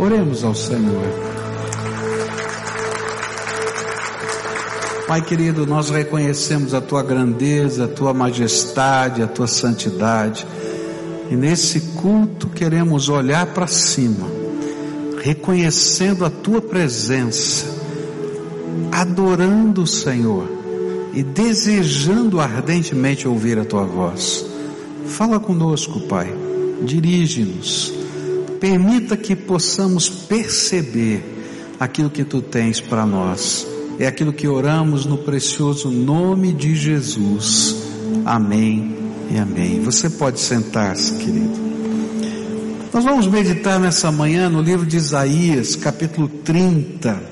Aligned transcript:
Oremos 0.00 0.42
ao 0.42 0.54
Senhor. 0.54 1.04
Pai 5.06 5.20
querido, 5.20 5.66
nós 5.66 5.90
reconhecemos 5.90 6.72
a 6.72 6.80
tua 6.80 7.02
grandeza, 7.02 7.84
a 7.84 7.88
tua 7.88 8.14
majestade, 8.14 9.22
a 9.22 9.26
tua 9.26 9.46
santidade. 9.46 10.46
E 11.30 11.36
nesse 11.36 11.80
culto 12.00 12.48
queremos 12.48 13.10
olhar 13.10 13.44
para 13.48 13.66
cima, 13.66 14.26
reconhecendo 15.22 16.24
a 16.24 16.30
tua 16.30 16.62
presença, 16.62 17.66
adorando 18.90 19.82
o 19.82 19.86
Senhor 19.86 20.48
e 21.12 21.22
desejando 21.22 22.40
ardentemente 22.40 23.28
ouvir 23.28 23.58
a 23.58 23.66
tua 23.66 23.84
voz. 23.84 24.46
Fala 25.04 25.38
conosco, 25.38 26.00
Pai. 26.08 26.32
Dirige-nos. 26.84 27.99
Permita 28.60 29.16
que 29.16 29.34
possamos 29.34 30.10
perceber 30.10 31.24
aquilo 31.80 32.10
que 32.10 32.24
tu 32.24 32.42
tens 32.42 32.78
para 32.78 33.06
nós. 33.06 33.66
É 33.98 34.06
aquilo 34.06 34.34
que 34.34 34.46
oramos 34.46 35.06
no 35.06 35.16
precioso 35.16 35.90
nome 35.90 36.52
de 36.52 36.76
Jesus. 36.76 37.76
Amém 38.24 38.96
e 39.30 39.38
amém. 39.38 39.80
Você 39.80 40.10
pode 40.10 40.40
sentar-se, 40.40 41.14
querido. 41.14 41.58
Nós 42.92 43.02
vamos 43.02 43.26
meditar 43.26 43.80
nessa 43.80 44.12
manhã 44.12 44.50
no 44.50 44.60
livro 44.60 44.84
de 44.84 44.98
Isaías, 44.98 45.74
capítulo 45.74 46.28
30. 46.28 47.22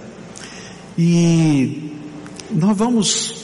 E 0.97 1.93
nós 2.51 2.77
vamos 2.77 3.35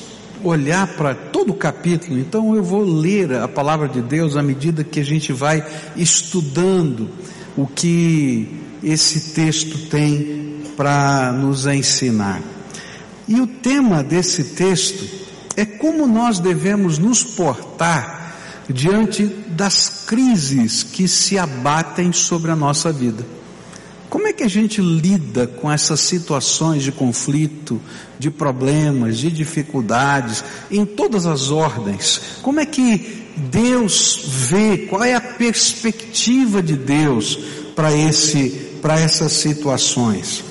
olhar 0.43 0.87
para 0.97 1.15
todo 1.15 1.51
o 1.51 1.55
capítulo, 1.55 2.19
então 2.19 2.55
eu 2.55 2.63
vou 2.63 2.85
ler 2.85 3.33
a 3.35 3.49
palavra 3.49 3.89
de 3.89 4.03
Deus 4.03 4.37
à 4.37 4.43
medida 4.43 4.85
que 4.85 5.01
a 5.01 5.05
gente 5.05 5.33
vai 5.33 5.65
estudando 5.97 7.09
o 7.57 7.67
que 7.67 8.49
esse 8.83 9.33
texto 9.33 9.89
tem 9.89 10.63
para 10.77 11.33
nos 11.33 11.67
ensinar. 11.67 12.43
E 13.27 13.41
o 13.41 13.47
tema 13.47 14.03
desse 14.03 14.45
texto 14.45 15.09
é 15.57 15.65
como 15.65 16.07
nós 16.07 16.39
devemos 16.39 16.99
nos 16.99 17.23
portar 17.23 18.35
diante 18.69 19.25
das 19.25 20.05
crises 20.07 20.83
que 20.83 21.07
se 21.07 21.39
abatem 21.39 22.13
sobre 22.13 22.51
a 22.51 22.57
nossa 22.57 22.93
vida. 22.93 23.25
Como 24.11 24.29
é 24.29 24.33
que 24.33 24.45
a 24.45 24.49
gente 24.49 24.81
lida 24.81 25.47
com 25.47 25.71
essas 25.71 26.01
situações 26.01 26.83
de 26.83 26.93
conflito, 26.93 27.81
de 28.19 28.31
problemas, 28.31 29.19
de 29.19 29.31
dificuldades, 29.31 30.45
em 30.71 30.87
todas 30.87 31.27
as 31.27 31.51
ordens? 31.51 32.21
Como 32.41 32.61
é 32.61 32.67
que 32.67 33.24
Deus 33.37 34.21
vê, 34.49 34.87
qual 34.89 35.03
é 35.03 35.15
a 35.15 35.21
perspectiva 35.21 36.63
de 36.63 36.77
Deus 36.77 37.39
para 37.75 37.93
esse, 37.93 38.51
para 38.81 38.99
essas 38.99 39.33
situações? 39.33 40.45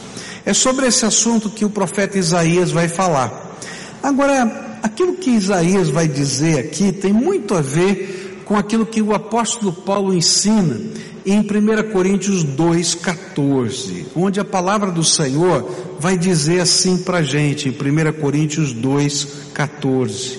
É 0.46 0.54
sobre 0.54 0.86
esse 0.88 1.06
assunto 1.06 1.50
que 1.50 1.64
o 1.64 1.70
profeta 1.70 2.18
Isaías 2.18 2.72
vai 2.72 2.90
falar. 2.90 3.58
Agora, 4.02 4.80
aquilo 4.84 5.16
que 5.16 5.32
Isaías 5.32 5.90
vai 5.90 6.08
dizer 6.08 6.60
aqui 6.60 6.92
tem 6.92 7.14
muito 7.14 7.56
a 7.56 7.62
ver 7.62 8.44
com 8.44 8.58
aquilo 8.58 8.86
que 8.86 9.02
o 9.02 9.14
apóstolo 9.14 9.72
Paulo 9.72 10.14
ensina 10.14 10.78
em 11.26 11.40
1 11.40 11.92
Coríntios 11.94 12.44
2,14, 12.44 14.08
onde 14.14 14.42
a 14.42 14.46
palavra 14.46 14.92
do 14.92 15.04
Senhor 15.06 15.96
vai 15.98 16.18
dizer 16.18 16.60
assim 16.60 16.98
para 16.98 17.20
a 17.20 17.24
gente, 17.24 17.70
em 17.70 17.72
1 17.72 18.14
Coríntios 18.20 18.76
2,14: 18.76 20.38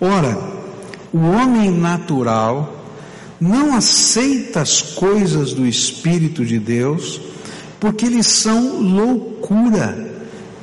Ora, 0.00 0.57
o 1.12 1.18
homem 1.18 1.70
natural 1.70 2.74
não 3.40 3.74
aceita 3.74 4.60
as 4.60 4.82
coisas 4.82 5.52
do 5.52 5.66
Espírito 5.66 6.44
de 6.44 6.58
Deus, 6.58 7.20
porque 7.78 8.06
eles 8.06 8.26
são 8.26 8.80
loucura, 8.80 10.06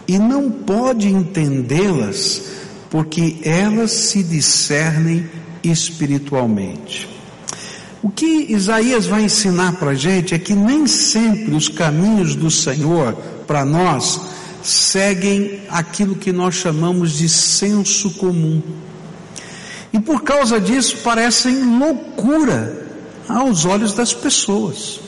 e 0.07 0.19
não 0.19 0.51
pode 0.51 1.07
entendê-las, 1.07 2.43
porque 2.89 3.37
elas 3.43 3.91
se 3.91 4.23
discernem 4.23 5.27
espiritualmente. 5.63 7.09
O 8.03 8.09
que 8.09 8.45
Isaías 8.49 9.07
vai 9.07 9.23
ensinar 9.23 9.77
para 9.79 9.91
a 9.91 9.95
gente 9.95 10.35
é 10.35 10.37
que 10.37 10.53
nem 10.53 10.85
sempre 10.85 11.55
os 11.55 11.67
caminhos 11.67 12.35
do 12.35 12.51
Senhor 12.51 13.13
para 13.47 13.65
nós 13.65 14.21
seguem 14.61 15.61
aquilo 15.69 16.15
que 16.15 16.31
nós 16.31 16.55
chamamos 16.55 17.13
de 17.13 17.27
senso 17.27 18.11
comum. 18.11 18.61
E 19.95 19.99
por 20.01 20.23
causa 20.23 20.59
disso 20.59 20.97
parecem 20.97 21.79
loucura 21.79 22.85
aos 23.29 23.63
olhos 23.63 23.93
das 23.93 24.13
pessoas. 24.13 24.99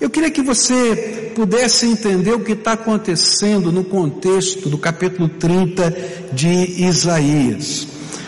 Eu 0.00 0.10
queria 0.10 0.32
que 0.32 0.42
você 0.42 1.30
pudesse 1.32 1.86
entender 1.86 2.32
o 2.32 2.40
que 2.40 2.52
está 2.52 2.72
acontecendo 2.72 3.70
no 3.70 3.84
contexto 3.84 4.68
do 4.68 4.76
capítulo 4.76 5.28
30 5.28 5.94
de 6.32 6.48
Isaías. 6.48 7.86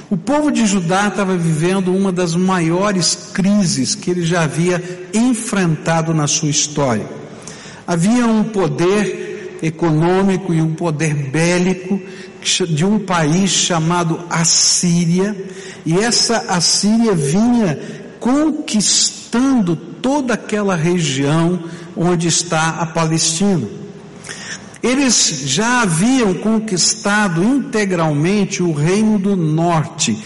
O 0.08 0.16
povo 0.16 0.52
de 0.52 0.66
Judá 0.66 1.08
estava 1.08 1.36
vivendo 1.36 1.92
uma 1.92 2.12
das 2.12 2.36
maiores 2.36 3.30
crises 3.32 3.96
que 3.96 4.12
ele 4.12 4.24
já 4.24 4.42
havia 4.42 4.80
enfrentado 5.12 6.14
na 6.14 6.28
sua 6.28 6.50
história. 6.50 7.08
Havia 7.84 8.24
um 8.24 8.44
poder 8.44 9.58
econômico 9.60 10.54
e 10.54 10.62
um 10.62 10.74
poder 10.74 11.12
bélico 11.12 12.00
de 12.42 12.84
um 12.84 12.98
país 12.98 13.50
chamado 13.50 14.20
Assíria, 14.28 15.36
e 15.84 15.98
essa 15.98 16.38
Assíria 16.48 17.14
vinha 17.14 17.78
conquistando 18.18 19.74
toda 19.74 20.34
aquela 20.34 20.76
região 20.76 21.60
onde 21.96 22.28
está 22.28 22.70
a 22.80 22.86
Palestina. 22.86 23.66
Eles 24.82 25.44
já 25.46 25.82
haviam 25.82 26.34
conquistado 26.34 27.42
integralmente 27.42 28.62
o 28.62 28.72
reino 28.72 29.18
do 29.18 29.36
norte. 29.36 30.18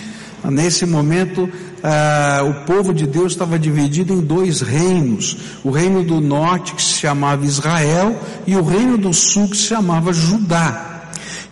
Nesse 0.43 0.87
momento, 0.87 1.49
ah, 1.83 2.43
o 2.43 2.65
povo 2.65 2.95
de 2.95 3.07
Deus 3.07 3.33
estava 3.33 3.59
dividido 3.59 4.15
em 4.15 4.21
dois 4.21 4.61
reinos: 4.63 5.37
o 5.63 5.71
reino 5.71 6.03
do 6.03 6.21
norte, 6.21 6.75
que 6.75 6.83
se 6.83 6.95
chamava 6.95 7.45
Israel, 7.45 8.19
e 8.47 8.57
o 8.57 8.63
reino 8.65 8.97
do 8.97 9.13
sul, 9.13 9.49
que 9.49 9.57
se 9.57 9.65
chamava 9.65 10.13
Judá. 10.13 10.96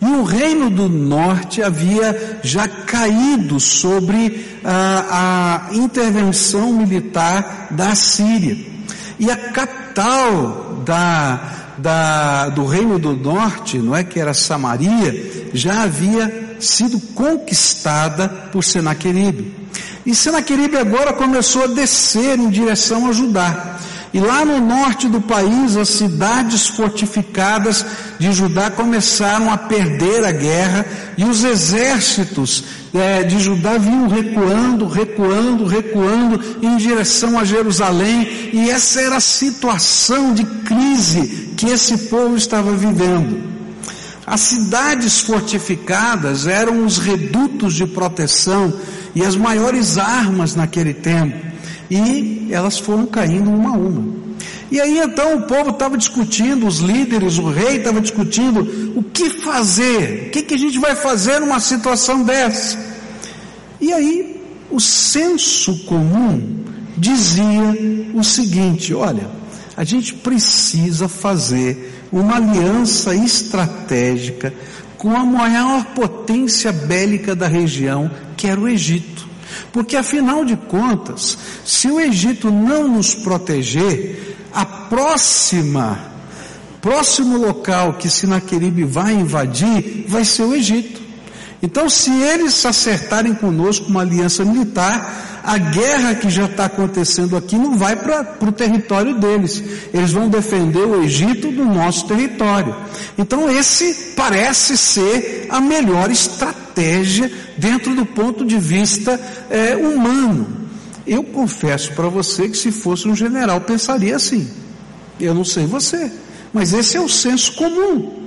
E 0.01 0.07
o 0.07 0.23
reino 0.23 0.71
do 0.71 0.89
norte 0.89 1.63
havia 1.63 2.41
já 2.43 2.69
caído 2.69 3.59
sobre 3.59 4.47
ah, 4.65 5.69
a 5.71 5.75
intervenção 5.75 6.73
militar 6.73 7.69
da 7.71 7.95
Síria. 7.95 8.57
E 9.19 9.31
a 9.31 9.37
capital 9.37 10.83
da 10.85 11.65
da, 11.79 12.49
do 12.49 12.65
reino 12.65 12.99
do 12.99 13.15
norte, 13.15 13.79
não 13.79 13.95
é 13.95 14.05
que 14.05 14.21
era 14.21 14.35
Samaria, 14.35 15.51
já 15.53 15.83
havia 15.83 16.57
sido 16.61 17.01
conquistada 17.15 18.29
por 18.29 18.63
Senaqueribe. 18.63 19.55
E 20.07 20.15
Senaqueribe 20.15 20.77
agora 20.77 21.13
começou 21.13 21.65
a 21.65 21.67
descer 21.67 22.39
em 22.39 22.49
direção 22.49 23.09
a 23.09 23.13
Judá. 23.13 23.74
E 24.15 24.21
lá 24.21 24.45
no 24.45 24.65
norte 24.65 25.09
do 25.09 25.21
país, 25.21 25.77
as 25.77 25.89
cidades 25.89 26.69
fortificadas 26.69 27.85
de 28.17 28.33
Judá 28.33 28.71
começaram 28.71 29.53
a 29.53 29.59
perder 29.59 30.25
a 30.25 30.31
guerra 30.31 30.87
e 31.19 31.25
os 31.25 31.43
exércitos 31.43 32.63
é, 32.95 33.25
de 33.25 33.41
Judá 33.41 33.77
vinham 33.77 34.07
recuando, 34.07 34.87
recuando, 34.87 35.67
recuando 35.67 36.41
em 36.63 36.77
direção 36.77 37.37
a 37.37 37.45
Jerusalém. 37.45 38.51
E 38.53 38.71
essa 38.71 39.01
era 39.01 39.17
a 39.17 39.21
situação 39.21 40.33
de 40.33 40.45
crise 40.45 41.53
que 41.57 41.67
esse 41.67 42.07
povo 42.07 42.37
estava 42.37 42.71
vivendo. 42.71 43.53
As 44.25 44.43
cidades 44.43 45.23
fortificadas 45.23 46.47
eram 46.47 46.87
os 46.87 46.99
redutos 46.99 47.75
de 47.75 47.85
proteção 47.85 48.73
e 49.13 49.25
as 49.25 49.35
maiores 49.35 49.99
armas 49.99 50.55
naquele 50.55 50.95
tempo 50.95 51.54
e 51.91 52.49
elas 52.51 52.79
foram 52.79 53.07
caindo 53.07 53.51
uma 53.51 53.71
a 53.71 53.79
uma. 53.79 54.25
E 54.71 54.81
aí 54.81 54.99
então 54.99 55.37
o 55.37 55.43
povo 55.43 55.71
estava 55.71 55.97
discutindo, 55.97 56.67
os 56.67 56.79
líderes, 56.79 57.39
o 57.39 57.49
rei 57.49 57.77
estava 57.77 58.01
discutindo 58.01 58.93
o 58.97 59.03
que 59.03 59.31
fazer, 59.31 60.27
o 60.27 60.31
que, 60.31 60.43
que 60.43 60.55
a 60.55 60.59
gente 60.59 60.79
vai 60.79 60.97
fazer 60.97 61.41
numa 61.41 61.61
situação 61.61 62.23
dessa. 62.23 62.79
E 63.81 63.93
aí 63.93 64.41
o 64.71 64.81
senso 64.81 65.85
comum 65.85 66.65
dizia 66.97 68.13
o 68.15 68.25
seguinte: 68.25 68.95
olha, 68.95 69.29
a 69.77 69.85
gente 69.85 70.15
precisa 70.15 71.09
fazer 71.09 72.03
uma 72.11 72.37
aliança 72.37 73.15
estratégica 73.15 74.53
com 74.97 75.15
a 75.15 75.25
maior 75.25 75.85
potência 75.87 76.73
bélica 76.73 77.35
da 77.35 77.47
região, 77.47 78.11
que 78.37 78.47
era 78.47 78.61
o 78.61 78.69
Egito. 78.69 79.29
Porque 79.73 79.97
afinal 79.97 80.45
de 80.45 80.57
contas, 80.57 81.37
se 81.65 81.89
o 81.89 82.01
Egito 82.01 82.51
não 82.51 82.89
nos 82.89 83.15
proteger, 83.15 84.37
a 84.53 84.65
próxima, 84.65 85.99
próximo 86.81 87.39
local 87.39 87.95
que 87.95 88.09
Sinaqueribe 88.09 88.85
vai 88.85 89.13
invadir 89.15 90.05
vai 90.09 90.25
ser 90.25 90.43
o 90.45 90.55
Egito. 90.55 91.03
Então, 91.63 91.89
se 91.89 92.11
eles 92.11 92.65
acertarem 92.67 93.35
conosco 93.35 93.89
uma 93.89 94.03
aliança 94.03 94.45
militar, 94.45 95.41
a 95.43 95.57
guerra 95.57 96.15
que 96.15 96.29
já 96.29 96.45
está 96.45 96.67
acontecendo 96.67 97.39
aqui 97.39 97.57
não 97.57 97.77
vai 97.77 97.97
para 97.97 98.37
o 98.43 98.53
território 98.53 99.15
deles. 99.15 99.65
Eles 99.93 100.13
vão 100.13 100.29
defender 100.29 100.87
o 100.87 101.03
Egito 101.03 101.51
do 101.51 101.65
nosso 101.65 102.07
território. 102.07 102.77
Então, 103.17 103.51
esse 103.51 104.13
parece 104.15 104.77
ser 104.77 105.47
a 105.49 105.59
melhor 105.59 106.11
estratégia 106.11 106.64
dentro 107.57 107.95
do 107.95 108.05
ponto 108.05 108.45
de 108.45 108.59
vista 108.59 109.21
é, 109.51 109.77
humano. 109.77 110.65
Eu 111.07 111.23
confesso 111.23 111.93
para 111.93 112.09
você 112.09 112.49
que 112.49 112.57
se 112.57 112.73
fosse 112.73 113.07
um 113.07 113.15
general 113.15 113.61
pensaria 113.61 114.17
assim. 114.17 114.49
Eu 115.21 115.35
não 115.35 115.45
sei 115.45 115.67
você, 115.67 116.11
mas 116.53 116.73
esse 116.73 116.97
é 116.97 117.01
o 117.01 117.09
senso 117.09 117.55
comum. 117.55 118.25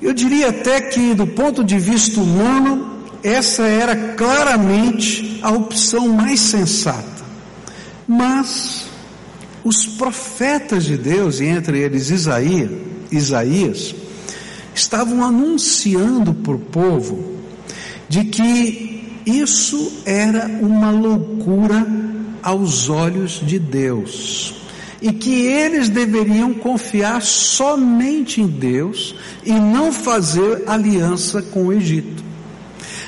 Eu 0.00 0.12
diria 0.12 0.48
até 0.48 0.80
que, 0.80 1.14
do 1.14 1.26
ponto 1.26 1.62
de 1.62 1.78
vista 1.78 2.20
humano, 2.20 3.02
essa 3.22 3.62
era 3.62 3.94
claramente 4.14 5.38
a 5.42 5.50
opção 5.50 6.08
mais 6.08 6.40
sensata. 6.40 7.22
Mas 8.06 8.86
os 9.64 9.86
profetas 9.86 10.84
de 10.84 10.96
Deus, 10.96 11.40
e 11.40 11.44
entre 11.44 11.78
eles 11.78 12.10
Isaías, 12.10 12.70
Isaías 13.10 13.94
estavam 14.74 15.24
anunciando 15.24 16.34
para 16.34 16.54
o 16.54 16.58
povo 16.58 17.36
de 18.08 18.24
que 18.24 19.20
isso 19.24 20.02
era 20.04 20.46
uma 20.46 20.90
loucura 20.90 21.86
aos 22.42 22.88
olhos 22.88 23.40
de 23.44 23.58
Deus 23.58 24.54
e 25.00 25.12
que 25.12 25.46
eles 25.46 25.88
deveriam 25.88 26.54
confiar 26.54 27.20
somente 27.22 28.40
em 28.40 28.46
Deus 28.46 29.14
e 29.44 29.52
não 29.52 29.92
fazer 29.92 30.62
aliança 30.66 31.42
com 31.42 31.66
o 31.66 31.72
Egito. 31.72 32.22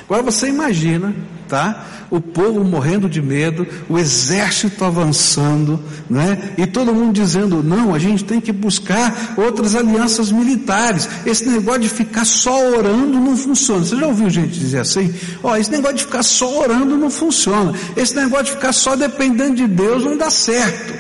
Agora 0.04 0.22
você 0.22 0.48
imagina, 0.48 1.14
tá? 1.48 1.84
O 2.10 2.20
povo 2.20 2.62
morrendo 2.64 3.08
de 3.08 3.20
medo, 3.20 3.66
o 3.88 3.98
exército 3.98 4.84
avançando, 4.84 5.80
né? 6.08 6.54
E 6.56 6.66
todo 6.66 6.94
mundo 6.94 7.12
dizendo: 7.12 7.62
não, 7.62 7.94
a 7.94 7.98
gente 7.98 8.24
tem 8.24 8.40
que 8.40 8.52
buscar 8.52 9.34
outras 9.36 9.74
alianças 9.74 10.30
militares. 10.30 11.08
Esse 11.24 11.48
negócio 11.48 11.82
de 11.82 11.88
ficar 11.88 12.24
só 12.24 12.76
orando 12.76 13.20
não 13.20 13.36
funciona. 13.36 13.84
Você 13.84 13.96
já 13.96 14.06
ouviu 14.06 14.30
gente 14.30 14.58
dizer 14.58 14.80
assim? 14.80 15.14
Ó, 15.42 15.52
oh, 15.52 15.56
esse 15.56 15.70
negócio 15.70 15.96
de 15.96 16.04
ficar 16.04 16.22
só 16.22 16.60
orando 16.60 16.96
não 16.96 17.10
funciona. 17.10 17.72
Esse 17.96 18.14
negócio 18.14 18.46
de 18.46 18.52
ficar 18.52 18.72
só 18.72 18.96
dependendo 18.96 19.56
de 19.56 19.66
Deus 19.66 20.04
não 20.04 20.16
dá 20.16 20.30
certo. 20.30 20.94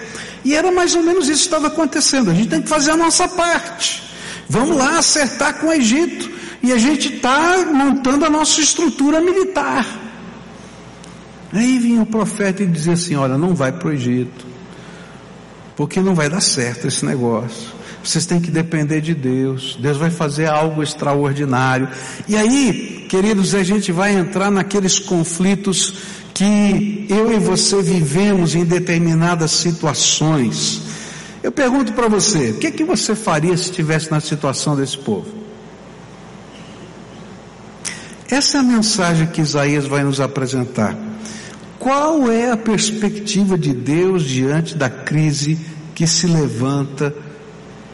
E 0.44 0.54
era 0.54 0.70
mais 0.70 0.94
ou 0.94 1.02
menos 1.02 1.28
isso 1.28 1.40
que 1.40 1.46
estava 1.46 1.68
acontecendo. 1.68 2.30
A 2.30 2.34
gente 2.34 2.48
tem 2.48 2.62
que 2.62 2.68
fazer 2.68 2.90
a 2.90 2.96
nossa 2.96 3.26
parte. 3.26 4.02
Vamos 4.48 4.76
lá 4.76 4.98
acertar 4.98 5.54
com 5.54 5.68
o 5.68 5.72
Egito. 5.72 6.30
E 6.62 6.72
a 6.72 6.78
gente 6.78 7.16
está 7.16 7.64
montando 7.72 8.24
a 8.24 8.30
nossa 8.30 8.60
estrutura 8.60 9.20
militar. 9.20 10.03
Aí 11.54 11.78
vinha 11.78 12.02
o 12.02 12.06
profeta 12.06 12.64
e 12.64 12.66
dizia 12.66 12.94
assim: 12.94 13.14
Olha, 13.14 13.38
não 13.38 13.54
vai 13.54 13.70
para 13.70 13.88
o 13.88 13.92
Egito, 13.92 14.44
porque 15.76 16.00
não 16.00 16.14
vai 16.14 16.28
dar 16.28 16.40
certo 16.40 16.88
esse 16.88 17.06
negócio. 17.06 17.72
Vocês 18.02 18.26
têm 18.26 18.40
que 18.40 18.50
depender 18.50 19.00
de 19.00 19.14
Deus. 19.14 19.78
Deus 19.80 19.96
vai 19.96 20.10
fazer 20.10 20.46
algo 20.46 20.82
extraordinário. 20.82 21.88
E 22.28 22.36
aí, 22.36 23.06
queridos, 23.08 23.54
a 23.54 23.62
gente 23.62 23.92
vai 23.92 24.12
entrar 24.12 24.50
naqueles 24.50 24.98
conflitos 24.98 25.94
que 26.34 27.06
eu 27.08 27.32
e 27.32 27.38
você 27.38 27.80
vivemos 27.80 28.54
em 28.54 28.64
determinadas 28.64 29.52
situações. 29.52 30.82
Eu 31.42 31.52
pergunto 31.52 31.92
para 31.92 32.08
você, 32.08 32.50
o 32.50 32.58
que, 32.58 32.66
é 32.66 32.70
que 32.70 32.84
você 32.84 33.14
faria 33.14 33.56
se 33.56 33.64
estivesse 33.64 34.10
na 34.10 34.20
situação 34.20 34.76
desse 34.76 34.98
povo? 34.98 35.28
Essa 38.28 38.58
é 38.58 38.60
a 38.60 38.64
mensagem 38.64 39.28
que 39.28 39.40
Isaías 39.40 39.86
vai 39.86 40.02
nos 40.02 40.20
apresentar. 40.20 41.13
Qual 41.84 42.32
é 42.32 42.50
a 42.50 42.56
perspectiva 42.56 43.58
de 43.58 43.74
Deus 43.74 44.24
diante 44.24 44.74
da 44.74 44.88
crise 44.88 45.58
que 45.94 46.06
se 46.06 46.26
levanta 46.26 47.14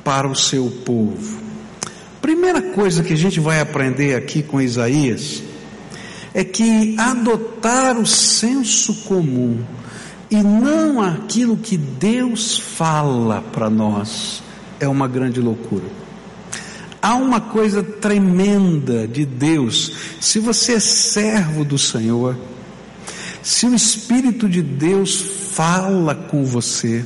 para 0.04 0.28
o 0.28 0.34
seu 0.36 0.70
povo? 0.84 1.40
Primeira 2.22 2.62
coisa 2.62 3.02
que 3.02 3.14
a 3.14 3.16
gente 3.16 3.40
vai 3.40 3.58
aprender 3.58 4.14
aqui 4.14 4.44
com 4.44 4.60
Isaías 4.60 5.42
é 6.32 6.44
que 6.44 6.94
adotar 6.96 7.98
o 7.98 8.06
senso 8.06 8.94
comum 9.08 9.58
e 10.30 10.36
não 10.36 11.02
aquilo 11.02 11.56
que 11.56 11.76
Deus 11.76 12.60
fala 12.60 13.42
para 13.42 13.68
nós 13.68 14.40
é 14.78 14.86
uma 14.86 15.08
grande 15.08 15.40
loucura. 15.40 15.86
Há 17.02 17.16
uma 17.16 17.40
coisa 17.40 17.82
tremenda 17.82 19.08
de 19.08 19.26
Deus. 19.26 19.92
Se 20.20 20.38
você 20.38 20.74
é 20.74 20.80
servo 20.80 21.64
do 21.64 21.76
Senhor, 21.76 22.36
se 23.42 23.66
o 23.66 23.74
Espírito 23.74 24.48
de 24.48 24.62
Deus 24.62 25.20
fala 25.52 26.14
com 26.14 26.44
você, 26.44 27.04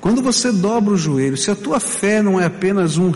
quando 0.00 0.22
você 0.22 0.52
dobra 0.52 0.94
o 0.94 0.96
joelho, 0.96 1.36
se 1.36 1.50
a 1.50 1.56
tua 1.56 1.80
fé 1.80 2.22
não 2.22 2.40
é 2.40 2.44
apenas 2.44 2.96
um, 2.96 3.10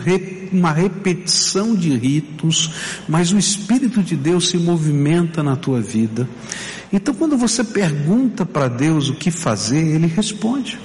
uma 0.51 0.71
repetição 0.71 1.75
de 1.75 1.95
ritos, 1.95 2.73
mas 3.07 3.31
o 3.31 3.37
Espírito 3.37 4.03
de 4.03 4.15
Deus 4.15 4.49
se 4.49 4.57
movimenta 4.57 5.41
na 5.41 5.55
tua 5.55 5.79
vida, 5.79 6.27
então 6.91 7.13
quando 7.13 7.37
você 7.37 7.63
pergunta 7.63 8.45
para 8.45 8.67
Deus 8.67 9.09
o 9.09 9.15
que 9.15 9.31
fazer, 9.31 9.79
Ele 9.79 10.07
responde. 10.07 10.77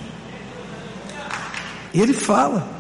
Ele 1.93 2.13
fala. 2.13 2.76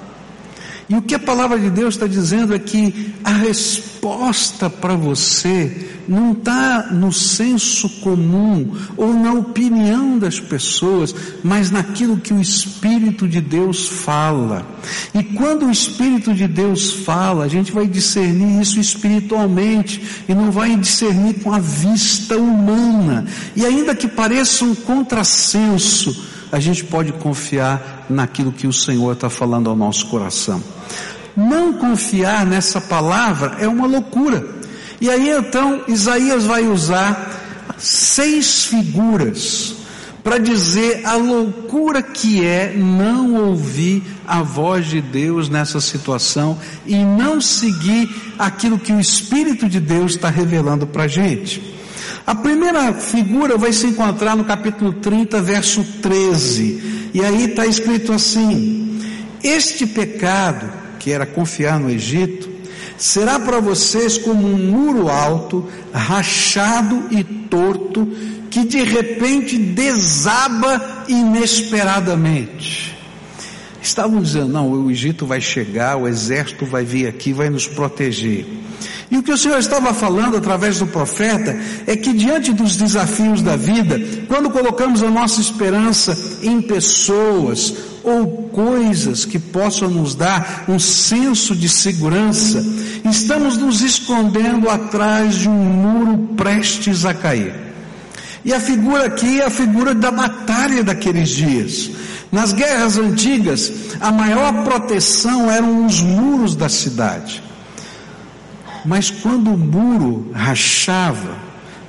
E 0.88 0.94
o 0.94 1.02
que 1.02 1.16
a 1.16 1.18
palavra 1.18 1.58
de 1.58 1.68
Deus 1.68 1.94
está 1.94 2.06
dizendo 2.06 2.54
é 2.54 2.58
que 2.58 3.12
a 3.24 3.32
resposta 3.32 4.70
para 4.70 4.94
você 4.94 5.90
não 6.06 6.30
está 6.30 6.90
no 6.92 7.12
senso 7.12 7.88
comum 8.00 8.72
ou 8.96 9.12
na 9.12 9.32
opinião 9.32 10.16
das 10.16 10.38
pessoas, 10.38 11.12
mas 11.42 11.72
naquilo 11.72 12.18
que 12.18 12.32
o 12.32 12.40
Espírito 12.40 13.26
de 13.26 13.40
Deus 13.40 13.88
fala. 13.88 14.64
E 15.12 15.24
quando 15.24 15.66
o 15.66 15.70
Espírito 15.72 16.32
de 16.32 16.46
Deus 16.46 16.92
fala, 16.92 17.44
a 17.44 17.48
gente 17.48 17.72
vai 17.72 17.88
discernir 17.88 18.60
isso 18.60 18.78
espiritualmente 18.78 20.22
e 20.28 20.34
não 20.34 20.52
vai 20.52 20.76
discernir 20.76 21.42
com 21.42 21.52
a 21.52 21.58
vista 21.58 22.36
humana. 22.36 23.26
E 23.56 23.66
ainda 23.66 23.92
que 23.92 24.06
pareça 24.06 24.64
um 24.64 24.74
contrassenso, 24.74 26.35
a 26.50 26.60
gente 26.60 26.84
pode 26.84 27.12
confiar 27.12 28.06
naquilo 28.08 28.52
que 28.52 28.66
o 28.66 28.72
Senhor 28.72 29.12
está 29.12 29.28
falando 29.28 29.68
ao 29.68 29.76
nosso 29.76 30.06
coração. 30.06 30.62
Não 31.36 31.74
confiar 31.74 32.46
nessa 32.46 32.80
palavra 32.80 33.56
é 33.58 33.68
uma 33.68 33.86
loucura. 33.86 34.46
E 35.00 35.10
aí 35.10 35.28
então 35.30 35.82
Isaías 35.86 36.44
vai 36.44 36.66
usar 36.66 37.74
seis 37.78 38.64
figuras 38.64 39.74
para 40.26 40.38
dizer 40.38 41.06
a 41.06 41.14
loucura 41.14 42.02
que 42.02 42.44
é 42.44 42.74
não 42.74 43.34
ouvir 43.34 44.02
a 44.26 44.42
voz 44.42 44.86
de 44.86 45.00
Deus 45.00 45.48
nessa 45.48 45.80
situação 45.80 46.58
e 46.84 46.96
não 46.96 47.40
seguir 47.40 48.10
aquilo 48.36 48.76
que 48.76 48.92
o 48.92 48.98
Espírito 48.98 49.68
de 49.68 49.78
Deus 49.78 50.16
está 50.16 50.28
revelando 50.28 50.84
para 50.84 51.04
a 51.04 51.08
gente. 51.08 51.76
A 52.26 52.34
primeira 52.34 52.92
figura 52.92 53.56
vai 53.56 53.72
se 53.72 53.86
encontrar 53.86 54.36
no 54.36 54.44
capítulo 54.44 54.94
30, 54.94 55.40
verso 55.40 55.84
13, 56.02 57.10
e 57.14 57.24
aí 57.24 57.44
está 57.44 57.64
escrito 57.64 58.12
assim: 58.12 59.00
Este 59.44 59.86
pecado, 59.86 60.68
que 60.98 61.12
era 61.12 61.24
confiar 61.24 61.78
no 61.78 61.88
Egito, 61.88 62.50
será 62.98 63.38
para 63.38 63.60
vocês 63.60 64.18
como 64.18 64.44
um 64.44 64.58
muro 64.58 65.08
alto, 65.08 65.68
rachado 65.92 67.04
e 67.12 67.22
torto, 67.22 68.04
que 68.50 68.64
de 68.64 68.82
repente 68.82 69.56
desaba 69.56 71.04
inesperadamente. 71.06 72.98
Estavam 73.80 74.20
dizendo, 74.20 74.48
não, 74.48 74.68
o 74.68 74.90
Egito 74.90 75.24
vai 75.26 75.40
chegar, 75.40 75.96
o 75.96 76.08
exército 76.08 76.66
vai 76.66 76.84
vir 76.84 77.06
aqui, 77.06 77.32
vai 77.32 77.48
nos 77.48 77.68
proteger. 77.68 78.44
E 79.10 79.16
o 79.16 79.22
que 79.22 79.32
o 79.32 79.38
Senhor 79.38 79.58
estava 79.58 79.94
falando 79.94 80.36
através 80.36 80.78
do 80.78 80.86
profeta 80.86 81.56
é 81.86 81.96
que 81.96 82.12
diante 82.12 82.52
dos 82.52 82.76
desafios 82.76 83.40
da 83.40 83.54
vida, 83.54 84.00
quando 84.26 84.50
colocamos 84.50 85.02
a 85.02 85.10
nossa 85.10 85.40
esperança 85.40 86.16
em 86.42 86.60
pessoas 86.60 87.74
ou 88.02 88.48
coisas 88.52 89.24
que 89.24 89.38
possam 89.38 89.88
nos 89.88 90.14
dar 90.14 90.64
um 90.68 90.78
senso 90.78 91.54
de 91.54 91.68
segurança, 91.68 92.64
estamos 93.08 93.56
nos 93.56 93.80
escondendo 93.80 94.68
atrás 94.68 95.36
de 95.36 95.48
um 95.48 95.52
muro 95.52 96.34
prestes 96.36 97.04
a 97.04 97.14
cair. 97.14 97.54
E 98.44 98.52
a 98.52 98.60
figura 98.60 99.06
aqui 99.06 99.40
é 99.40 99.44
a 99.46 99.50
figura 99.50 99.94
da 99.94 100.10
batalha 100.10 100.82
daqueles 100.82 101.30
dias. 101.30 101.90
Nas 102.30 102.52
guerras 102.52 102.96
antigas, 102.96 103.72
a 104.00 104.10
maior 104.10 104.64
proteção 104.64 105.50
eram 105.50 105.86
os 105.86 106.00
muros 106.00 106.54
da 106.54 106.68
cidade. 106.68 107.42
Mas 108.86 109.10
quando 109.10 109.52
o 109.52 109.58
muro 109.58 110.30
rachava, 110.32 111.36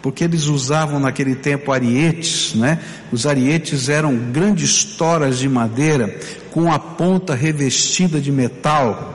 porque 0.02 0.24
eles 0.24 0.46
usavam 0.46 1.00
naquele 1.00 1.36
tempo 1.36 1.72
arietes, 1.72 2.54
né? 2.56 2.80
Os 3.12 3.26
arietes 3.26 3.90
eram 3.90 4.16
grandes 4.16 4.84
toras 4.84 5.38
de 5.38 5.48
madeira 5.48 6.20
com 6.52 6.72
a 6.72 6.80
ponta 6.80 7.36
revestida 7.36 8.20
de 8.20 8.32
metal. 8.32 9.14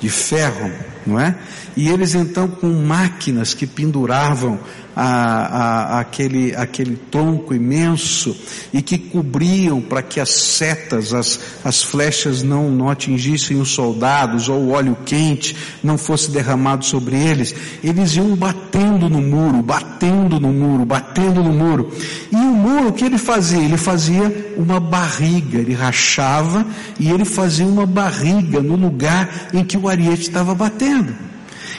de 0.00 0.08
ferro, 0.08 0.68
não 1.06 1.18
é? 1.20 1.36
E 1.76 1.88
eles 1.88 2.14
então 2.16 2.48
com 2.48 2.66
máquinas 2.66 3.54
que 3.54 3.68
penduravam 3.68 4.58
a, 4.94 5.04
a, 5.04 6.00
aquele, 6.00 6.54
aquele 6.54 6.96
tronco 6.96 7.54
imenso 7.54 8.36
e 8.72 8.82
que 8.82 8.98
cobriam 8.98 9.80
para 9.80 10.02
que 10.02 10.20
as 10.20 10.30
setas, 10.30 11.14
as, 11.14 11.40
as 11.64 11.82
flechas 11.82 12.42
não, 12.42 12.70
não 12.70 12.88
atingissem 12.88 13.60
os 13.60 13.70
soldados 13.70 14.48
ou 14.48 14.58
o 14.58 14.70
óleo 14.70 14.96
quente 15.04 15.56
não 15.82 15.96
fosse 15.96 16.30
derramado 16.30 16.84
sobre 16.84 17.16
eles, 17.16 17.54
eles 17.82 18.16
iam 18.16 18.36
batendo 18.36 19.08
no 19.08 19.20
muro, 19.20 19.62
batendo 19.62 20.38
no 20.38 20.52
muro, 20.52 20.84
batendo 20.84 21.42
no 21.42 21.52
muro. 21.52 21.92
E 22.30 22.36
o 22.36 22.54
muro, 22.54 22.88
o 22.88 22.92
que 22.92 23.04
ele 23.04 23.18
fazia? 23.18 23.62
Ele 23.62 23.76
fazia 23.76 24.54
uma 24.56 24.78
barriga, 24.78 25.58
ele 25.58 25.74
rachava 25.74 26.66
e 26.98 27.10
ele 27.10 27.24
fazia 27.24 27.66
uma 27.66 27.86
barriga 27.86 28.60
no 28.60 28.76
lugar 28.76 29.48
em 29.52 29.64
que 29.64 29.76
o 29.76 29.88
ariete 29.88 30.22
estava 30.22 30.54
batendo. 30.54 31.31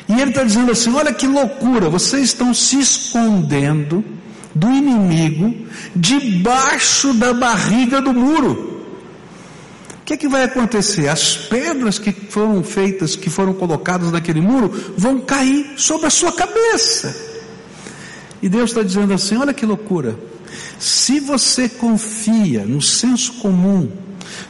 E 0.08 0.14
ele 0.14 0.32
está 0.32 0.44
dizendo 0.44 0.72
assim: 0.72 0.94
olha 0.94 1.14
que 1.14 1.28
loucura, 1.28 1.90
vocês 1.90 2.26
estão 2.26 2.54
se 2.54 2.80
escondendo 2.80 4.04
do 4.54 4.70
inimigo 4.70 5.56
debaixo 5.96 7.14
da 7.14 7.34
barriga 7.34 8.02
do 8.02 8.14
muro. 8.14 8.72
O 10.02 10.06
que, 10.06 10.14
é 10.14 10.18
que 10.18 10.28
vai 10.28 10.44
acontecer? 10.44 11.08
As 11.08 11.38
pedras 11.38 11.98
que 11.98 12.12
foram 12.12 12.62
feitas, 12.62 13.16
que 13.16 13.30
foram 13.30 13.54
colocadas 13.54 14.12
naquele 14.12 14.42
muro, 14.42 14.70
vão 14.98 15.22
cair 15.22 15.76
sobre 15.78 16.08
a 16.08 16.10
sua 16.10 16.32
cabeça. 16.34 17.16
E 18.42 18.50
Deus 18.50 18.72
está 18.72 18.84
dizendo 18.84 19.14
assim: 19.14 19.38
olha 19.38 19.54
que 19.54 19.66
loucura. 19.66 20.20
Se 20.78 21.20
você 21.20 21.70
confia 21.70 22.66
no 22.66 22.82
senso 22.82 23.34
comum, 23.36 23.90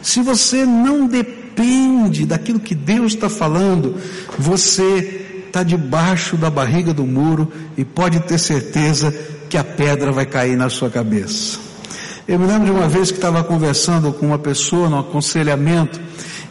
se 0.01 0.21
você 0.21 0.65
não 0.65 1.05
depende 1.05 2.25
daquilo 2.25 2.59
que 2.59 2.73
Deus 2.73 3.13
está 3.13 3.29
falando, 3.29 3.95
você 4.37 5.22
está 5.53 5.61
debaixo 5.61 6.35
da 6.35 6.49
barriga 6.49 6.91
do 6.91 7.05
muro 7.05 7.47
e 7.77 7.85
pode 7.85 8.19
ter 8.21 8.39
certeza 8.39 9.13
que 9.47 9.55
a 9.55 9.63
pedra 9.63 10.11
vai 10.11 10.25
cair 10.25 10.57
na 10.57 10.67
sua 10.67 10.89
cabeça. 10.89 11.59
Eu 12.27 12.39
me 12.39 12.47
lembro 12.47 12.65
de 12.65 12.71
uma 12.71 12.89
vez 12.89 13.11
que 13.11 13.17
estava 13.17 13.43
conversando 13.43 14.11
com 14.13 14.25
uma 14.25 14.39
pessoa 14.39 14.89
no 14.89 14.97
aconselhamento 14.97 16.01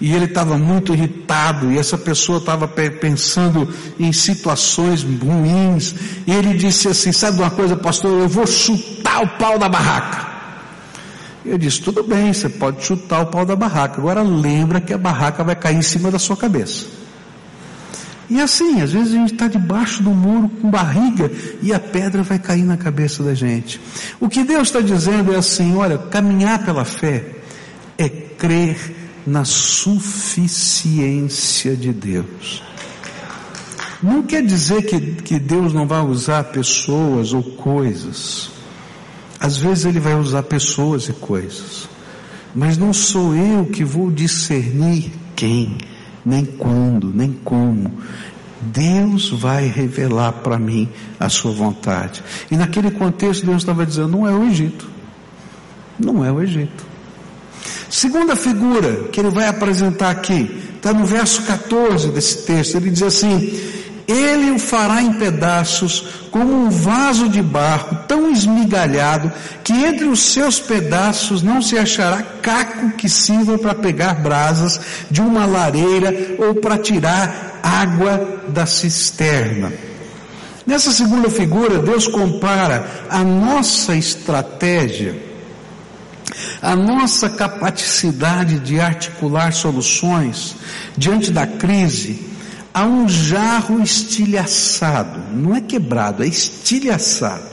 e 0.01 0.15
ele 0.15 0.27
estava 0.27 0.57
muito 0.57 0.93
irritado 0.93 1.73
e 1.73 1.79
essa 1.79 1.99
pessoa 1.99 2.39
estava 2.39 2.69
pensando 2.69 3.69
em 3.99 4.13
situações 4.13 5.03
ruins 5.03 5.97
e 6.25 6.31
ele 6.31 6.55
disse 6.55 6.87
assim, 6.87 7.11
sabe 7.11 7.41
uma 7.41 7.51
coisa 7.51 7.75
pastor, 7.75 8.21
eu 8.21 8.29
vou 8.29 8.47
chutar 8.47 9.25
o 9.25 9.29
pau 9.31 9.59
da 9.59 9.69
barraca. 9.69 10.31
Eu 11.45 11.59
disse, 11.59 11.81
tudo 11.81 12.05
bem, 12.05 12.33
você 12.33 12.49
pode 12.49 12.85
chutar 12.85 13.23
o 13.23 13.27
pau 13.27 13.45
da 13.45 13.57
barraca, 13.57 13.99
agora 13.99 14.23
lembra 14.23 14.81
que 14.81 14.93
a 14.93 14.99
barraca 14.99 15.43
vai 15.43 15.57
cair 15.57 15.77
em 15.77 15.83
cima 15.83 16.09
da 16.09 16.21
sua 16.21 16.37
cabeça. 16.37 17.02
E 18.33 18.41
assim, 18.41 18.81
às 18.81 18.91
vezes 18.91 19.13
a 19.13 19.19
gente 19.19 19.35
está 19.35 19.47
debaixo 19.47 20.03
do 20.03 20.09
muro 20.09 20.49
com 20.49 20.71
barriga 20.71 21.31
e 21.61 21.71
a 21.71 21.79
pedra 21.79 22.23
vai 22.23 22.39
cair 22.39 22.65
na 22.65 22.79
cabeça 22.79 23.23
da 23.23 23.35
gente. 23.35 23.79
O 24.19 24.27
que 24.27 24.43
Deus 24.43 24.69
está 24.69 24.81
dizendo 24.81 25.35
é 25.35 25.37
assim: 25.37 25.77
olha, 25.77 25.99
caminhar 25.99 26.65
pela 26.65 26.87
fé 26.87 27.27
é 27.99 28.09
crer 28.09 28.79
na 29.27 29.45
suficiência 29.45 31.77
de 31.77 31.93
Deus. 31.93 32.63
Não 34.03 34.23
quer 34.23 34.43
dizer 34.43 34.87
que, 34.87 34.99
que 34.99 35.39
Deus 35.39 35.75
não 35.75 35.87
vai 35.87 36.01
usar 36.01 36.45
pessoas 36.45 37.35
ou 37.35 37.43
coisas. 37.43 38.51
Às 39.39 39.59
vezes 39.59 39.85
Ele 39.85 40.01
vai 40.01 40.15
usar 40.15 40.43
pessoas 40.45 41.07
e 41.07 41.13
coisas. 41.13 41.87
Mas 42.55 42.79
não 42.79 42.95
sou 42.95 43.37
eu 43.37 43.67
que 43.67 43.85
vou 43.85 44.11
discernir 44.11 45.13
quem 45.37 45.77
nem 46.25 46.45
quando, 46.45 47.13
nem 47.15 47.33
como. 47.45 47.91
Deus 48.61 49.31
vai 49.31 49.67
revelar 49.67 50.33
para 50.33 50.59
mim 50.59 50.89
a 51.19 51.29
sua 51.29 51.53
vontade. 51.53 52.23
E 52.51 52.57
naquele 52.57 52.91
contexto 52.91 53.45
Deus 53.45 53.59
estava 53.59 53.85
dizendo, 53.85 54.09
não 54.09 54.29
é 54.29 54.33
o 54.33 54.45
Egito. 54.45 54.89
Não 55.99 56.25
é 56.25 56.31
o 56.31 56.41
Egito. 56.41 56.85
Segunda 57.89 58.35
figura 58.35 59.09
que 59.09 59.21
ele 59.21 59.31
vai 59.31 59.47
apresentar 59.49 60.11
aqui, 60.11 60.51
está 60.77 60.93
no 60.93 61.05
verso 61.05 61.43
14 61.43 62.09
desse 62.09 62.47
texto, 62.47 62.77
ele 62.77 62.91
diz 62.91 63.03
assim, 63.03 63.53
ele 64.07 64.51
o 64.51 64.59
fará 64.59 65.03
em 65.03 65.13
pedaços 65.15 66.05
como 66.31 66.53
um 66.53 66.71
vaso 66.71 67.29
de 67.29 67.43
barro 67.43 67.99
tão 68.09 68.31
esmigalhado 68.31 69.31
que 69.63 69.73
entre 69.73 70.07
os 70.07 70.21
seus 70.21 70.59
pedaços 70.59 71.43
não 71.43 71.63
se 71.63 71.79
achará 71.79 72.23
caco 72.43 72.91
que 72.93 73.09
sirva 73.09 73.59
para 73.59 73.75
pegar 73.75 74.15
brasas 74.15 74.81
de 75.11 75.21
uma 75.21 75.47
lareira 75.47 76.37
ou 76.39 76.55
para 76.55 76.79
tirar 76.79 77.61
água 77.63 78.43
da 78.49 78.67
cisterna. 78.67 79.73
Nessa 80.67 80.93
segunda 80.93 81.29
figura, 81.29 81.79
Deus 81.79 82.07
compara 82.07 82.87
a 83.11 83.19
nossa 83.19 83.97
estratégia, 83.97 85.21
a 86.61 86.77
nossa 86.77 87.29
capacidade 87.29 88.61
de 88.61 88.81
articular 88.81 89.53
soluções 89.53 90.55
diante 90.97 91.33
da 91.33 91.47
crise, 91.47 92.32
a 92.75 92.85
um 92.85 93.09
jarro 93.09 93.83
estilhaçado, 93.83 95.21
não 95.35 95.55
é 95.55 95.61
quebrado, 95.61 96.23
é 96.23 96.27
estilhaçado, 96.27 97.45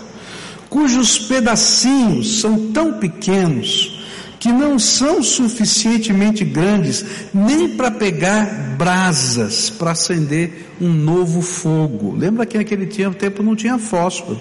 cujos 0.69 1.19
pedacinhos 1.19 2.39
são 2.39 2.71
tão 2.71 2.93
pequenos 2.93 3.99
que 4.39 4.51
não 4.51 4.79
são 4.79 5.21
suficientemente 5.21 6.45
grandes 6.45 7.05
nem 7.33 7.75
para 7.75 7.91
pegar 7.91 8.75
brasas 8.77 9.69
para 9.69 9.91
acender 9.91 10.69
um 10.79 10.87
novo 10.87 11.41
fogo. 11.41 12.15
Lembra 12.15 12.45
que 12.45 12.57
naquele 12.57 12.85
tempo 12.85 13.43
não 13.43 13.53
tinha 13.53 13.77
fósforo. 13.77 14.39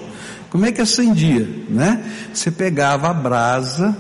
Como 0.51 0.65
é 0.65 0.71
que 0.71 0.81
acendia, 0.81 1.47
né? 1.69 2.01
Você 2.33 2.51
pegava 2.51 3.11
a 3.11 3.13
brasa 3.13 3.97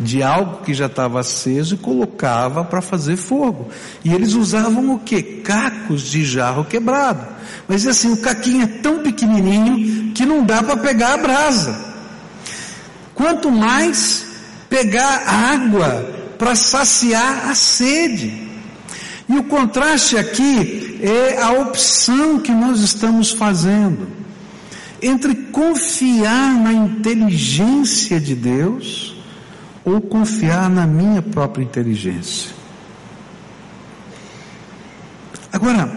de 0.00 0.22
algo 0.22 0.64
que 0.64 0.72
já 0.72 0.86
estava 0.86 1.20
aceso 1.20 1.74
e 1.74 1.78
colocava 1.78 2.64
para 2.64 2.80
fazer 2.80 3.16
fogo. 3.16 3.68
E 4.02 4.12
eles 4.12 4.32
usavam 4.32 4.94
o 4.94 4.98
que? 4.98 5.22
Cacos 5.22 6.02
de 6.02 6.24
jarro 6.24 6.64
quebrado. 6.64 7.26
Mas 7.68 7.86
assim, 7.86 8.12
o 8.12 8.16
caquinho 8.16 8.62
é 8.62 8.66
tão 8.66 9.02
pequenininho 9.02 10.12
que 10.12 10.24
não 10.24 10.42
dá 10.42 10.62
para 10.62 10.78
pegar 10.78 11.14
a 11.14 11.18
brasa. 11.18 11.78
Quanto 13.14 13.50
mais 13.50 14.24
pegar 14.70 15.22
água 15.26 16.18
para 16.38 16.56
saciar 16.56 17.50
a 17.50 17.54
sede. 17.54 18.48
E 19.28 19.36
o 19.36 19.44
contraste 19.44 20.16
aqui 20.16 20.98
é 21.02 21.40
a 21.42 21.52
opção 21.52 22.40
que 22.40 22.50
nós 22.50 22.80
estamos 22.80 23.30
fazendo 23.30 24.08
entre 25.02 25.34
confiar 25.34 26.54
na 26.54 26.72
inteligência 26.72 28.18
de 28.18 28.34
Deus 28.34 29.19
ou 29.84 30.00
confiar 30.00 30.68
na 30.68 30.86
minha 30.86 31.22
própria 31.22 31.62
inteligência. 31.62 32.50
Agora, 35.52 35.90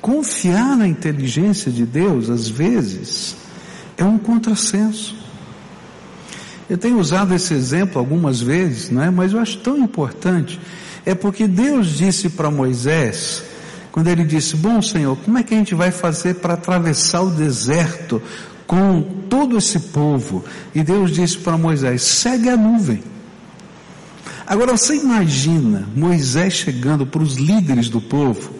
confiar 0.00 0.76
na 0.76 0.86
inteligência 0.86 1.70
de 1.70 1.86
Deus, 1.86 2.28
às 2.28 2.48
vezes, 2.48 3.36
é 3.96 4.04
um 4.04 4.18
contrassenso. 4.18 5.16
Eu 6.68 6.78
tenho 6.78 6.98
usado 6.98 7.34
esse 7.34 7.52
exemplo 7.54 7.98
algumas 7.98 8.40
vezes, 8.40 8.90
né? 8.90 9.10
mas 9.10 9.32
eu 9.32 9.40
acho 9.40 9.58
tão 9.58 9.78
importante. 9.78 10.60
É 11.04 11.14
porque 11.14 11.48
Deus 11.48 11.88
disse 11.96 12.28
para 12.28 12.50
Moisés, 12.50 13.42
quando 13.90 14.08
ele 14.08 14.24
disse: 14.24 14.56
Bom 14.56 14.80
Senhor, 14.80 15.16
como 15.16 15.38
é 15.38 15.42
que 15.42 15.54
a 15.54 15.56
gente 15.56 15.74
vai 15.74 15.90
fazer 15.90 16.34
para 16.34 16.54
atravessar 16.54 17.22
o 17.22 17.30
deserto 17.30 18.22
com 18.66 19.02
todo 19.28 19.58
esse 19.58 19.80
povo? 19.80 20.44
E 20.74 20.82
Deus 20.82 21.10
disse 21.10 21.38
para 21.38 21.58
Moisés: 21.58 22.02
Segue 22.02 22.48
a 22.48 22.56
nuvem. 22.56 23.02
Agora 24.50 24.76
você 24.76 24.96
imagina 24.96 25.88
Moisés 25.94 26.54
chegando 26.54 27.06
para 27.06 27.22
os 27.22 27.34
líderes 27.34 27.88
do 27.88 28.00
povo 28.00 28.52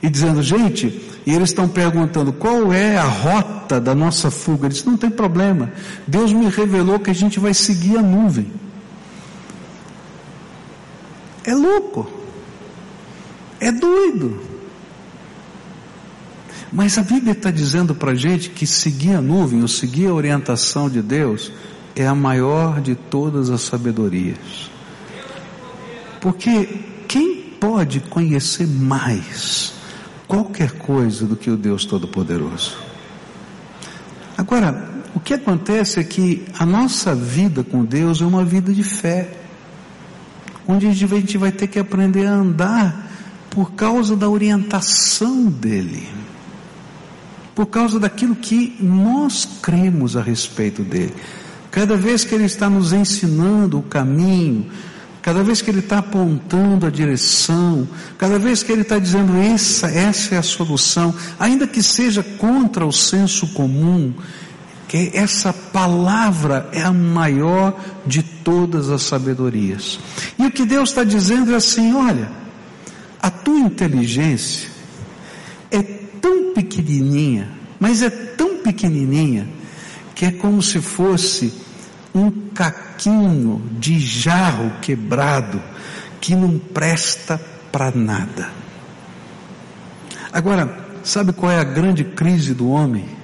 e 0.00 0.08
dizendo, 0.08 0.40
gente, 0.40 0.86
e 1.26 1.34
eles 1.34 1.48
estão 1.50 1.68
perguntando 1.68 2.32
qual 2.32 2.72
é 2.72 2.96
a 2.96 3.02
rota 3.02 3.80
da 3.80 3.92
nossa 3.92 4.30
fuga. 4.30 4.66
Ele 4.66 4.74
disse, 4.74 4.86
não 4.86 4.96
tem 4.96 5.10
problema. 5.10 5.72
Deus 6.06 6.32
me 6.32 6.48
revelou 6.48 7.00
que 7.00 7.10
a 7.10 7.12
gente 7.12 7.40
vai 7.40 7.52
seguir 7.52 7.98
a 7.98 8.02
nuvem. 8.02 8.52
É 11.42 11.52
louco. 11.56 12.08
É 13.58 13.72
doido. 13.72 14.40
Mas 16.72 16.96
a 16.98 17.02
Bíblia 17.02 17.32
está 17.32 17.50
dizendo 17.50 17.96
para 17.96 18.12
a 18.12 18.14
gente 18.14 18.48
que 18.48 18.64
seguir 18.64 19.14
a 19.14 19.20
nuvem, 19.20 19.60
ou 19.60 19.66
seguir 19.66 20.06
a 20.06 20.14
orientação 20.14 20.88
de 20.88 21.02
Deus, 21.02 21.50
é 21.96 22.06
a 22.06 22.14
maior 22.14 22.80
de 22.80 22.94
todas 22.94 23.50
as 23.50 23.62
sabedorias. 23.62 24.70
Porque 26.22 26.78
quem 27.08 27.34
pode 27.58 27.98
conhecer 27.98 28.64
mais 28.68 29.74
qualquer 30.28 30.70
coisa 30.70 31.26
do 31.26 31.34
que 31.34 31.50
o 31.50 31.56
Deus 31.56 31.84
Todo-Poderoso? 31.84 32.76
Agora, 34.38 34.88
o 35.16 35.18
que 35.18 35.34
acontece 35.34 35.98
é 35.98 36.04
que 36.04 36.44
a 36.56 36.64
nossa 36.64 37.12
vida 37.12 37.64
com 37.64 37.84
Deus 37.84 38.22
é 38.22 38.24
uma 38.24 38.44
vida 38.44 38.72
de 38.72 38.84
fé, 38.84 39.36
onde 40.66 40.86
a 40.86 40.92
gente 40.92 41.36
vai 41.36 41.50
ter 41.50 41.66
que 41.66 41.80
aprender 41.80 42.24
a 42.24 42.34
andar 42.34 43.10
por 43.50 43.72
causa 43.72 44.14
da 44.14 44.28
orientação 44.28 45.46
dele, 45.46 46.08
por 47.52 47.66
causa 47.66 47.98
daquilo 47.98 48.36
que 48.36 48.76
nós 48.80 49.58
cremos 49.60 50.16
a 50.16 50.22
respeito 50.22 50.84
dele. 50.84 51.14
Cada 51.68 51.96
vez 51.96 52.24
que 52.24 52.32
ele 52.32 52.44
está 52.44 52.70
nos 52.70 52.92
ensinando 52.92 53.80
o 53.80 53.82
caminho, 53.82 54.70
cada 55.22 55.44
vez 55.44 55.62
que 55.62 55.70
ele 55.70 55.78
está 55.78 55.98
apontando 55.98 56.84
a 56.84 56.90
direção, 56.90 57.88
cada 58.18 58.40
vez 58.40 58.64
que 58.64 58.72
ele 58.72 58.82
está 58.82 58.98
dizendo 58.98 59.36
essa, 59.36 59.86
essa 59.86 60.34
é 60.34 60.38
a 60.38 60.42
solução, 60.42 61.14
ainda 61.38 61.66
que 61.66 61.80
seja 61.80 62.24
contra 62.24 62.84
o 62.84 62.92
senso 62.92 63.46
comum, 63.54 64.12
que 64.88 65.12
essa 65.14 65.52
palavra 65.52 66.68
é 66.72 66.82
a 66.82 66.92
maior 66.92 67.80
de 68.04 68.22
todas 68.22 68.90
as 68.90 69.02
sabedorias. 69.02 70.00
E 70.36 70.44
o 70.44 70.50
que 70.50 70.66
Deus 70.66 70.90
está 70.90 71.04
dizendo 71.04 71.52
é 71.52 71.54
assim: 71.54 71.94
olha, 71.94 72.28
a 73.22 73.30
tua 73.30 73.60
inteligência 73.60 74.68
é 75.70 75.82
tão 75.82 76.52
pequenininha, 76.52 77.48
mas 77.78 78.02
é 78.02 78.10
tão 78.10 78.56
pequenininha, 78.56 79.48
que 80.16 80.26
é 80.26 80.32
como 80.32 80.60
se 80.60 80.80
fosse 80.80 81.54
um 82.14 82.30
caquinho 82.54 83.62
de 83.78 83.98
jarro 83.98 84.72
quebrado 84.80 85.62
que 86.20 86.34
não 86.34 86.58
presta 86.58 87.40
para 87.70 87.90
nada. 87.90 88.50
Agora, 90.32 90.86
sabe 91.02 91.32
qual 91.32 91.50
é 91.50 91.58
a 91.58 91.64
grande 91.64 92.04
crise 92.04 92.54
do 92.54 92.68
homem? 92.68 93.22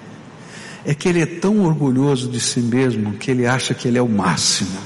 é 0.88 0.94
que 0.94 1.06
ele 1.06 1.20
é 1.20 1.26
tão 1.26 1.64
orgulhoso 1.64 2.30
de 2.30 2.40
si 2.40 2.60
mesmo 2.60 3.12
que 3.12 3.30
ele 3.30 3.46
acha 3.46 3.74
que 3.74 3.86
ele 3.86 3.98
é 3.98 4.02
o 4.02 4.08
máximo 4.08 4.78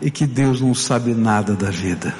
e 0.00 0.10
que 0.10 0.26
Deus 0.26 0.62
não 0.62 0.74
sabe 0.74 1.12
nada 1.12 1.54
da 1.54 1.68
vida. 1.68 2.14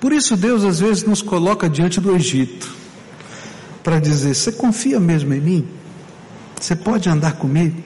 Por 0.00 0.12
isso 0.12 0.34
Deus 0.34 0.64
às 0.64 0.80
vezes 0.80 1.04
nos 1.04 1.20
coloca 1.20 1.68
diante 1.68 2.00
do 2.00 2.16
Egito 2.16 2.74
para 3.84 4.00
dizer: 4.00 4.34
Você 4.34 4.52
confia 4.52 4.98
mesmo 4.98 5.34
em 5.34 5.40
mim? 5.40 5.68
Você 6.58 6.74
pode 6.74 7.10
andar 7.10 7.34
comigo? 7.34 7.84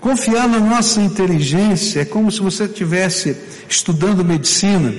Confiar 0.00 0.48
na 0.48 0.60
nossa 0.60 1.00
inteligência 1.00 2.00
é 2.00 2.04
como 2.04 2.30
se 2.30 2.40
você 2.40 2.64
estivesse 2.64 3.36
estudando 3.68 4.24
medicina 4.24 4.94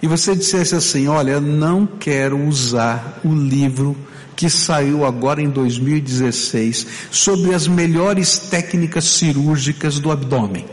e 0.00 0.06
você 0.06 0.36
dissesse 0.36 0.74
assim: 0.74 1.08
Olha, 1.08 1.32
eu 1.32 1.40
não 1.40 1.86
quero 1.86 2.38
usar 2.46 3.20
o 3.24 3.34
livro 3.34 3.96
que 4.36 4.48
saiu 4.48 5.04
agora 5.04 5.42
em 5.42 5.48
2016 5.48 6.86
sobre 7.10 7.54
as 7.54 7.66
melhores 7.66 8.38
técnicas 8.38 9.04
cirúrgicas 9.04 9.98
do 9.98 10.12
abdômen. 10.12 10.66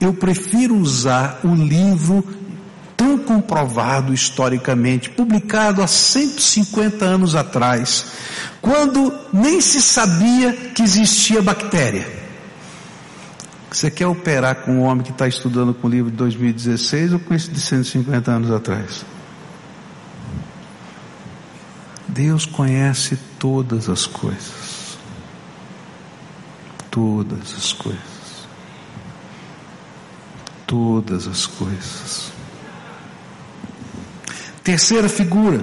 Eu 0.00 0.12
prefiro 0.12 0.76
usar 0.76 1.40
o 1.44 1.54
livro 1.54 2.22
tão 3.04 3.18
comprovado 3.18 4.14
historicamente, 4.14 5.10
publicado 5.10 5.82
há 5.82 5.86
150 5.86 7.04
anos 7.04 7.34
atrás, 7.34 8.06
quando 8.62 9.12
nem 9.30 9.60
se 9.60 9.82
sabia 9.82 10.52
que 10.52 10.82
existia 10.82 11.42
bactéria. 11.42 12.24
Você 13.70 13.90
quer 13.90 14.06
operar 14.06 14.62
com 14.62 14.72
um 14.72 14.82
homem 14.82 15.04
que 15.04 15.10
está 15.10 15.28
estudando 15.28 15.74
com 15.74 15.86
o 15.86 15.90
livro 15.90 16.10
de 16.10 16.16
2016 16.16 17.12
ou 17.12 17.18
com 17.18 17.34
esse 17.34 17.50
de 17.50 17.60
150 17.60 18.30
anos 18.30 18.50
atrás? 18.50 19.04
Deus 22.08 22.46
conhece 22.46 23.18
todas 23.38 23.90
as 23.90 24.06
coisas. 24.06 24.96
Todas 26.90 27.54
as 27.54 27.72
coisas. 27.72 28.48
Todas 30.66 31.26
as 31.26 31.46
coisas. 31.46 32.43
Terceira 34.64 35.10
figura. 35.10 35.62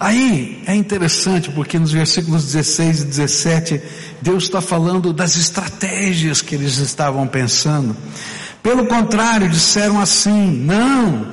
Aí 0.00 0.62
é 0.66 0.74
interessante 0.74 1.50
porque 1.50 1.78
nos 1.78 1.92
versículos 1.92 2.46
16 2.46 3.00
e 3.02 3.04
17, 3.04 3.82
Deus 4.22 4.44
está 4.44 4.62
falando 4.62 5.12
das 5.12 5.36
estratégias 5.36 6.40
que 6.40 6.54
eles 6.54 6.78
estavam 6.78 7.26
pensando. 7.26 7.94
Pelo 8.62 8.86
contrário, 8.86 9.50
disseram 9.50 10.00
assim: 10.00 10.50
não, 10.64 11.30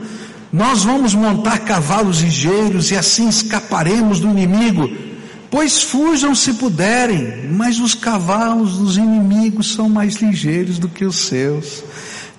nós 0.52 0.84
vamos 0.84 1.15
montar 1.15 1.60
cavalos 1.60 2.20
ligeiros 2.20 2.91
e 2.91 2.98
assim 2.98 3.30
escaparemos 3.30 4.20
do 4.20 4.28
inimigo. 4.30 4.91
Pois 5.50 5.82
fujam 5.84 6.36
se 6.36 6.56
puderem, 6.56 7.48
mas 7.54 7.80
os 7.80 7.96
cavalos 7.96 8.78
dos 8.78 8.98
inimigos 8.98 9.74
são 9.74 9.88
mais 9.88 10.15
ligeiros 10.15 10.78
do 10.78 10.89
que 10.89 11.06
os 11.06 11.28
seus. 11.28 11.82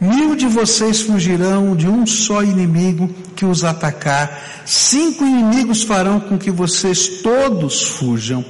Mil 0.01 0.37
de 0.37 0.47
vocês 0.47 1.01
fugirão 1.01 1.75
de 1.75 1.89
um 1.89 2.07
só 2.07 2.43
inimigo 2.43 3.11
que 3.35 3.45
os 3.45 3.65
atacar. 3.65 4.63
Cinco 4.65 5.25
inimigos 5.25 5.83
farão 5.83 6.21
com 6.21 6.39
que 6.39 6.51
vocês 6.53 7.21
todos 7.21 7.83
fujam. 7.83 8.45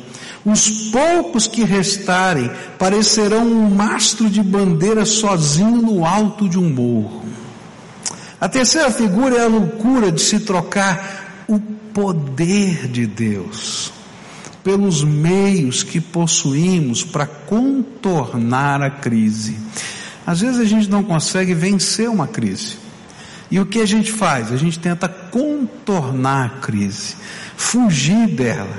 Os 0.45 0.91
poucos 0.91 1.47
que 1.47 1.65
restarem 1.65 2.51
parecerão 2.79 3.47
um 3.47 3.75
mastro 3.75 4.29
de 4.29 4.43
bandeira 4.43 5.07
sozinho 5.07 5.81
no 5.83 6.05
alto 6.05 6.49
de 6.49 6.59
um 6.59 6.69
morro. 6.69 7.25
A 8.41 8.49
terceira 8.49 8.91
figura 8.91 9.37
é 9.37 9.45
a 9.45 9.49
loucura 9.49 10.13
de 10.13 10.21
se 10.21 10.41
trocar 10.41 11.45
o 11.49 11.59
poder 11.59 12.89
de 12.89 13.07
Deus 13.07 13.91
pelos 14.63 15.03
meios 15.03 15.83
que 15.83 15.99
possuímos 15.99 17.03
para 17.03 17.27
contornar 17.27 18.83
a 18.83 18.91
crise. 18.91 19.57
Às 20.29 20.41
vezes 20.41 20.61
a 20.61 20.65
gente 20.67 20.91
não 20.91 21.03
consegue 21.03 21.55
vencer 21.55 22.07
uma 22.07 22.29
crise. 22.29 22.77
E 23.51 23.59
o 23.59 23.65
que 23.65 23.81
a 23.81 23.87
gente 23.87 24.13
faz? 24.13 24.53
A 24.53 24.59
gente 24.59 24.79
tenta 24.79 25.09
contornar 25.09 26.45
a 26.45 26.49
crise, 26.61 27.17
fugir 27.57 28.27
dela. 28.27 28.77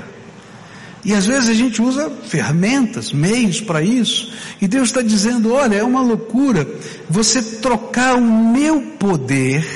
E 1.04 1.12
às 1.12 1.26
vezes 1.26 1.48
a 1.48 1.54
gente 1.54 1.82
usa 1.82 2.08
ferramentas, 2.28 3.12
meios 3.12 3.60
para 3.60 3.82
isso. 3.82 4.32
E 4.60 4.68
Deus 4.68 4.90
está 4.90 5.02
dizendo: 5.02 5.52
olha, 5.52 5.74
é 5.74 5.82
uma 5.82 6.00
loucura 6.00 6.68
você 7.08 7.42
trocar 7.42 8.14
o 8.14 8.20
meu 8.20 8.80
poder 8.96 9.66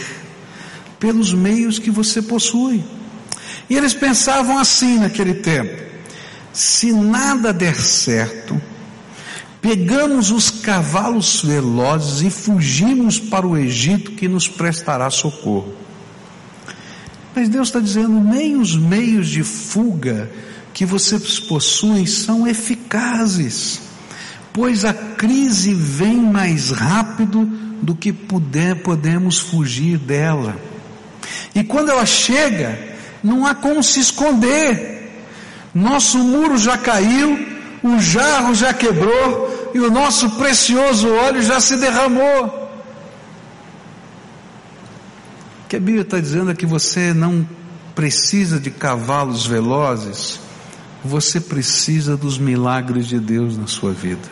pelos 1.01 1.35
meios 1.35 1.81
que 1.81 1.91
você 1.91 2.23
possui. 2.23 2.85
E 3.69 3.77
eles 3.77 3.93
pensavam 3.93 4.61
assim 4.61 5.01
naquele 5.01 5.35
tempo: 5.35 5.83
se 6.53 6.93
nada 6.93 7.53
der 7.53 7.75
certo, 7.75 8.63
pegamos 9.65 10.31
os 10.31 10.51
cavalos 10.51 11.41
velozes 11.41 12.21
e 12.21 12.29
fugimos 12.29 13.19
para 13.19 13.47
o 13.47 13.57
Egito 13.57 14.13
que 14.13 14.29
nos 14.29 14.47
prestará 14.47 15.09
socorro. 15.09 15.73
Mas 17.35 17.49
Deus 17.49 17.69
está 17.69 17.81
dizendo: 17.81 18.21
nem 18.21 18.57
os 18.57 18.77
meios 18.77 19.27
de 19.27 19.43
fuga 19.43 20.31
que 20.75 20.85
vocês 20.85 21.41
possuem 21.41 22.05
são 22.05 22.47
eficazes, 22.47 23.81
pois 24.53 24.85
a 24.85 24.93
crise 24.93 25.73
vem 25.73 26.19
mais 26.19 26.71
rápido 26.71 27.47
do 27.81 27.95
que 27.95 28.13
puder, 28.13 28.83
podemos 28.83 29.39
fugir 29.39 29.97
dela. 29.97 30.59
E 31.55 31.65
quando 31.65 31.89
ela 31.89 32.05
chega, 32.05 32.79
não 33.23 33.47
há 33.47 33.55
como 33.55 33.83
se 33.83 33.99
esconder. 33.99 34.93
Nosso 35.75 36.19
muro 36.19 36.59
já 36.59 36.77
caiu, 36.77 37.39
o 37.83 37.99
jarro 37.99 38.55
já 38.55 38.75
quebrou 38.75 39.54
e 39.75 39.79
o 39.81 39.91
nosso 39.91 40.31
precioso 40.31 41.13
óleo 41.13 41.43
já 41.43 41.61
se 41.61 41.77
derramou. 41.77 42.47
O 45.65 45.69
que 45.69 45.77
a 45.77 45.81
Bíblia 45.81 46.03
está 46.03 46.21
dizendo 46.21 46.51
é 46.51 46.55
que 46.55 46.65
você 46.65 47.13
não 47.13 47.47
precisa 47.95 48.59
de 48.59 48.71
cavalos 48.71 49.45
velozes 49.45 50.41
você 51.05 51.39
precisa 51.39 52.17
dos 52.17 52.39
milagres 52.39 53.07
de 53.07 53.21
Deus 53.21 53.59
na 53.59 53.67
sua 53.67 53.93
vida. 53.93 54.27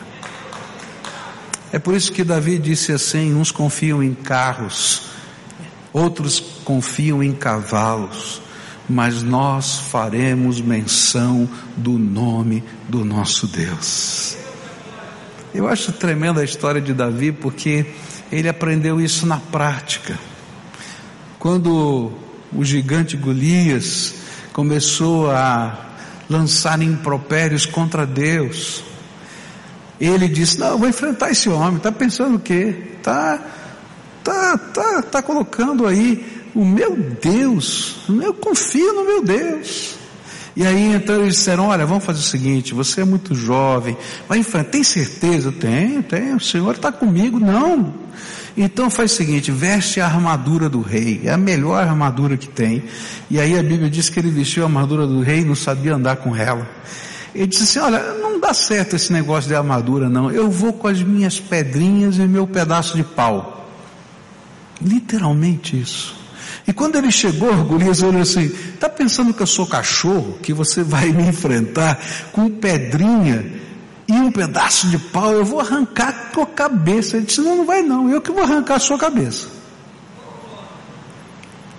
É 1.71 1.77
por 1.77 1.93
isso 1.93 2.11
que 2.11 2.23
Davi 2.23 2.57
disse 2.57 2.91
assim: 2.91 3.35
uns 3.35 3.51
confiam 3.51 4.01
em 4.01 4.13
carros, 4.13 5.03
outros 5.91 6.39
confiam 6.39 7.21
em 7.21 7.31
cavalos, 7.31 8.41
mas 8.89 9.21
nós 9.21 9.77
faremos 9.77 10.59
menção 10.59 11.47
do 11.77 11.91
nome 11.91 12.63
do 12.89 13.05
nosso 13.05 13.47
Deus. 13.47 14.42
Eu 15.53 15.67
acho 15.67 15.91
tremenda 15.91 16.41
a 16.41 16.43
história 16.43 16.81
de 16.81 16.93
Davi 16.93 17.31
porque 17.31 17.85
ele 18.31 18.49
aprendeu 18.49 18.99
isso 18.99 19.25
na 19.25 19.37
prática. 19.37 20.17
Quando 21.37 22.11
o 22.51 22.63
gigante 22.63 23.17
Golias 23.17 24.15
começou 24.51 25.31
a 25.31 25.93
lançar 26.29 26.81
impropérios 26.81 27.65
contra 27.65 28.05
Deus. 28.05 28.83
Ele 29.99 30.27
disse: 30.27 30.59
Não, 30.59 30.77
vou 30.77 30.87
enfrentar 30.87 31.31
esse 31.31 31.49
homem. 31.49 31.77
Está 31.77 31.91
pensando 31.91 32.37
o 32.37 32.39
quê? 32.39 32.75
Está 32.97 33.39
tá, 34.23 34.57
tá, 34.57 35.01
tá 35.01 35.21
colocando 35.21 35.85
aí 35.85 36.43
o 36.55 36.63
meu 36.63 36.95
Deus. 36.95 37.97
Eu 38.09 38.33
confio 38.33 38.93
no 38.93 39.05
meu 39.05 39.23
Deus. 39.23 39.95
E 40.55 40.65
aí 40.65 40.93
então 40.93 41.15
eles 41.15 41.35
disseram: 41.35 41.67
Olha, 41.67 41.85
vamos 41.85 42.03
fazer 42.03 42.19
o 42.19 42.23
seguinte: 42.23 42.73
você 42.73 43.01
é 43.01 43.05
muito 43.05 43.33
jovem, 43.33 43.97
vai 44.27 44.39
enfrentar. 44.39 44.71
Tem 44.71 44.83
certeza? 44.83 45.51
Tenho, 45.51 46.03
tenho. 46.03 46.37
O 46.37 46.41
Senhor 46.41 46.75
está 46.75 46.91
comigo. 46.91 47.39
Não. 47.39 47.93
Então 48.55 48.89
faz 48.89 49.11
o 49.11 49.15
seguinte, 49.15 49.51
veste 49.51 49.99
a 49.99 50.05
armadura 50.05 50.69
do 50.69 50.79
rei, 50.79 51.21
é 51.23 51.31
a 51.31 51.37
melhor 51.37 51.83
armadura 51.83 52.37
que 52.37 52.47
tem. 52.47 52.83
E 53.29 53.39
aí 53.39 53.57
a 53.57 53.63
Bíblia 53.63 53.89
diz 53.89 54.09
que 54.09 54.19
ele 54.19 54.29
vestiu 54.29 54.63
a 54.63 54.67
armadura 54.67 55.07
do 55.07 55.21
rei 55.21 55.39
e 55.39 55.45
não 55.45 55.55
sabia 55.55 55.95
andar 55.95 56.17
com 56.17 56.35
ela. 56.35 56.69
Ele 57.33 57.47
disse 57.47 57.63
assim, 57.63 57.79
olha, 57.79 58.13
não 58.13 58.39
dá 58.39 58.53
certo 58.53 58.95
esse 58.95 59.11
negócio 59.11 59.47
de 59.47 59.55
armadura 59.55 60.07
não, 60.07 60.29
eu 60.29 60.51
vou 60.51 60.71
com 60.71 60.87
as 60.87 61.01
minhas 61.01 61.39
pedrinhas 61.39 62.17
e 62.17 62.27
meu 62.27 62.45
pedaço 62.45 62.95
de 62.95 63.03
pau. 63.03 63.67
Literalmente 64.79 65.79
isso. 65.79 66.22
E 66.65 66.71
quando 66.71 66.95
ele 66.95 67.11
chegou, 67.11 67.53
Golias 67.65 68.01
olhou 68.01 68.21
assim, 68.21 68.45
está 68.45 68.87
pensando 68.87 69.33
que 69.33 69.41
eu 69.41 69.47
sou 69.47 69.67
cachorro, 69.67 70.39
que 70.41 70.53
você 70.53 70.81
vai 70.81 71.09
me 71.11 71.27
enfrentar 71.27 71.99
com 72.31 72.49
pedrinha 72.49 73.61
e 74.07 74.13
um 74.13 74.31
pedaço 74.31 74.87
de 74.87 74.97
pau, 74.97 75.33
eu 75.33 75.45
vou 75.45 75.59
arrancar 75.59 76.09
a 76.09 76.13
tua 76.31 76.45
cabeça. 76.45 77.17
Ele 77.17 77.25
disse, 77.25 77.41
não, 77.41 77.57
não 77.57 77.65
vai 77.65 77.81
não, 77.81 78.09
eu 78.09 78.21
que 78.21 78.31
vou 78.31 78.43
arrancar 78.43 78.75
a 78.75 78.79
sua 78.79 78.97
cabeça. 78.97 79.47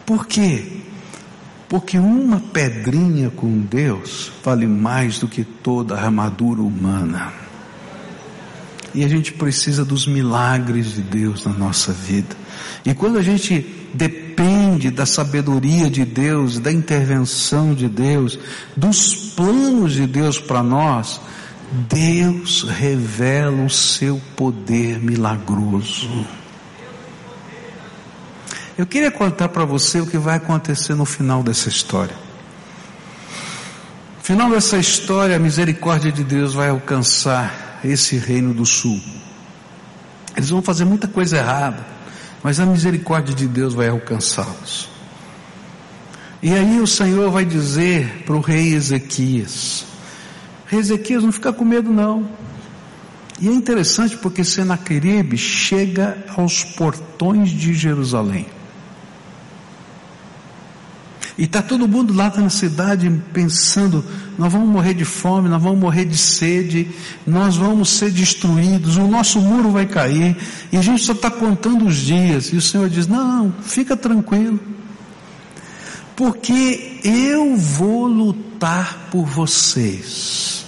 Por 0.05 0.27
quê? 0.27 0.81
Porque 1.69 1.99
uma 1.99 2.41
pedrinha 2.41 3.31
com 3.31 3.61
Deus 3.61 4.31
vale 4.43 4.67
mais 4.67 5.19
do 5.19 5.27
que 5.27 5.45
toda 5.45 5.95
a 5.95 6.05
armadura 6.05 6.61
humana. 6.61 7.33
E 8.95 9.03
a 9.03 9.09
gente 9.09 9.33
precisa 9.33 9.85
dos 9.85 10.07
milagres 10.07 10.95
de 10.95 11.03
Deus 11.03 11.45
na 11.45 11.53
nossa 11.53 11.93
vida. 11.93 12.37
E 12.85 12.95
quando 12.95 13.19
a 13.19 13.23
gente 13.23 13.61
depende 13.95 14.91
da 14.91 15.07
sabedoria 15.07 15.89
de 15.89 16.05
Deus, 16.05 16.59
da 16.59 16.73
intervenção 16.73 17.75
de 17.75 17.89
Deus, 17.89 18.39
dos 18.77 19.15
planos 19.35 19.93
de 19.93 20.07
Deus 20.07 20.39
para 20.39 20.63
nós, 20.63 21.21
Deus 21.89 22.63
revela 22.63 23.65
o 23.65 23.71
seu 23.71 24.21
poder 24.37 25.01
milagroso. 25.01 26.27
Eu 28.77 28.87
queria 28.87 29.11
contar 29.11 29.49
para 29.49 29.65
você 29.65 30.01
o 30.01 30.07
que 30.07 30.19
vai 30.19 30.37
acontecer 30.37 30.95
no 30.95 31.05
final 31.05 31.43
dessa 31.43 31.69
história. 31.69 32.15
No 34.17 34.23
final 34.23 34.51
dessa 34.51 34.77
história, 34.77 35.37
a 35.37 35.39
misericórdia 35.39 36.11
de 36.11 36.25
Deus 36.25 36.55
vai 36.55 36.71
alcançar 36.71 37.81
esse 37.85 38.17
reino 38.17 38.53
do 38.53 38.67
sul. 38.67 39.01
Eles 40.37 40.51
vão 40.51 40.61
fazer 40.61 40.85
muita 40.85 41.07
coisa 41.07 41.37
errada, 41.37 41.87
mas 42.45 42.61
a 42.61 42.67
misericórdia 42.67 43.35
de 43.35 43.49
Deus 43.49 43.73
vai 43.73 43.89
alcançá-los. 43.89 44.91
E 46.43 46.53
aí 46.53 46.79
o 46.79 46.87
Senhor 46.87 47.31
vai 47.31 47.47
dizer 47.47 48.23
para 48.27 48.37
o 48.37 48.41
rei 48.41 48.75
Ezequias: 48.75 49.87
Ezequias 50.71 51.25
não 51.25 51.33
fica 51.33 51.55
com 51.55 51.65
medo 51.65 51.91
não. 51.91 52.29
E 53.41 53.49
é 53.49 53.53
interessante 53.53 54.19
porque 54.19 54.45
Senaqueribe 54.45 55.39
chega 55.39 56.19
aos 56.37 56.63
portões 56.63 57.49
de 57.49 57.73
Jerusalém. 57.73 58.47
E 61.37 61.45
está 61.45 61.61
todo 61.61 61.89
mundo 61.89 62.15
lá 62.15 62.33
na 62.37 62.49
cidade 62.49 63.11
pensando, 63.33 64.05
nós 64.39 64.53
vamos 64.53 64.69
morrer 64.69 64.95
de 64.95 65.05
fome, 65.05 65.49
nós 65.49 65.61
vamos 65.61 65.81
morrer 65.81 66.05
de 66.05 66.17
sede, 66.17 66.89
nós 67.27 67.57
vamos 67.57 67.89
ser 67.91 68.13
destruídos, 68.13 68.97
o 68.97 69.09
nosso 69.09 69.41
muro 69.41 69.71
vai 69.71 69.85
cair, 69.85 70.37
e 70.71 70.77
a 70.77 70.83
gente 70.83 71.03
só 71.03 71.13
está 71.13 71.31
contando 71.31 71.87
os 71.87 71.97
dias. 71.97 72.53
E 72.53 72.57
o 72.57 72.61
Senhor 72.61 72.89
diz, 72.89 73.09
não, 73.09 73.53
fica 73.63 73.97
tranquilo, 73.97 74.61
porque 76.15 77.01
eu 77.03 77.57
vou 77.57 78.07
lutar 78.07 79.09
por 79.11 79.25
vocês. 79.25 80.64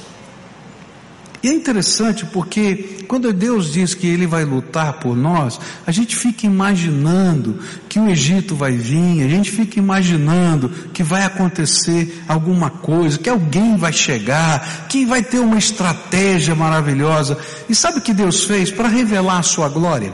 E 1.43 1.49
é 1.49 1.53
interessante 1.53 2.25
porque 2.27 3.05
quando 3.07 3.33
Deus 3.33 3.73
diz 3.73 3.95
que 3.95 4.07
Ele 4.07 4.27
vai 4.27 4.45
lutar 4.45 4.95
por 4.95 5.17
nós, 5.17 5.61
a 5.87 5.93
gente 5.93 6.17
fica 6.17 6.47
imaginando 6.47 7.59
que 7.89 8.01
o 8.01 8.09
Egito 8.09 8.55
vai 8.55 8.73
vir, 8.73 9.25
a 9.25 9.29
gente 9.29 9.51
fica 9.51 9.79
imaginando 9.79 10.69
que 10.93 11.03
vai 11.03 11.25
acontecer 11.25 12.23
alguma 12.27 12.71
coisa, 12.71 13.19
que 13.19 13.29
alguém 13.29 13.77
vai 13.77 13.93
chegar, 13.93 14.87
que 14.89 15.05
vai 15.05 15.23
ter 15.23 15.39
uma 15.39 15.59
estratégia 15.59 16.55
maravilhosa. 16.55 17.39
E 17.69 17.75
sabe 17.75 17.99
o 17.99 18.03
que 18.03 18.15
Deus 18.15 18.45
fez 18.45 18.71
para 18.71 18.89
revelar 18.89 19.39
a 19.39 19.43
sua 19.43 19.69
glória? 19.69 20.13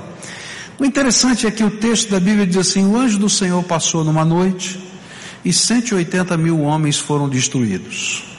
O 0.79 0.85
interessante 0.85 1.47
é 1.47 1.51
que 1.51 1.63
o 1.63 1.71
texto 1.71 2.11
da 2.11 2.19
Bíblia 2.19 2.47
diz 2.47 2.57
assim: 2.57 2.85
o 2.87 2.97
anjo 2.97 3.19
do 3.19 3.29
Senhor 3.29 3.63
passou 3.63 4.03
numa 4.05 4.25
noite 4.25 4.81
e 5.45 5.53
180 5.53 6.37
mil 6.37 6.61
homens 6.61 6.99
foram 6.99 7.29
destruídos. 7.29 8.32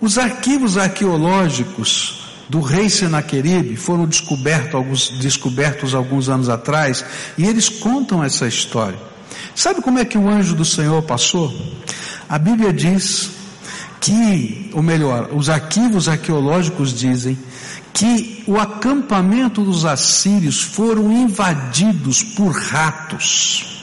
Os 0.00 0.18
arquivos 0.18 0.76
arqueológicos 0.76 2.24
do 2.48 2.60
rei 2.60 2.88
Senaqueribe 2.88 3.76
foram 3.76 4.06
descobertos 4.06 4.74
alguns, 4.74 5.08
descobertos 5.20 5.94
alguns 5.94 6.28
anos 6.28 6.48
atrás 6.48 7.04
e 7.38 7.44
eles 7.44 7.68
contam 7.68 8.22
essa 8.22 8.46
história. 8.46 8.98
Sabe 9.54 9.80
como 9.80 9.98
é 9.98 10.04
que 10.04 10.18
o 10.18 10.28
anjo 10.28 10.54
do 10.54 10.64
Senhor 10.64 11.02
passou? 11.02 11.54
A 12.28 12.38
Bíblia 12.38 12.72
diz 12.72 13.30
que, 14.00 14.70
ou 14.74 14.82
melhor, 14.82 15.30
os 15.32 15.48
arquivos 15.48 16.08
arqueológicos 16.08 16.92
dizem 16.92 17.38
que 17.92 18.42
o 18.46 18.58
acampamento 18.58 19.62
dos 19.62 19.84
assírios 19.84 20.60
foram 20.60 21.10
invadidos 21.12 22.22
por 22.22 22.52
ratos. 22.52 23.73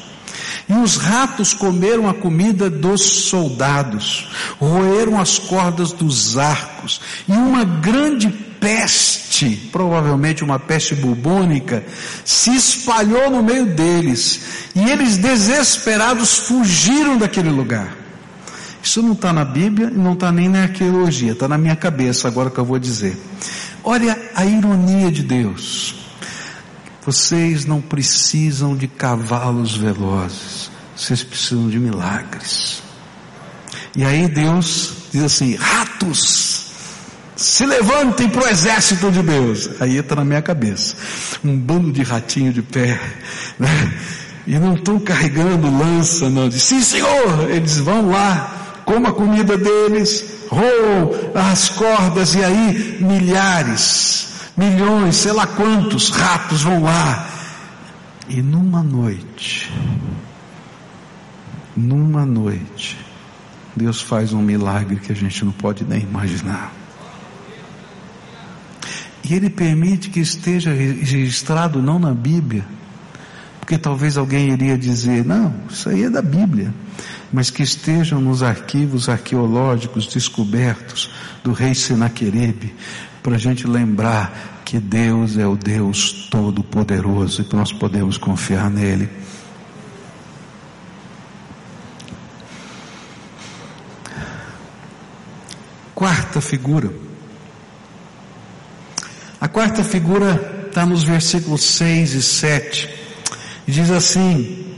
E 0.71 0.73
os 0.75 0.95
ratos 0.95 1.53
comeram 1.53 2.07
a 2.07 2.13
comida 2.13 2.69
dos 2.69 3.01
soldados, 3.01 4.31
roeram 4.57 5.19
as 5.19 5.37
cordas 5.37 5.91
dos 5.91 6.37
arcos, 6.37 7.01
e 7.27 7.33
uma 7.33 7.65
grande 7.65 8.29
peste, 8.29 9.69
provavelmente 9.69 10.45
uma 10.45 10.57
peste 10.57 10.95
bubônica, 10.95 11.83
se 12.23 12.55
espalhou 12.55 13.29
no 13.29 13.43
meio 13.43 13.65
deles, 13.65 14.39
e 14.73 14.89
eles 14.89 15.17
desesperados 15.17 16.37
fugiram 16.37 17.17
daquele 17.17 17.49
lugar. 17.49 17.97
Isso 18.81 19.01
não 19.01 19.11
está 19.11 19.33
na 19.33 19.43
Bíblia 19.43 19.91
e 19.93 19.97
não 19.97 20.13
está 20.13 20.31
nem 20.31 20.47
na 20.47 20.63
arqueologia, 20.63 21.33
está 21.33 21.49
na 21.49 21.57
minha 21.57 21.75
cabeça 21.75 22.29
agora 22.29 22.49
que 22.49 22.57
eu 22.57 22.65
vou 22.65 22.79
dizer. 22.79 23.17
Olha 23.83 24.17
a 24.33 24.45
ironia 24.45 25.11
de 25.11 25.21
Deus. 25.21 26.00
Vocês 27.03 27.65
não 27.65 27.81
precisam 27.81 28.75
de 28.75 28.87
cavalos 28.87 29.75
velozes, 29.75 30.69
vocês 30.95 31.23
precisam 31.23 31.67
de 31.67 31.79
milagres. 31.79 32.83
E 33.95 34.03
aí 34.05 34.27
Deus 34.27 34.93
diz 35.11 35.23
assim: 35.23 35.55
ratos, 35.55 36.67
se 37.35 37.65
levantem 37.65 38.29
para 38.29 38.45
o 38.45 38.47
exército 38.47 39.11
de 39.11 39.23
Deus. 39.23 39.69
Aí 39.79 39.97
entra 39.97 40.17
na 40.17 40.23
minha 40.23 40.41
cabeça, 40.41 40.95
um 41.43 41.57
bando 41.57 41.91
de 41.91 42.03
ratinho 42.03 42.53
de 42.53 42.61
pé, 42.61 42.99
né? 43.57 43.93
E 44.45 44.57
não 44.59 44.75
estão 44.75 44.99
carregando 44.99 45.75
lança, 45.75 46.29
não. 46.29 46.49
Diz, 46.49 46.63
sim 46.63 46.81
senhor, 46.81 47.49
eles 47.49 47.77
vão 47.77 48.09
lá, 48.09 48.81
coma 48.85 49.09
a 49.09 49.13
comida 49.13 49.57
deles, 49.57 50.23
roam 50.49 51.11
as 51.33 51.69
cordas, 51.69 52.35
e 52.35 52.43
aí 52.43 52.97
milhares, 53.01 54.27
milhões, 54.55 55.15
sei 55.15 55.31
lá 55.31 55.47
quantos 55.47 56.09
ratos 56.09 56.61
vão 56.61 56.83
lá. 56.83 57.29
E 58.27 58.41
numa 58.41 58.81
noite, 58.81 59.71
numa 61.75 62.25
noite, 62.25 62.97
Deus 63.75 64.01
faz 64.01 64.33
um 64.33 64.41
milagre 64.41 64.97
que 64.97 65.11
a 65.11 65.15
gente 65.15 65.43
não 65.43 65.51
pode 65.51 65.83
nem 65.83 66.01
imaginar. 66.01 66.71
E 69.23 69.33
Ele 69.33 69.49
permite 69.49 70.09
que 70.09 70.19
esteja 70.19 70.73
registrado 70.73 71.81
não 71.81 71.99
na 71.99 72.13
Bíblia, 72.13 72.65
porque 73.59 73.77
talvez 73.77 74.17
alguém 74.17 74.49
iria 74.49 74.77
dizer, 74.77 75.23
não, 75.23 75.53
isso 75.69 75.89
aí 75.89 76.03
é 76.03 76.09
da 76.09 76.21
Bíblia, 76.21 76.73
mas 77.31 77.49
que 77.49 77.63
estejam 77.63 78.19
nos 78.19 78.43
arquivos 78.43 79.07
arqueológicos 79.07 80.07
descobertos 80.07 81.09
do 81.43 81.53
rei 81.53 81.73
Senaquerib, 81.73 82.73
para 83.21 83.35
a 83.35 83.39
gente 83.39 83.67
lembrar 83.67 84.61
que 84.65 84.79
Deus 84.79 85.37
é 85.37 85.45
o 85.45 85.55
Deus 85.55 86.27
Todo-Poderoso 86.31 87.41
e 87.41 87.45
que 87.45 87.55
nós 87.55 87.71
podemos 87.71 88.17
confiar 88.17 88.69
nele. 88.69 89.09
Quarta 95.93 96.41
figura. 96.41 96.91
A 99.39 99.47
quarta 99.47 99.83
figura 99.83 100.65
está 100.67 100.85
nos 100.85 101.03
versículos 101.03 101.63
6 101.63 102.13
e 102.13 102.21
7. 102.23 102.89
Diz 103.67 103.91
assim: 103.91 104.77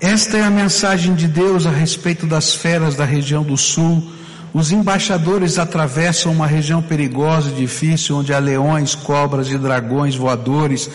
Esta 0.00 0.38
é 0.38 0.42
a 0.42 0.50
mensagem 0.50 1.14
de 1.14 1.28
Deus 1.28 1.64
a 1.64 1.70
respeito 1.70 2.26
das 2.26 2.54
feras 2.54 2.96
da 2.96 3.04
região 3.04 3.44
do 3.44 3.56
sul 3.56 4.21
os 4.54 4.70
embaixadores 4.70 5.58
atravessam 5.58 6.30
uma 6.30 6.46
região 6.46 6.82
perigosa 6.82 7.48
e 7.48 7.54
difícil, 7.54 8.16
onde 8.16 8.34
há 8.34 8.38
leões, 8.38 8.94
cobras 8.94 9.50
e 9.50 9.56
dragões 9.56 10.14
voadores. 10.14 10.90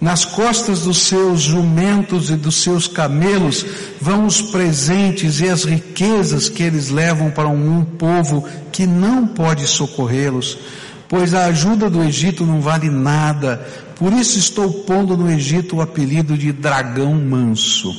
Nas 0.00 0.24
costas 0.24 0.80
dos 0.80 1.06
seus 1.06 1.42
jumentos 1.42 2.30
e 2.30 2.36
dos 2.36 2.62
seus 2.62 2.88
camelos 2.88 3.66
vão 4.00 4.24
os 4.24 4.40
presentes 4.40 5.40
e 5.40 5.48
as 5.48 5.64
riquezas 5.64 6.48
que 6.48 6.62
eles 6.62 6.88
levam 6.88 7.30
para 7.30 7.48
um 7.48 7.84
povo 7.84 8.48
que 8.72 8.86
não 8.86 9.26
pode 9.26 9.66
socorrê-los, 9.66 10.58
pois 11.06 11.34
a 11.34 11.44
ajuda 11.46 11.90
do 11.90 12.02
Egito 12.02 12.46
não 12.46 12.62
vale 12.62 12.88
nada, 12.88 13.64
por 13.96 14.14
isso 14.14 14.38
estou 14.38 14.72
pondo 14.84 15.18
no 15.18 15.30
Egito 15.30 15.76
o 15.76 15.82
apelido 15.82 16.36
de 16.36 16.50
dragão 16.50 17.14
manso. 17.14 17.94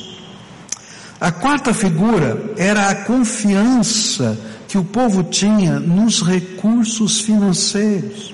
A 1.22 1.32
quarta 1.32 1.74
figura 1.74 2.52
era 2.58 2.90
a 2.90 2.96
confiança 2.96 4.38
que 4.74 4.78
o 4.80 4.84
povo 4.84 5.22
tinha 5.22 5.80
nos 5.80 6.24
recursos 6.24 7.20
financeiros. 7.20 8.34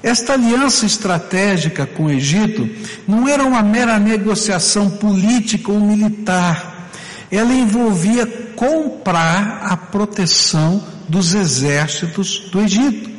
Esta 0.00 0.34
aliança 0.34 0.86
estratégica 0.86 1.84
com 1.84 2.04
o 2.04 2.10
Egito 2.12 2.70
não 3.04 3.28
era 3.28 3.42
uma 3.42 3.60
mera 3.60 3.98
negociação 3.98 4.88
política 4.88 5.72
ou 5.72 5.80
militar. 5.80 6.90
Ela 7.28 7.52
envolvia 7.52 8.24
comprar 8.54 9.64
a 9.64 9.76
proteção 9.76 10.80
dos 11.08 11.34
exércitos 11.34 12.48
do 12.52 12.60
Egito. 12.60 13.10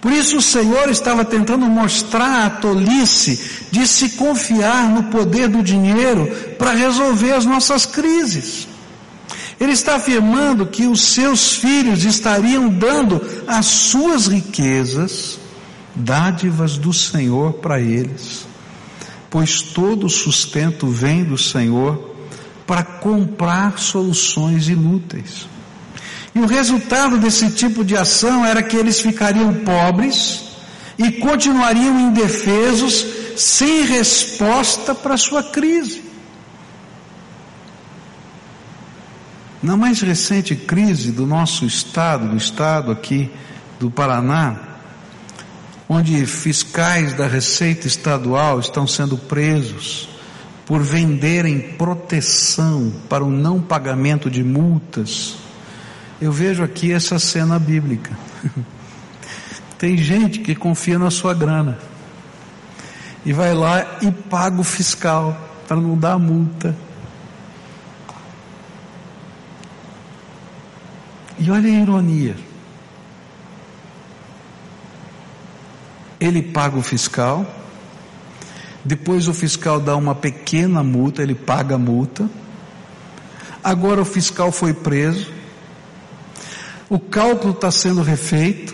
Por 0.00 0.12
isso 0.12 0.36
o 0.36 0.42
Senhor 0.42 0.88
estava 0.88 1.24
tentando 1.24 1.66
mostrar 1.66 2.46
a 2.46 2.50
tolice 2.50 3.66
de 3.72 3.88
se 3.88 4.10
confiar 4.10 4.88
no 4.88 5.02
poder 5.10 5.48
do 5.48 5.64
dinheiro 5.64 6.28
para 6.56 6.70
resolver 6.70 7.32
as 7.32 7.44
nossas 7.44 7.86
crises. 7.86 8.68
Ele 9.62 9.70
está 9.70 9.94
afirmando 9.94 10.66
que 10.66 10.88
os 10.88 11.00
seus 11.00 11.54
filhos 11.54 12.02
estariam 12.02 12.68
dando 12.68 13.24
as 13.46 13.64
suas 13.64 14.26
riquezas 14.26 15.38
dádivas 15.94 16.76
do 16.76 16.92
Senhor 16.92 17.52
para 17.52 17.80
eles, 17.80 18.44
pois 19.30 19.62
todo 19.62 20.08
sustento 20.08 20.88
vem 20.88 21.22
do 21.22 21.38
Senhor 21.38 22.12
para 22.66 22.82
comprar 22.82 23.78
soluções 23.78 24.66
inúteis. 24.66 25.46
E 26.34 26.40
o 26.40 26.46
resultado 26.46 27.16
desse 27.18 27.48
tipo 27.50 27.84
de 27.84 27.96
ação 27.96 28.44
era 28.44 28.64
que 28.64 28.76
eles 28.76 29.00
ficariam 29.00 29.54
pobres 29.54 30.40
e 30.98 31.12
continuariam 31.12 32.00
indefesos, 32.00 33.06
sem 33.36 33.84
resposta 33.84 34.92
para 34.92 35.16
sua 35.16 35.44
crise. 35.44 36.11
Na 39.62 39.76
mais 39.76 40.00
recente 40.00 40.56
crise 40.56 41.12
do 41.12 41.24
nosso 41.24 41.64
estado, 41.64 42.28
do 42.28 42.36
estado 42.36 42.90
aqui 42.90 43.30
do 43.78 43.92
Paraná, 43.92 44.56
onde 45.88 46.26
fiscais 46.26 47.14
da 47.14 47.28
Receita 47.28 47.86
Estadual 47.86 48.58
estão 48.58 48.88
sendo 48.88 49.16
presos 49.16 50.08
por 50.66 50.82
venderem 50.82 51.60
proteção 51.60 52.92
para 53.08 53.22
o 53.22 53.30
não 53.30 53.60
pagamento 53.60 54.28
de 54.28 54.42
multas. 54.42 55.36
Eu 56.20 56.32
vejo 56.32 56.64
aqui 56.64 56.92
essa 56.92 57.20
cena 57.20 57.56
bíblica. 57.56 58.18
Tem 59.78 59.96
gente 59.96 60.40
que 60.40 60.56
confia 60.56 60.98
na 60.98 61.10
sua 61.10 61.34
grana 61.34 61.78
e 63.24 63.32
vai 63.32 63.54
lá 63.54 63.98
e 64.00 64.10
paga 64.10 64.60
o 64.60 64.64
fiscal 64.64 65.36
para 65.68 65.76
não 65.76 65.96
dar 65.96 66.18
multa. 66.18 66.74
E 71.42 71.50
olha 71.50 71.68
a 71.68 71.82
ironia. 71.82 72.36
ele 76.22 76.40
paga 76.40 76.78
o 76.78 76.82
fiscal, 76.82 77.44
depois 78.84 79.26
o 79.26 79.34
fiscal 79.34 79.80
dá 79.80 79.96
uma 79.96 80.14
pequena 80.14 80.80
multa, 80.80 81.20
ele 81.20 81.34
paga 81.34 81.74
a 81.74 81.78
multa, 81.78 82.30
agora 83.62 84.00
o 84.00 84.04
fiscal 84.04 84.52
foi 84.52 84.72
preso, 84.72 85.32
o 86.88 87.00
cálculo 87.00 87.52
está 87.52 87.72
sendo 87.72 88.02
refeito, 88.02 88.72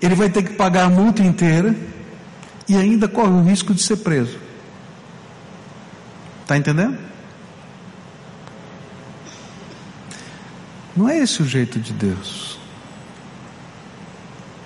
ele 0.00 0.14
vai 0.14 0.30
ter 0.30 0.44
que 0.44 0.52
pagar 0.52 0.84
a 0.84 0.88
multa 0.88 1.24
inteira 1.24 1.74
e 2.68 2.76
ainda 2.76 3.08
corre 3.08 3.32
o 3.32 3.42
risco 3.42 3.74
de 3.74 3.82
ser 3.82 3.96
preso. 3.96 4.38
Está 6.42 6.56
entendendo? 6.56 6.96
Não 10.96 11.08
é 11.08 11.18
esse 11.18 11.42
o 11.42 11.46
jeito 11.46 11.78
de 11.78 11.92
Deus. 11.92 12.58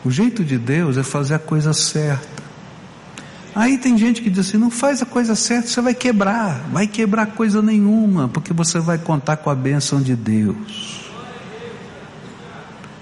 O 0.04 0.10
jeito 0.10 0.44
de 0.44 0.58
Deus 0.58 0.96
é 0.96 1.02
fazer 1.02 1.34
a 1.34 1.38
coisa 1.38 1.72
certa. 1.72 2.42
Aí 3.54 3.76
tem 3.78 3.98
gente 3.98 4.22
que 4.22 4.30
diz 4.30 4.46
assim: 4.46 4.56
não 4.56 4.70
faz 4.70 5.02
a 5.02 5.06
coisa 5.06 5.34
certa, 5.34 5.68
você 5.68 5.80
vai 5.80 5.94
quebrar, 5.94 6.68
vai 6.70 6.86
quebrar 6.86 7.26
coisa 7.26 7.60
nenhuma, 7.60 8.28
porque 8.28 8.52
você 8.52 8.78
vai 8.78 8.98
contar 8.98 9.38
com 9.38 9.50
a 9.50 9.54
bênção 9.54 10.00
de 10.00 10.14
Deus. 10.14 11.10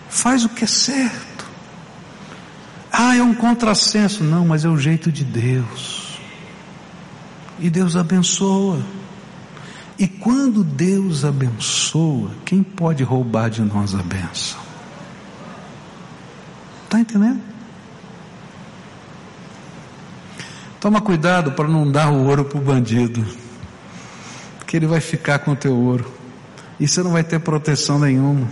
Faz 0.09 0.45
o 0.45 0.49
que 0.49 0.65
é 0.65 0.67
certo. 0.67 1.45
Ah, 2.91 3.15
é 3.15 3.23
um 3.23 3.35
contrassenso. 3.35 4.25
Não, 4.25 4.47
mas 4.47 4.65
é 4.65 4.69
o 4.69 4.79
jeito 4.79 5.13
de 5.13 5.25
Deus. 5.25 6.19
E 7.59 7.69
Deus 7.69 7.97
abençoa. 7.97 8.81
E 9.99 10.07
quando 10.07 10.63
Deus 10.63 11.25
abençoa, 11.25 12.31
quem 12.45 12.63
pode 12.63 13.03
roubar 13.03 13.49
de 13.49 13.63
nós 13.63 13.95
a 13.95 14.03
bênção? 14.03 14.61
Está 16.85 17.01
entendendo? 17.01 17.41
Toma 20.79 21.01
cuidado 21.01 21.53
para 21.53 21.67
não 21.67 21.91
dar 21.91 22.13
o 22.13 22.27
ouro 22.27 22.45
para 22.45 22.59
o 22.59 22.61
bandido, 22.61 23.25
porque 24.59 24.77
ele 24.77 24.87
vai 24.87 25.01
ficar 25.01 25.39
com 25.39 25.53
o 25.53 25.57
teu 25.57 25.75
ouro 25.75 26.13
e 26.79 26.87
você 26.87 27.03
não 27.03 27.13
vai 27.13 27.25
ter 27.25 27.41
proteção 27.41 27.99
nenhuma. 27.99 28.47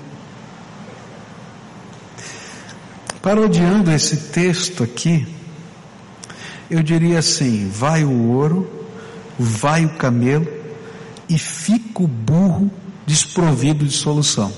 Parodiando 3.20 3.90
esse 3.90 4.16
texto 4.30 4.82
aqui, 4.82 5.26
eu 6.70 6.82
diria 6.82 7.18
assim: 7.18 7.68
vai 7.68 8.02
o 8.02 8.30
ouro, 8.30 8.88
vai 9.38 9.84
o 9.84 9.90
camelo 9.90 10.63
e 11.28 11.38
fica 11.38 12.02
o 12.02 12.06
burro 12.06 12.70
desprovido 13.06 13.84
de 13.84 13.92
solução. 13.92 14.52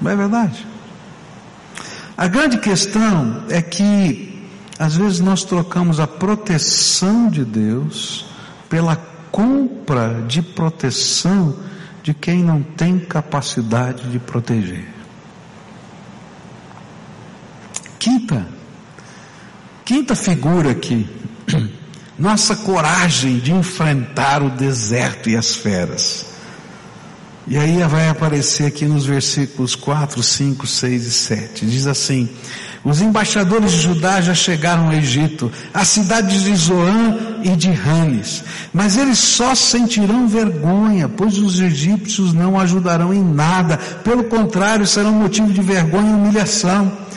Não 0.00 0.10
é 0.10 0.16
verdade? 0.16 0.66
A 2.16 2.26
grande 2.26 2.58
questão 2.58 3.44
é 3.48 3.62
que, 3.62 4.46
às 4.78 4.96
vezes, 4.96 5.20
nós 5.20 5.44
trocamos 5.44 6.00
a 6.00 6.06
proteção 6.06 7.28
de 7.28 7.44
Deus 7.44 8.26
pela 8.68 8.96
compra 9.30 10.22
de 10.26 10.42
proteção 10.42 11.56
de 12.02 12.14
quem 12.14 12.42
não 12.42 12.62
tem 12.62 12.98
capacidade 12.98 14.10
de 14.10 14.18
proteger. 14.18 14.86
Quinta, 17.98 18.46
quinta 19.84 20.16
figura 20.16 20.70
aqui, 20.70 21.08
nossa 22.20 22.54
coragem 22.54 23.38
de 23.38 23.50
enfrentar 23.50 24.42
o 24.42 24.50
deserto 24.50 25.30
e 25.30 25.36
as 25.36 25.54
feras. 25.54 26.26
E 27.48 27.56
aí 27.56 27.82
vai 27.84 28.08
aparecer 28.08 28.66
aqui 28.66 28.84
nos 28.84 29.06
versículos 29.06 29.74
4, 29.74 30.22
5, 30.22 30.66
6 30.66 31.06
e 31.06 31.10
7. 31.10 31.66
Diz 31.66 31.86
assim: 31.86 32.28
Os 32.84 33.00
embaixadores 33.00 33.72
de 33.72 33.80
Judá 33.80 34.20
já 34.20 34.34
chegaram 34.34 34.88
ao 34.88 34.92
Egito, 34.92 35.50
às 35.72 35.88
cidades 35.88 36.42
de 36.42 36.54
Zoã 36.54 37.40
e 37.42 37.56
de 37.56 37.72
Ranes, 37.72 38.44
mas 38.72 38.98
eles 38.98 39.18
só 39.18 39.54
sentirão 39.54 40.28
vergonha, 40.28 41.08
pois 41.08 41.38
os 41.38 41.58
egípcios 41.58 42.34
não 42.34 42.60
ajudarão 42.60 43.14
em 43.14 43.24
nada, 43.24 43.78
pelo 44.04 44.24
contrário, 44.24 44.86
serão 44.86 45.12
motivo 45.12 45.50
de 45.50 45.62
vergonha 45.62 46.10
e 46.10 46.14
humilhação. 46.14 47.09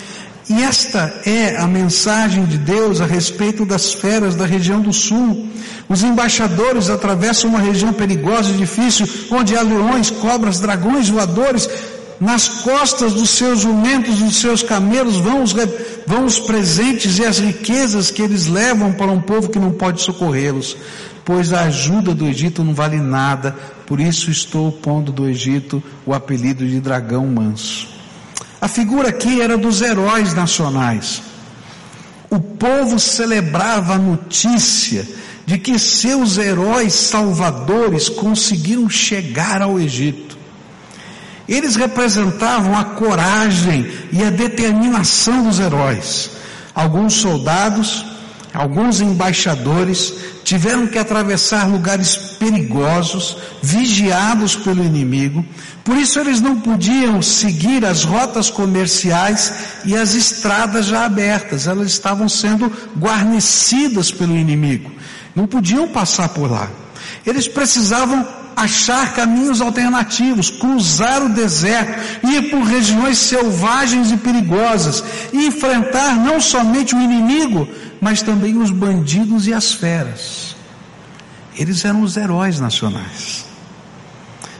E 0.49 0.61
esta 0.61 1.21
é 1.25 1.57
a 1.57 1.65
mensagem 1.65 2.45
de 2.45 2.57
Deus 2.57 2.99
a 2.99 3.05
respeito 3.05 3.65
das 3.65 3.93
feras 3.93 4.35
da 4.35 4.45
região 4.45 4.81
do 4.81 4.91
sul. 4.91 5.47
Os 5.87 6.03
embaixadores 6.03 6.89
atravessam 6.89 7.49
uma 7.49 7.59
região 7.59 7.93
perigosa 7.93 8.49
e 8.49 8.57
difícil, 8.57 9.07
onde 9.31 9.55
há 9.55 9.61
leões, 9.61 10.09
cobras, 10.09 10.59
dragões 10.59 11.09
voadores. 11.09 11.69
Nas 12.19 12.47
costas 12.47 13.13
dos 13.13 13.31
seus 13.31 13.61
jumentos, 13.61 14.19
dos 14.19 14.35
seus 14.35 14.61
camelos, 14.63 15.17
vão 15.17 15.43
os, 15.43 15.53
vão 16.05 16.25
os 16.25 16.39
presentes 16.39 17.17
e 17.19 17.25
as 17.25 17.39
riquezas 17.39 18.11
que 18.11 18.21
eles 18.21 18.47
levam 18.47 18.93
para 18.93 19.11
um 19.11 19.21
povo 19.21 19.49
que 19.49 19.59
não 19.59 19.71
pode 19.71 20.01
socorrê-los. 20.01 20.75
Pois 21.25 21.53
a 21.53 21.61
ajuda 21.61 22.13
do 22.13 22.25
Egito 22.25 22.63
não 22.63 22.73
vale 22.73 22.97
nada, 22.97 23.55
por 23.85 23.99
isso 23.99 24.29
estou 24.29 24.71
pondo 24.71 25.11
do 25.11 25.27
Egito 25.27 25.81
o 26.05 26.13
apelido 26.13 26.67
de 26.67 26.81
dragão 26.81 27.25
manso. 27.27 27.92
A 28.63 28.67
figura 28.69 29.09
aqui 29.09 29.41
era 29.41 29.57
dos 29.57 29.81
heróis 29.81 30.33
nacionais. 30.33 31.21
O 32.29 32.39
povo 32.39 32.97
celebrava 32.97 33.95
a 33.95 33.97
notícia 33.97 35.05
de 35.45 35.57
que 35.57 35.77
seus 35.77 36.37
heróis 36.37 36.93
salvadores 36.93 38.07
conseguiram 38.07 38.89
chegar 38.89 39.61
ao 39.61 39.77
Egito. 39.77 40.37
Eles 41.45 41.75
representavam 41.75 42.77
a 42.77 42.85
coragem 42.85 43.85
e 44.13 44.23
a 44.23 44.29
determinação 44.29 45.43
dos 45.43 45.59
heróis. 45.59 46.29
Alguns 46.73 47.15
soldados, 47.15 48.05
alguns 48.53 49.01
embaixadores 49.01 50.13
tiveram 50.53 50.85
que 50.85 50.99
atravessar 50.99 51.67
lugares 51.67 52.15
perigosos, 52.37 53.37
vigiados 53.59 54.55
pelo 54.55 54.83
inimigo, 54.83 55.43
por 55.83 55.97
isso 55.97 56.19
eles 56.19 56.39
não 56.39 56.59
podiam 56.59 57.23
seguir 57.23 57.83
as 57.83 58.03
rotas 58.03 58.51
comerciais 58.51 59.51
e 59.83 59.95
as 59.95 60.13
estradas 60.13 60.85
já 60.85 61.05
abertas, 61.05 61.65
elas 61.65 61.87
estavam 61.87 62.29
sendo 62.29 62.71
guarnecidas 62.95 64.11
pelo 64.11 64.37
inimigo, 64.37 64.91
não 65.35 65.47
podiam 65.47 65.87
passar 65.87 66.29
por 66.29 66.51
lá. 66.51 66.69
Eles 67.25 67.47
precisavam 67.47 68.23
achar 68.55 69.15
caminhos 69.15 69.59
alternativos, 69.59 70.51
cruzar 70.51 71.23
o 71.23 71.29
deserto, 71.29 71.99
ir 72.27 72.51
por 72.51 72.61
regiões 72.61 73.17
selvagens 73.17 74.11
e 74.11 74.17
perigosas, 74.17 75.03
e 75.33 75.47
enfrentar 75.47 76.15
não 76.15 76.39
somente 76.39 76.93
o 76.93 77.01
inimigo, 77.01 77.67
mas 78.03 78.21
também 78.21 78.57
os 78.57 78.69
bandidos 78.69 79.47
e 79.47 79.53
as 79.53 79.71
feras. 79.71 80.57
Eles 81.55 81.85
eram 81.85 82.01
os 82.01 82.17
heróis 82.17 82.59
nacionais. 82.59 83.45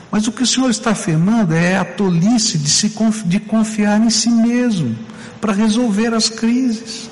Mas 0.10 0.26
o 0.28 0.32
que 0.32 0.44
o 0.44 0.48
Senhor 0.48 0.70
está 0.70 0.92
afirmando 0.92 1.54
é 1.54 1.76
a 1.76 1.84
tolice 1.84 2.58
de, 2.58 2.70
se, 2.70 2.96
de 3.26 3.40
confiar 3.42 4.00
em 4.00 4.10
si 4.10 4.30
mesmo 4.30 4.98
para 5.42 5.52
resolver 5.52 6.14
as 6.14 6.30
crises. 6.30 7.10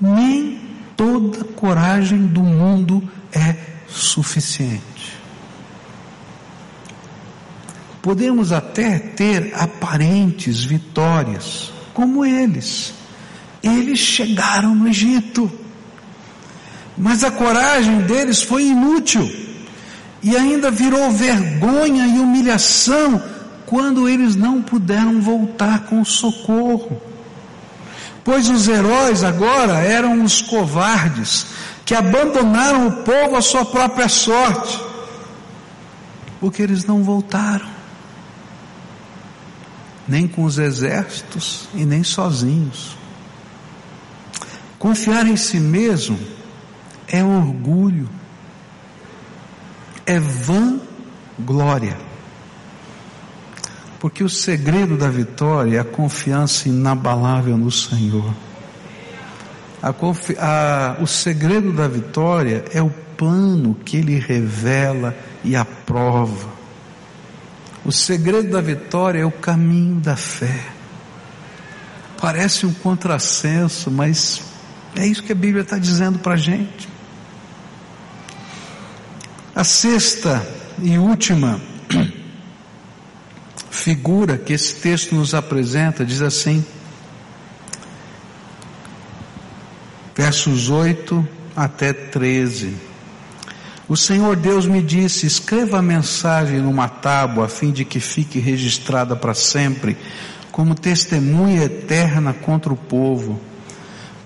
Nem 0.00 0.60
toda 0.96 1.44
coragem 1.44 2.26
do 2.26 2.42
mundo 2.42 3.08
é 3.30 3.54
suficiente. 3.86 4.82
Podemos 8.02 8.50
até 8.50 8.98
ter 8.98 9.54
aparentes 9.54 10.64
vitórias, 10.64 11.72
como 11.92 12.24
eles. 12.24 13.03
Eles 13.64 13.98
chegaram 13.98 14.74
no 14.74 14.86
Egito, 14.86 15.50
mas 16.98 17.24
a 17.24 17.30
coragem 17.30 18.02
deles 18.02 18.42
foi 18.42 18.66
inútil 18.66 19.28
e 20.22 20.36
ainda 20.36 20.70
virou 20.70 21.10
vergonha 21.10 22.06
e 22.06 22.18
humilhação 22.18 23.22
quando 23.64 24.06
eles 24.06 24.36
não 24.36 24.62
puderam 24.62 25.18
voltar 25.20 25.86
com 25.86 26.04
socorro. 26.04 27.00
Pois 28.22 28.50
os 28.50 28.68
heróis 28.68 29.24
agora 29.24 29.78
eram 29.78 30.22
os 30.22 30.42
covardes 30.42 31.46
que 31.86 31.94
abandonaram 31.94 32.86
o 32.86 32.92
povo 33.02 33.36
à 33.36 33.42
sua 33.42 33.64
própria 33.64 34.08
sorte, 34.08 34.78
porque 36.38 36.62
eles 36.62 36.84
não 36.84 37.02
voltaram 37.02 37.74
nem 40.06 40.28
com 40.28 40.44
os 40.44 40.58
exércitos 40.58 41.66
e 41.74 41.84
nem 41.84 42.04
sozinhos. 42.04 42.96
Confiar 44.84 45.26
em 45.26 45.34
si 45.34 45.58
mesmo 45.58 46.18
é 47.08 47.24
orgulho, 47.24 48.06
é 50.04 50.20
vã 50.20 50.78
glória. 51.38 51.96
Porque 53.98 54.22
o 54.22 54.28
segredo 54.28 54.98
da 54.98 55.08
vitória 55.08 55.78
é 55.78 55.80
a 55.80 55.84
confiança 55.84 56.68
inabalável 56.68 57.56
no 57.56 57.70
Senhor. 57.70 58.30
A, 59.82 60.96
o 61.00 61.06
segredo 61.06 61.72
da 61.72 61.88
vitória 61.88 62.66
é 62.70 62.82
o 62.82 62.90
plano 63.16 63.74
que 63.86 63.96
Ele 63.96 64.18
revela 64.18 65.16
e 65.42 65.56
aprova. 65.56 66.50
O 67.86 67.90
segredo 67.90 68.50
da 68.50 68.60
vitória 68.60 69.20
é 69.20 69.24
o 69.24 69.32
caminho 69.32 69.98
da 69.98 70.14
fé. 70.14 70.62
Parece 72.20 72.66
um 72.66 72.74
contrassenso, 72.74 73.90
mas 73.90 74.52
é 74.96 75.06
isso 75.06 75.22
que 75.22 75.32
a 75.32 75.34
Bíblia 75.34 75.62
está 75.62 75.78
dizendo 75.78 76.18
para 76.18 76.34
a 76.34 76.36
gente. 76.36 76.88
A 79.54 79.64
sexta 79.64 80.46
e 80.82 80.98
última 80.98 81.60
figura 83.70 84.36
que 84.36 84.52
esse 84.52 84.74
texto 84.76 85.14
nos 85.14 85.34
apresenta 85.34 86.04
diz 86.04 86.22
assim, 86.22 86.64
versos 90.14 90.70
8 90.70 91.26
até 91.56 91.92
13. 91.92 92.74
O 93.88 93.96
Senhor 93.96 94.36
Deus 94.36 94.66
me 94.66 94.82
disse: 94.82 95.26
escreva 95.26 95.78
a 95.78 95.82
mensagem 95.82 96.58
numa 96.58 96.88
tábua, 96.88 97.46
a 97.46 97.48
fim 97.48 97.70
de 97.70 97.84
que 97.84 98.00
fique 98.00 98.38
registrada 98.38 99.14
para 99.14 99.34
sempre, 99.34 99.96
como 100.50 100.74
testemunha 100.74 101.64
eterna 101.64 102.32
contra 102.32 102.72
o 102.72 102.76
povo. 102.76 103.40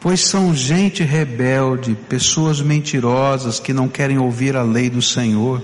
Pois 0.01 0.21
são 0.21 0.55
gente 0.55 1.03
rebelde, 1.03 1.97
pessoas 2.09 2.61
mentirosas 2.61 3.59
que 3.59 3.73
não 3.73 3.89
querem 3.89 4.19
ouvir 4.19 4.57
a 4.57 4.63
lei 4.63 4.89
do 4.89 5.03
Senhor. 5.03 5.61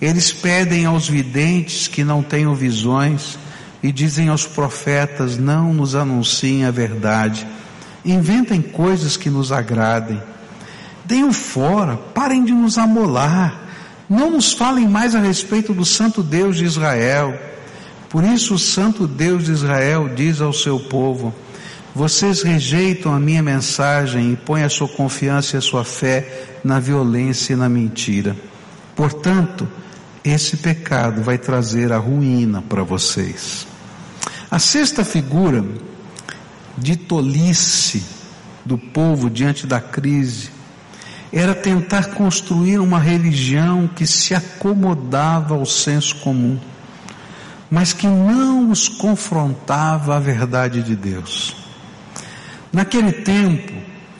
Eles 0.00 0.30
pedem 0.30 0.84
aos 0.84 1.08
videntes 1.08 1.88
que 1.88 2.04
não 2.04 2.22
tenham 2.22 2.54
visões 2.54 3.38
e 3.82 3.90
dizem 3.90 4.28
aos 4.28 4.46
profetas: 4.46 5.38
não 5.38 5.72
nos 5.72 5.94
anunciem 5.94 6.66
a 6.66 6.70
verdade. 6.70 7.46
Inventem 8.04 8.60
coisas 8.60 9.16
que 9.16 9.30
nos 9.30 9.50
agradem. 9.50 10.22
Deem 11.04 11.32
fora, 11.32 11.96
parem 11.96 12.44
de 12.44 12.52
nos 12.52 12.76
amolar. 12.76 13.62
Não 14.08 14.30
nos 14.30 14.52
falem 14.52 14.86
mais 14.86 15.14
a 15.14 15.20
respeito 15.20 15.72
do 15.72 15.84
Santo 15.84 16.22
Deus 16.22 16.56
de 16.56 16.64
Israel. 16.64 17.38
Por 18.08 18.22
isso 18.22 18.54
o 18.54 18.58
Santo 18.58 19.06
Deus 19.06 19.44
de 19.44 19.52
Israel 19.52 20.10
diz 20.14 20.40
ao 20.40 20.52
seu 20.52 20.78
povo: 20.78 21.34
Vocês 21.96 22.42
rejeitam 22.42 23.14
a 23.14 23.18
minha 23.18 23.42
mensagem 23.42 24.34
e 24.34 24.36
põem 24.36 24.62
a 24.62 24.68
sua 24.68 24.86
confiança 24.86 25.56
e 25.56 25.58
a 25.58 25.62
sua 25.62 25.82
fé 25.82 26.46
na 26.62 26.78
violência 26.78 27.54
e 27.54 27.56
na 27.56 27.70
mentira. 27.70 28.36
Portanto, 28.94 29.66
esse 30.22 30.58
pecado 30.58 31.22
vai 31.22 31.38
trazer 31.38 31.94
a 31.94 31.96
ruína 31.96 32.60
para 32.60 32.82
vocês. 32.82 33.66
A 34.50 34.58
sexta 34.58 35.06
figura 35.06 35.64
de 36.76 36.96
tolice 36.96 38.04
do 38.62 38.76
povo 38.76 39.30
diante 39.30 39.66
da 39.66 39.80
crise 39.80 40.50
era 41.32 41.54
tentar 41.54 42.10
construir 42.10 42.78
uma 42.78 42.98
religião 42.98 43.88
que 43.88 44.06
se 44.06 44.34
acomodava 44.34 45.54
ao 45.54 45.64
senso 45.64 46.16
comum, 46.16 46.60
mas 47.70 47.94
que 47.94 48.06
não 48.06 48.70
os 48.70 48.86
confrontava 48.86 50.14
à 50.14 50.20
verdade 50.20 50.82
de 50.82 50.94
Deus. 50.94 51.65
Naquele 52.76 53.10
tempo, 53.10 53.72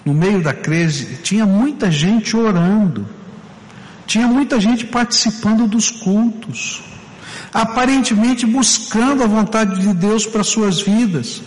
no 0.03 0.15
meio 0.15 0.43
da 0.43 0.55
crise, 0.55 1.19
tinha 1.23 1.45
muita 1.45 1.91
gente 1.91 2.35
orando, 2.35 3.07
tinha 4.07 4.27
muita 4.27 4.59
gente 4.59 4.87
participando 4.87 5.69
dos 5.69 5.91
cultos, 5.91 6.83
aparentemente 7.53 8.47
buscando 8.47 9.23
a 9.23 9.27
vontade 9.27 9.79
de 9.79 9.93
Deus 9.93 10.25
para 10.25 10.43
suas 10.43 10.81
vidas. 10.81 11.43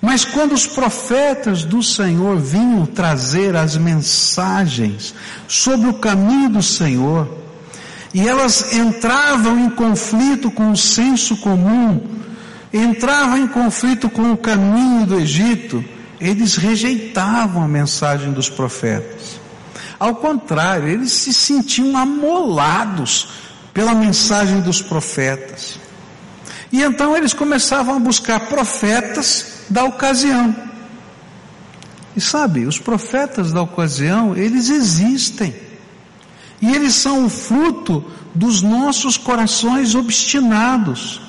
Mas 0.00 0.24
quando 0.24 0.52
os 0.52 0.66
profetas 0.66 1.64
do 1.64 1.82
Senhor 1.82 2.38
vinham 2.38 2.86
trazer 2.86 3.54
as 3.54 3.76
mensagens 3.76 5.14
sobre 5.46 5.90
o 5.90 5.98
caminho 5.98 6.48
do 6.48 6.62
Senhor, 6.62 7.28
e 8.14 8.26
elas 8.26 8.72
entravam 8.72 9.60
em 9.60 9.68
conflito 9.68 10.50
com 10.50 10.72
o 10.72 10.76
senso 10.78 11.36
comum, 11.36 12.00
entravam 12.72 13.36
em 13.36 13.46
conflito 13.46 14.08
com 14.08 14.32
o 14.32 14.36
caminho 14.38 15.04
do 15.04 15.20
Egito, 15.20 15.84
eles 16.20 16.56
rejeitavam 16.56 17.62
a 17.62 17.68
mensagem 17.68 18.32
dos 18.32 18.48
profetas. 18.48 19.40
Ao 19.98 20.14
contrário, 20.14 20.88
eles 20.88 21.12
se 21.12 21.32
sentiam 21.32 21.96
amolados 21.96 23.28
pela 23.74 23.94
mensagem 23.94 24.60
dos 24.60 24.80
profetas. 24.80 25.78
E 26.72 26.82
então 26.82 27.16
eles 27.16 27.32
começavam 27.32 27.96
a 27.96 27.98
buscar 27.98 28.40
profetas 28.40 29.64
da 29.68 29.84
ocasião. 29.84 30.54
E 32.16 32.20
sabe, 32.20 32.66
os 32.66 32.78
profetas 32.78 33.52
da 33.52 33.62
ocasião, 33.62 34.36
eles 34.36 34.68
existem. 34.68 35.54
E 36.60 36.74
eles 36.74 36.94
são 36.94 37.26
o 37.26 37.28
fruto 37.28 38.04
dos 38.34 38.62
nossos 38.62 39.16
corações 39.16 39.94
obstinados, 39.94 41.20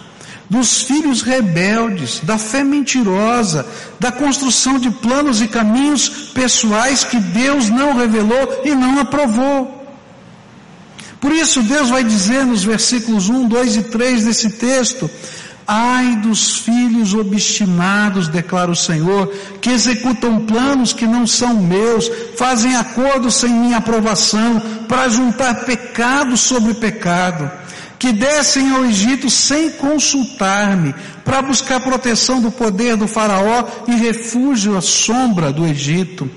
dos 0.49 0.81
filhos 0.83 1.21
rebeldes, 1.21 2.21
da 2.23 2.37
fé 2.37 2.63
mentirosa, 2.63 3.65
da 3.99 4.11
construção 4.11 4.79
de 4.79 4.89
planos 4.89 5.41
e 5.41 5.47
caminhos 5.47 6.09
pessoais 6.33 7.03
que 7.03 7.19
Deus 7.19 7.69
não 7.69 7.95
revelou 7.95 8.61
e 8.65 8.73
não 8.73 8.99
aprovou. 8.99 9.77
Por 11.21 11.31
isso 11.31 11.61
Deus 11.61 11.89
vai 11.89 12.03
dizer 12.03 12.45
nos 12.45 12.63
versículos 12.63 13.29
1, 13.29 13.47
2 13.47 13.75
e 13.75 13.83
3 13.83 14.25
desse 14.25 14.49
texto, 14.51 15.09
Ai 15.71 16.15
dos 16.15 16.61
filhos 16.61 17.13
obstinados, 17.13 18.27
declara 18.27 18.71
o 18.71 18.75
Senhor, 18.75 19.31
que 19.61 19.69
executam 19.69 20.39
planos 20.39 20.93
que 20.93 21.05
não 21.05 21.27
são 21.27 21.61
meus, 21.61 22.09
fazem 22.35 22.75
acordos 22.75 23.35
sem 23.35 23.51
minha 23.51 23.77
aprovação, 23.77 24.59
para 24.87 25.07
juntar 25.09 25.65
pecado 25.65 26.35
sobre 26.35 26.73
pecado. 26.73 27.51
Que 27.99 28.13
descem 28.13 28.71
ao 28.71 28.85
Egito 28.85 29.29
sem 29.29 29.69
consultar-me, 29.71 30.95
para 31.25 31.41
buscar 31.41 31.81
proteção 31.81 32.41
do 32.41 32.49
poder 32.49 32.95
do 32.95 33.09
Faraó 33.09 33.67
e 33.87 33.91
refúgio 33.91 34.77
à 34.77 34.81
sombra 34.81 35.51
do 35.51 35.67
Egito. 35.67 36.31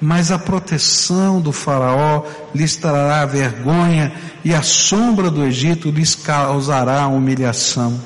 Mas 0.00 0.32
a 0.32 0.38
proteção 0.38 1.40
do 1.40 1.52
Faraó 1.52 2.24
lhes 2.52 2.76
trará 2.76 3.24
vergonha 3.24 4.12
e 4.44 4.52
a 4.52 4.60
sombra 4.60 5.30
do 5.30 5.44
Egito 5.44 5.88
lhes 5.88 6.16
causará 6.16 7.06
humilhação. 7.06 7.98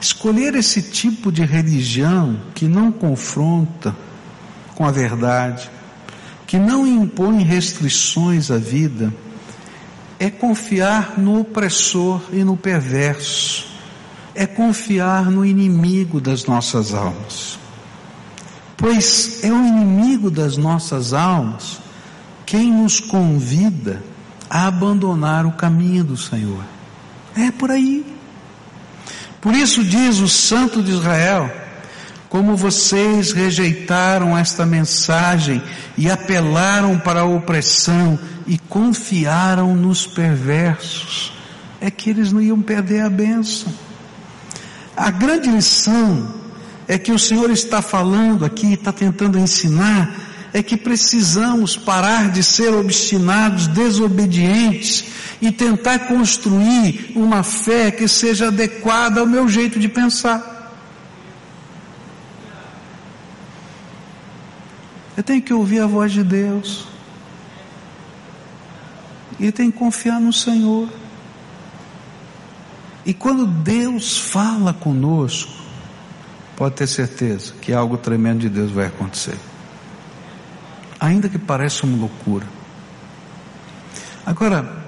Escolher 0.00 0.54
esse 0.54 0.80
tipo 0.80 1.30
de 1.30 1.44
religião 1.44 2.40
que 2.54 2.66
não 2.66 2.90
confronta 2.90 3.94
com 4.74 4.86
a 4.86 4.90
verdade, 4.90 5.70
que 6.46 6.58
não 6.58 6.86
impõe 6.86 7.42
restrições 7.42 8.50
à 8.50 8.56
vida, 8.56 9.12
é 10.18 10.30
confiar 10.30 11.18
no 11.18 11.40
opressor 11.40 12.22
e 12.32 12.42
no 12.42 12.56
perverso, 12.56 13.66
é 14.34 14.46
confiar 14.46 15.30
no 15.30 15.44
inimigo 15.44 16.20
das 16.20 16.44
nossas 16.44 16.94
almas. 16.94 17.58
Pois 18.76 19.42
é 19.42 19.52
o 19.52 19.66
inimigo 19.66 20.30
das 20.30 20.56
nossas 20.56 21.12
almas 21.12 21.80
quem 22.44 22.72
nos 22.72 23.00
convida 23.00 24.02
a 24.48 24.66
abandonar 24.66 25.44
o 25.44 25.52
caminho 25.52 26.04
do 26.04 26.16
Senhor. 26.16 26.62
É 27.36 27.50
por 27.50 27.70
aí. 27.70 28.06
Por 29.40 29.54
isso 29.54 29.82
diz 29.84 30.18
o 30.18 30.28
Santo 30.28 30.82
de 30.82 30.92
Israel, 30.92 31.50
como 32.36 32.54
vocês 32.54 33.32
rejeitaram 33.32 34.36
esta 34.36 34.66
mensagem 34.66 35.62
e 35.96 36.10
apelaram 36.10 36.98
para 36.98 37.20
a 37.20 37.24
opressão 37.24 38.18
e 38.46 38.58
confiaram 38.58 39.74
nos 39.74 40.06
perversos, 40.06 41.32
é 41.80 41.90
que 41.90 42.10
eles 42.10 42.32
não 42.32 42.42
iam 42.42 42.60
perder 42.60 43.00
a 43.00 43.08
bênção. 43.08 43.72
A 44.94 45.10
grande 45.10 45.48
lição 45.48 46.34
é 46.86 46.98
que 46.98 47.10
o 47.10 47.18
Senhor 47.18 47.50
está 47.50 47.80
falando 47.80 48.44
aqui, 48.44 48.74
está 48.74 48.92
tentando 48.92 49.38
ensinar, 49.38 50.14
é 50.52 50.62
que 50.62 50.76
precisamos 50.76 51.74
parar 51.74 52.30
de 52.30 52.42
ser 52.42 52.68
obstinados, 52.74 53.66
desobedientes 53.68 55.06
e 55.40 55.50
tentar 55.50 56.00
construir 56.00 57.12
uma 57.16 57.42
fé 57.42 57.90
que 57.90 58.06
seja 58.06 58.48
adequada 58.48 59.20
ao 59.20 59.26
meu 59.26 59.48
jeito 59.48 59.80
de 59.80 59.88
pensar. 59.88 60.55
Eu 65.16 65.22
tenho 65.22 65.40
que 65.42 65.52
ouvir 65.52 65.80
a 65.80 65.86
voz 65.86 66.12
de 66.12 66.22
Deus. 66.22 66.86
E 69.38 69.50
tenho 69.52 69.72
que 69.72 69.78
confiar 69.78 70.20
no 70.20 70.32
Senhor. 70.32 70.88
E 73.04 73.14
quando 73.14 73.46
Deus 73.46 74.18
fala 74.18 74.72
conosco, 74.72 75.52
pode 76.56 76.74
ter 76.74 76.86
certeza 76.86 77.54
que 77.60 77.72
algo 77.72 77.96
tremendo 77.96 78.40
de 78.40 78.48
Deus 78.48 78.70
vai 78.70 78.86
acontecer. 78.86 79.38
Ainda 80.98 81.28
que 81.28 81.38
pareça 81.38 81.86
uma 81.86 81.96
loucura. 81.96 82.46
Agora, 84.24 84.86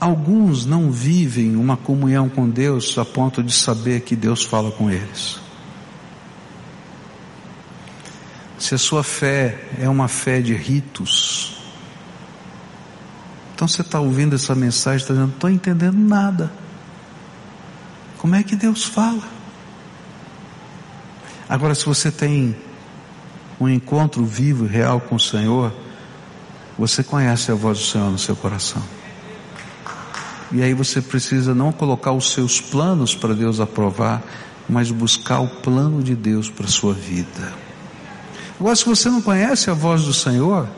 Alguns 0.00 0.64
não 0.64 0.92
vivem 0.92 1.56
uma 1.56 1.76
comunhão 1.76 2.28
com 2.28 2.48
Deus 2.48 2.96
a 2.98 3.04
ponto 3.04 3.42
de 3.42 3.52
saber 3.52 4.02
que 4.02 4.14
Deus 4.14 4.44
fala 4.44 4.70
com 4.70 4.88
eles. 4.88 5.40
Se 8.58 8.74
a 8.74 8.78
sua 8.78 9.04
fé 9.04 9.64
é 9.80 9.88
uma 9.88 10.08
fé 10.08 10.40
de 10.40 10.54
ritos, 10.54 11.56
então 13.54 13.66
você 13.66 13.82
está 13.82 13.98
ouvindo 14.00 14.34
essa 14.34 14.54
mensagem, 14.54 14.98
está 14.98 15.14
dizendo, 15.14 15.28
não 15.28 15.34
estou 15.34 15.50
entendendo 15.50 15.96
nada. 15.96 16.52
Como 18.18 18.34
é 18.34 18.42
que 18.42 18.56
Deus 18.56 18.84
fala? 18.84 19.22
Agora, 21.48 21.74
se 21.74 21.84
você 21.86 22.10
tem 22.10 22.56
um 23.60 23.68
encontro 23.68 24.24
vivo 24.24 24.66
e 24.66 24.68
real 24.68 25.00
com 25.00 25.14
o 25.14 25.20
Senhor, 25.20 25.72
você 26.78 27.02
conhece 27.02 27.50
a 27.50 27.54
voz 27.54 27.78
do 27.78 27.84
Senhor 27.84 28.10
no 28.10 28.18
seu 28.18 28.36
coração. 28.36 28.82
E 30.52 30.62
aí 30.62 30.72
você 30.72 31.00
precisa 31.00 31.54
não 31.54 31.72
colocar 31.72 32.12
os 32.12 32.32
seus 32.32 32.60
planos 32.60 33.14
para 33.14 33.34
Deus 33.34 33.60
aprovar, 33.60 34.22
mas 34.68 34.90
buscar 34.90 35.40
o 35.40 35.48
plano 35.48 36.02
de 36.02 36.14
Deus 36.14 36.50
para 36.50 36.66
a 36.66 36.70
sua 36.70 36.94
vida. 36.94 37.67
Agora, 38.58 38.74
se 38.74 38.84
você 38.84 39.08
não 39.08 39.22
conhece 39.22 39.70
a 39.70 39.74
voz 39.74 40.02
do 40.02 40.12
Senhor, 40.12 40.68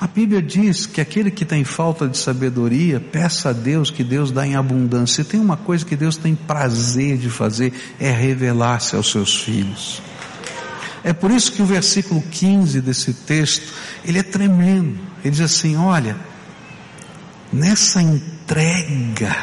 a 0.00 0.06
Bíblia 0.06 0.42
diz 0.42 0.84
que 0.84 1.00
aquele 1.00 1.30
que 1.30 1.44
tem 1.44 1.64
falta 1.64 2.08
de 2.08 2.18
sabedoria, 2.18 3.00
peça 3.00 3.50
a 3.50 3.52
Deus 3.52 3.90
que 3.90 4.04
Deus 4.04 4.30
dá 4.30 4.46
em 4.46 4.54
abundância. 4.54 5.22
E 5.22 5.24
tem 5.24 5.40
uma 5.40 5.56
coisa 5.56 5.84
que 5.84 5.96
Deus 5.96 6.16
tem 6.16 6.34
prazer 6.34 7.16
de 7.18 7.30
fazer, 7.30 7.72
é 7.98 8.10
revelar-se 8.10 8.96
aos 8.96 9.10
seus 9.10 9.42
filhos. 9.42 10.02
É 11.02 11.12
por 11.12 11.30
isso 11.30 11.52
que 11.52 11.62
o 11.62 11.66
versículo 11.66 12.20
15 12.20 12.80
desse 12.80 13.12
texto, 13.12 13.72
ele 14.04 14.18
é 14.18 14.22
tremendo. 14.22 14.98
Ele 15.24 15.30
diz 15.30 15.40
assim, 15.40 15.76
olha, 15.76 16.16
nessa 17.52 18.02
entrega 18.02 19.36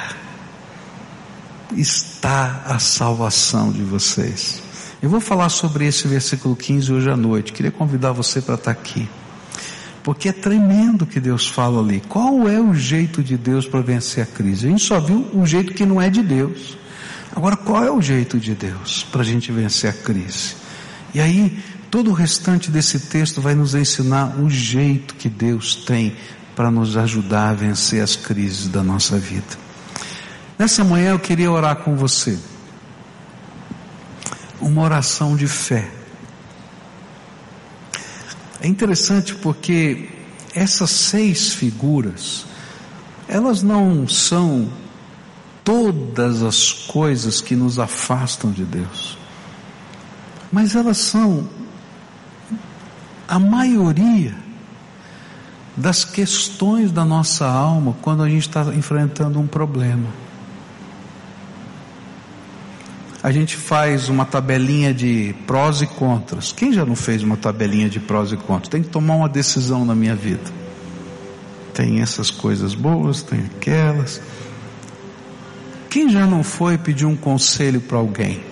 está 1.76 2.64
a 2.66 2.80
salvação 2.80 3.72
de 3.72 3.82
vocês. 3.82 4.63
Eu 5.04 5.10
vou 5.10 5.20
falar 5.20 5.50
sobre 5.50 5.86
esse 5.86 6.08
versículo 6.08 6.56
15 6.56 6.94
hoje 6.94 7.10
à 7.10 7.18
noite. 7.18 7.52
Queria 7.52 7.74
convidar 7.74 8.14
você 8.14 8.42
para 8.42 8.56
estar 8.56 8.72
aqui. 8.72 9.10
Porque 10.02 10.30
é 10.30 10.32
tremendo 10.32 11.06
que 11.06 11.20
Deus 11.20 11.46
fala 11.46 11.82
ali. 11.82 12.02
Qual 12.08 12.48
é 12.48 12.58
o 12.62 12.74
jeito 12.74 13.22
de 13.22 13.36
Deus 13.36 13.68
para 13.68 13.82
vencer 13.82 14.24
a 14.24 14.26
crise? 14.26 14.66
A 14.66 14.70
gente 14.70 14.82
só 14.82 15.02
viu 15.02 15.30
um 15.34 15.46
jeito 15.46 15.74
que 15.74 15.86
não 15.86 16.02
é 16.02 16.10
de 16.10 16.24
Deus. 16.24 16.78
Agora, 17.36 17.58
qual 17.58 17.84
é 17.84 17.92
o 17.92 18.02
jeito 18.02 18.40
de 18.40 18.56
Deus 18.56 19.06
para 19.12 19.20
a 19.20 19.26
gente 19.26 19.52
vencer 19.52 19.90
a 19.90 19.94
crise? 19.94 20.56
E 21.14 21.20
aí, 21.20 21.62
todo 21.92 22.10
o 22.10 22.14
restante 22.14 22.72
desse 22.72 22.98
texto 23.02 23.42
vai 23.42 23.56
nos 23.56 23.76
ensinar 23.76 24.40
o 24.40 24.50
jeito 24.50 25.16
que 25.16 25.28
Deus 25.28 25.84
tem 25.84 26.16
para 26.56 26.72
nos 26.72 26.96
ajudar 26.96 27.50
a 27.50 27.54
vencer 27.54 28.02
as 28.02 28.16
crises 28.16 28.70
da 28.70 28.82
nossa 28.82 29.18
vida. 29.18 29.58
Nessa 30.58 30.82
manhã 30.82 31.12
eu 31.12 31.20
queria 31.20 31.52
orar 31.52 31.76
com 31.76 31.94
você. 31.94 32.40
Uma 34.64 34.82
oração 34.82 35.36
de 35.36 35.48
fé. 35.48 35.90
É 38.62 38.68
interessante 38.68 39.36
porque 39.36 40.10
essas 40.56 40.90
seis 40.90 41.54
figuras, 41.54 42.46
elas 43.28 43.62
não 43.62 44.08
são 44.08 44.70
todas 45.64 46.42
as 46.44 46.72
coisas 46.72 47.42
que 47.42 47.56
nos 47.56 47.78
afastam 47.80 48.52
de 48.52 48.64
Deus, 48.64 49.18
mas 50.52 50.76
elas 50.76 50.98
são 50.98 51.48
a 53.28 53.40
maioria 53.40 54.36
das 55.76 56.06
questões 56.06 56.92
da 56.92 57.04
nossa 57.04 57.46
alma 57.46 57.96
quando 58.02 58.24
a 58.24 58.30
gente 58.30 58.48
está 58.48 58.64
enfrentando 58.76 59.40
um 59.40 59.48
problema. 59.48 60.08
A 63.24 63.32
gente 63.32 63.56
faz 63.56 64.10
uma 64.10 64.26
tabelinha 64.26 64.94
de 64.94 65.34
prós 65.48 65.82
e 65.82 65.88
contras. 65.88 66.52
Quem 66.52 66.74
já 66.74 66.86
não 66.86 66.94
fez 66.94 67.24
uma 67.24 67.38
tabelinha 67.38 67.90
de 67.90 67.98
prós 67.98 68.34
e 68.34 68.36
contras? 68.36 68.68
Tem 68.68 68.84
que 68.84 68.90
tomar 68.90 69.16
uma 69.16 69.30
decisão 69.30 69.86
na 69.86 69.96
minha 69.96 70.14
vida. 70.14 70.52
Tem 71.74 72.02
essas 72.02 72.30
coisas 72.30 72.76
boas, 72.76 73.24
tem 73.24 73.40
aquelas. 73.40 74.22
Quem 75.90 76.10
já 76.10 76.28
não 76.28 76.44
foi 76.44 76.78
pedir 76.78 77.06
um 77.06 77.16
conselho 77.16 77.80
para 77.80 77.98
alguém? 77.98 78.44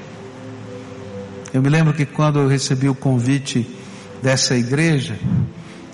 Eu 1.54 1.62
me 1.62 1.68
lembro 1.68 1.94
que 1.94 2.06
quando 2.06 2.40
eu 2.40 2.48
recebi 2.48 2.88
o 2.88 2.96
convite 2.96 3.70
dessa 4.24 4.56
igreja, 4.56 5.20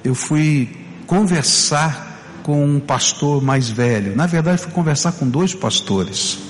eu 0.04 0.14
fui 0.14 0.70
conversar 1.08 2.42
com 2.44 2.64
um 2.64 2.80
pastor 2.80 3.42
mais 3.42 3.70
velho. 3.70 4.16
Na 4.16 4.28
verdade, 4.28 4.62
fui 4.62 4.72
conversar 4.72 5.14
com 5.14 5.28
dois 5.28 5.56
pastores. 5.56 6.47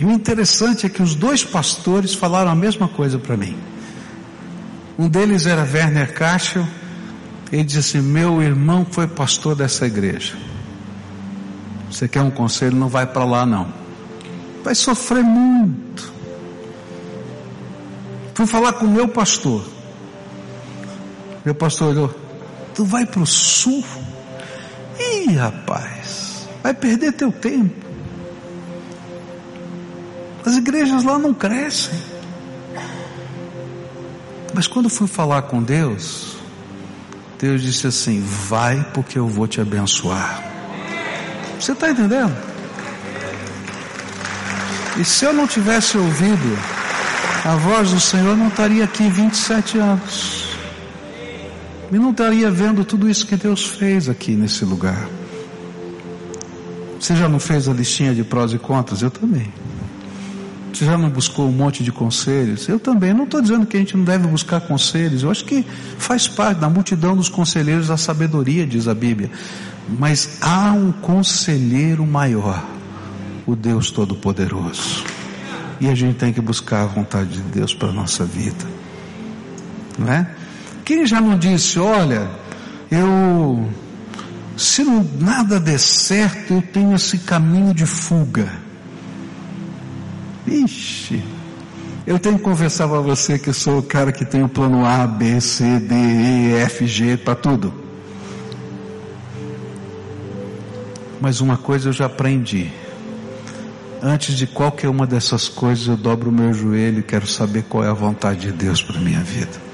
E 0.00 0.04
o 0.06 0.10
interessante 0.10 0.86
é 0.86 0.88
que 0.88 1.02
os 1.02 1.14
dois 1.14 1.44
pastores 1.44 2.14
falaram 2.14 2.50
a 2.50 2.54
mesma 2.54 2.88
coisa 2.88 3.18
para 3.18 3.36
mim. 3.36 3.54
Um 4.98 5.06
deles 5.06 5.44
era 5.44 5.60
Werner 5.62 6.14
Cachel. 6.14 6.66
Ele 7.52 7.64
disse 7.64 7.98
assim: 7.98 8.00
Meu 8.00 8.42
irmão 8.42 8.86
foi 8.90 9.06
pastor 9.06 9.54
dessa 9.54 9.86
igreja. 9.86 10.38
Você 11.90 12.08
quer 12.08 12.22
um 12.22 12.30
conselho? 12.30 12.74
Não 12.76 12.88
vai 12.88 13.04
para 13.04 13.24
lá, 13.24 13.44
não. 13.44 13.68
Vai 14.64 14.74
sofrer 14.74 15.22
muito. 15.22 16.10
Fui 18.32 18.46
falar 18.46 18.72
com 18.72 18.86
o 18.86 18.90
meu 18.90 19.06
pastor. 19.06 19.68
Meu 21.44 21.54
pastor 21.54 21.88
olhou: 21.88 22.14
Tu 22.74 22.86
vai 22.86 23.04
para 23.04 23.20
o 23.20 23.26
sul? 23.26 23.84
Ih, 24.98 25.34
rapaz, 25.34 26.48
vai 26.62 26.72
perder 26.72 27.12
teu 27.12 27.30
tempo. 27.30 27.89
As 30.44 30.56
igrejas 30.56 31.04
lá 31.04 31.18
não 31.18 31.34
crescem. 31.34 31.98
Mas 34.54 34.66
quando 34.66 34.88
fui 34.88 35.06
falar 35.06 35.42
com 35.42 35.62
Deus, 35.62 36.36
Deus 37.38 37.62
disse 37.62 37.86
assim: 37.86 38.20
Vai 38.48 38.84
porque 38.92 39.18
eu 39.18 39.28
vou 39.28 39.46
te 39.46 39.60
abençoar. 39.60 40.44
Você 41.58 41.72
está 41.72 41.90
entendendo? 41.90 42.34
E 44.98 45.04
se 45.04 45.24
eu 45.24 45.32
não 45.32 45.46
tivesse 45.46 45.96
ouvido 45.96 46.58
a 47.44 47.56
voz 47.56 47.92
do 47.92 48.00
Senhor, 48.00 48.36
não 48.36 48.48
estaria 48.48 48.84
aqui 48.84 49.08
27 49.08 49.78
anos. 49.78 50.44
E 51.92 51.98
não 51.98 52.10
estaria 52.10 52.50
vendo 52.50 52.84
tudo 52.84 53.08
isso 53.08 53.26
que 53.26 53.36
Deus 53.36 53.64
fez 53.64 54.08
aqui 54.08 54.32
nesse 54.32 54.64
lugar. 54.64 55.08
Você 56.98 57.16
já 57.16 57.28
não 57.28 57.40
fez 57.40 57.68
a 57.68 57.72
listinha 57.72 58.14
de 58.14 58.22
prós 58.22 58.52
e 58.52 58.58
contras? 58.58 59.02
Eu 59.02 59.10
também. 59.10 59.52
Você 60.72 60.84
já 60.84 60.96
não 60.96 61.10
buscou 61.10 61.48
um 61.48 61.52
monte 61.52 61.82
de 61.82 61.92
conselhos? 61.92 62.68
Eu 62.68 62.78
também. 62.78 63.12
Não 63.12 63.24
estou 63.24 63.40
dizendo 63.40 63.66
que 63.66 63.76
a 63.76 63.80
gente 63.80 63.96
não 63.96 64.04
deve 64.04 64.26
buscar 64.26 64.60
conselhos. 64.60 65.22
Eu 65.22 65.30
acho 65.30 65.44
que 65.44 65.64
faz 65.98 66.28
parte 66.28 66.58
da 66.58 66.68
multidão 66.68 67.16
dos 67.16 67.28
conselheiros 67.28 67.90
a 67.90 67.96
sabedoria, 67.96 68.66
diz 68.66 68.88
a 68.88 68.94
Bíblia. 68.94 69.30
Mas 69.98 70.38
há 70.40 70.72
um 70.72 70.92
conselheiro 70.92 72.06
maior, 72.06 72.64
o 73.46 73.56
Deus 73.56 73.90
Todo-Poderoso. 73.90 75.04
E 75.80 75.88
a 75.88 75.94
gente 75.94 76.16
tem 76.16 76.32
que 76.32 76.40
buscar 76.40 76.82
a 76.82 76.86
vontade 76.86 77.30
de 77.30 77.42
Deus 77.42 77.74
para 77.74 77.88
a 77.88 77.92
nossa 77.92 78.24
vida. 78.24 78.64
Não 79.98 80.08
é? 80.08 80.30
Quem 80.84 81.06
já 81.06 81.20
não 81.20 81.38
disse, 81.38 81.78
olha, 81.78 82.30
eu, 82.90 83.68
se 84.56 84.82
não, 84.84 85.06
nada 85.18 85.58
der 85.58 85.78
certo, 85.78 86.54
eu 86.54 86.62
tenho 86.62 86.94
esse 86.94 87.18
caminho 87.18 87.72
de 87.72 87.86
fuga. 87.86 88.69
Ixi, 90.50 91.22
eu 92.06 92.18
tenho 92.18 92.36
que 92.36 92.42
conversar 92.42 92.88
para 92.88 93.00
você 93.00 93.38
que 93.38 93.52
sou 93.52 93.78
o 93.78 93.82
cara 93.82 94.10
que 94.10 94.24
tem 94.24 94.42
o 94.42 94.48
plano 94.48 94.84
A, 94.84 95.06
B, 95.06 95.40
C, 95.40 95.78
D, 95.78 95.94
E, 95.94 96.54
F, 96.56 96.86
G 96.86 97.16
para 97.16 97.36
tudo. 97.36 97.72
Mas 101.20 101.40
uma 101.40 101.56
coisa 101.56 101.90
eu 101.90 101.92
já 101.92 102.06
aprendi. 102.06 102.72
Antes 104.02 104.36
de 104.36 104.46
qualquer 104.46 104.88
uma 104.88 105.06
dessas 105.06 105.46
coisas, 105.46 105.86
eu 105.86 105.96
dobro 105.96 106.30
o 106.30 106.32
meu 106.32 106.52
joelho 106.52 107.00
e 107.00 107.02
quero 107.02 107.26
saber 107.26 107.64
qual 107.68 107.84
é 107.84 107.88
a 107.88 107.92
vontade 107.92 108.40
de 108.40 108.52
Deus 108.52 108.82
para 108.82 108.98
minha 108.98 109.20
vida. 109.20 109.70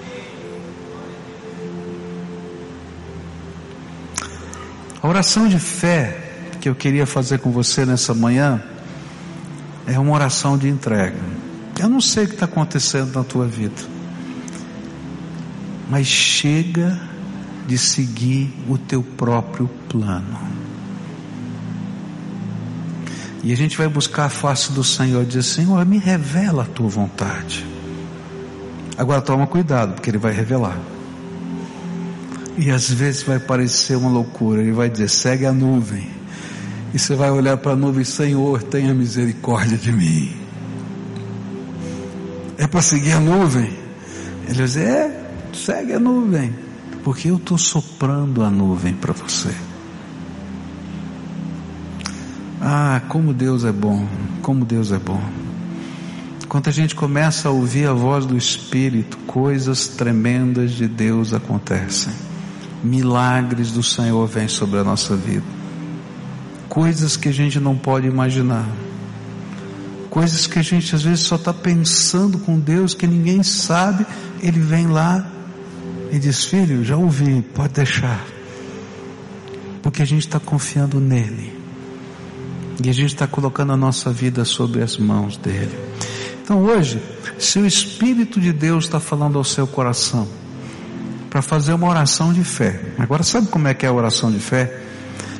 A 5.01 5.09
oração 5.09 5.47
de 5.49 5.59
fé 5.59 6.20
que 6.61 6.68
eu 6.68 6.74
queria 6.74 7.07
fazer 7.07 7.39
com 7.39 7.53
você 7.53 7.87
nessa 7.87 8.12
manhã 8.12 8.61
é 9.87 9.99
uma 9.99 10.12
oração 10.12 10.59
de 10.59 10.68
entrega. 10.68 11.20
Eu 11.78 11.89
não 11.89 12.01
sei 12.01 12.24
o 12.24 12.28
que 12.28 12.34
está 12.34 12.47
acontecendo 12.47 13.14
na 13.14 13.22
tua 13.22 13.47
vida, 13.47 13.82
mas 15.89 16.07
chega 16.07 16.99
de 17.66 17.76
seguir 17.76 18.53
o 18.68 18.78
teu 18.78 19.03
próprio 19.03 19.68
plano. 19.89 20.39
E 23.45 23.53
a 23.53 23.57
gente 23.57 23.76
vai 23.76 23.87
buscar 23.87 24.24
a 24.24 24.28
face 24.28 24.72
do 24.72 24.82
Senhor 24.82 25.22
e 25.22 25.26
dizer: 25.26 25.43
Senhor, 25.43 25.84
me 25.84 25.99
revela 25.99 26.62
a 26.62 26.66
tua 26.66 26.89
vontade. 26.89 27.64
Agora 28.99 29.20
toma 29.20 29.47
cuidado, 29.47 29.95
porque 29.95 30.11
Ele 30.11 30.18
vai 30.18 30.32
revelar. 30.32 30.78
E 32.59 32.70
às 32.70 32.91
vezes 32.91 33.22
vai 33.22 33.39
parecer 33.39 33.97
uma 33.97 34.11
loucura. 34.11 34.61
Ele 34.61 34.72
vai 34.72 34.89
dizer: 34.89 35.09
segue 35.09 35.47
a 35.47 35.53
nuvem. 35.53 36.15
E 36.95 36.99
você 36.99 37.14
vai 37.14 37.30
olhar 37.30 37.57
para 37.57 37.72
a 37.72 37.76
nuvem, 37.76 38.05
Senhor, 38.05 38.62
tenha 38.62 38.95
misericórdia 38.95 39.76
de 39.76 39.93
mim. 39.93 40.34
É 42.59 42.66
para 42.66 42.80
seguir 42.80 43.12
a 43.12 43.20
nuvem? 43.20 43.70
Ele 44.45 44.55
vai 44.55 44.66
dizer, 44.66 44.89
é, 44.89 45.30
segue 45.53 45.93
a 45.93 45.99
nuvem. 45.99 46.55
Porque 47.05 47.28
eu 47.28 47.37
estou 47.37 47.59
soprando 47.59 48.43
a 48.43 48.51
nuvem 48.51 48.95
para 48.95 49.12
você. 49.12 49.55
Ah, 52.61 53.03
como 53.09 53.34
Deus 53.34 53.64
é 53.64 53.72
bom, 53.72 54.07
como 54.43 54.64
Deus 54.64 54.91
é 54.91 54.99
bom. 54.99 55.20
Quando 56.49 56.68
a 56.68 56.72
gente 56.72 56.95
começa 56.95 57.49
a 57.49 57.53
ouvir 57.53 57.87
a 57.87 57.93
voz 57.93 58.24
do 58.24 58.37
Espírito, 58.37 59.18
coisas 59.18 59.89
tremendas 59.89 60.72
de 60.72 60.89
Deus 60.89 61.34
acontecem. 61.34 62.12
Milagres 62.82 63.72
do 63.72 63.82
Senhor 63.82 64.26
vêm 64.26 64.49
sobre 64.49 64.78
a 64.78 64.84
nossa 64.84 65.14
vida 65.14 65.55
coisas 66.77 67.16
que 67.16 67.31
a 67.31 67.33
gente 67.33 67.59
não 67.59 67.74
pode 67.74 68.07
imaginar, 68.07 68.68
coisas 70.11 70.47
que 70.47 70.59
a 70.59 70.62
gente 70.62 70.95
às 70.95 71.03
vezes 71.03 71.20
só 71.20 71.37
está 71.37 71.51
pensando 71.51 72.37
com 72.37 72.59
Deus 72.59 72.93
que 72.93 73.07
ninguém 73.07 73.43
sabe, 73.43 74.07
Ele 74.43 74.61
vem 74.61 74.87
lá 74.87 75.27
e 76.12 76.18
diz: 76.18 76.45
Filho, 76.45 76.85
já 76.85 76.95
ouvi, 76.95 77.41
pode 77.55 77.72
deixar, 77.72 78.22
porque 79.83 80.03
a 80.03 80.05
gente 80.05 80.27
está 80.27 80.39
confiando 80.39 81.01
nele 81.01 81.59
e 82.85 82.91
a 82.91 82.93
gente 82.93 83.14
está 83.14 83.27
colocando 83.27 83.72
a 83.72 83.77
nossa 83.77 84.11
vida 84.12 84.45
sobre 84.45 84.83
as 84.83 84.99
mãos 84.99 85.39
dele. 85.39 85.74
Então 86.43 86.62
hoje, 86.62 87.01
se 87.39 87.59
o 87.59 87.64
Espírito 87.64 88.39
de 88.39 88.53
Deus 88.53 88.85
está 88.85 89.01
falando 89.01 89.39
ao 89.39 89.45
seu 89.45 89.66
coração, 89.66 90.29
para 91.31 91.41
fazer 91.41 91.72
uma 91.72 91.89
oração 91.89 92.35
de 92.35 92.45
fé. 92.45 92.79
Agora 92.99 93.22
sabe 93.22 93.47
como 93.49 93.66
é 93.66 93.72
que 93.72 93.87
é 93.87 93.89
a 93.89 93.93
oração 93.95 94.31
de 94.31 94.39
fé? 94.39 94.83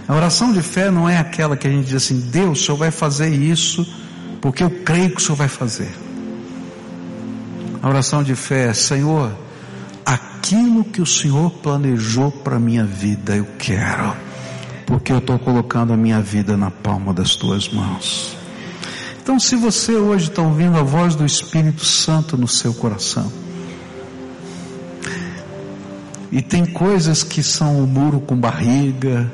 A 0.09 0.15
oração 0.15 0.53
de 0.53 0.63
fé 0.63 0.91
não 0.91 1.09
é 1.09 1.19
aquela 1.19 1.57
que 1.57 1.67
a 1.67 1.71
gente 1.71 1.87
diz 1.87 1.97
assim, 1.97 2.21
Deus, 2.21 2.61
o 2.61 2.65
Senhor 2.65 2.77
vai 2.77 2.91
fazer 2.91 3.29
isso, 3.29 3.87
porque 4.41 4.63
eu 4.63 4.71
creio 4.71 5.11
que 5.11 5.17
o 5.17 5.21
Senhor 5.21 5.37
vai 5.37 5.49
fazer. 5.49 5.93
A 7.83 7.89
oração 7.89 8.23
de 8.23 8.35
fé 8.37 8.69
é, 8.69 8.73
Senhor, 8.73 9.33
aquilo 10.05 10.85
que 10.85 11.03
o 11.03 11.07
Senhor 11.07 11.51
planejou 11.51 12.31
para 12.31 12.57
a 12.57 12.61
minha 12.61 12.85
vida, 12.85 13.35
eu 13.35 13.47
quero, 13.59 14.15
porque 14.87 15.13
eu 15.13 15.19
estou 15.19 15.39
colocando 15.39 15.93
a 15.93 15.97
minha 15.97 16.21
vida 16.21 16.57
na 16.57 16.71
palma 16.71 17.13
das 17.13 17.35
tuas 17.35 17.69
mãos. 17.69 18.37
Então, 19.21 19.41
se 19.41 19.57
você 19.57 19.93
hoje 19.93 20.29
está 20.31 20.41
ouvindo 20.41 20.79
a 20.79 20.83
voz 20.85 21.17
do 21.17 21.27
Espírito 21.27 21.85
Santo 21.85 22.37
no 22.37 22.47
seu 22.47 22.73
coração, 22.73 23.33
e 26.31 26.41
tem 26.41 26.65
coisas 26.65 27.25
que 27.25 27.43
são 27.43 27.83
o 27.83 27.87
muro 27.87 28.21
com 28.21 28.37
barriga, 28.37 29.33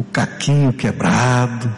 o 0.00 0.04
caquinho 0.04 0.72
quebrado. 0.72 1.70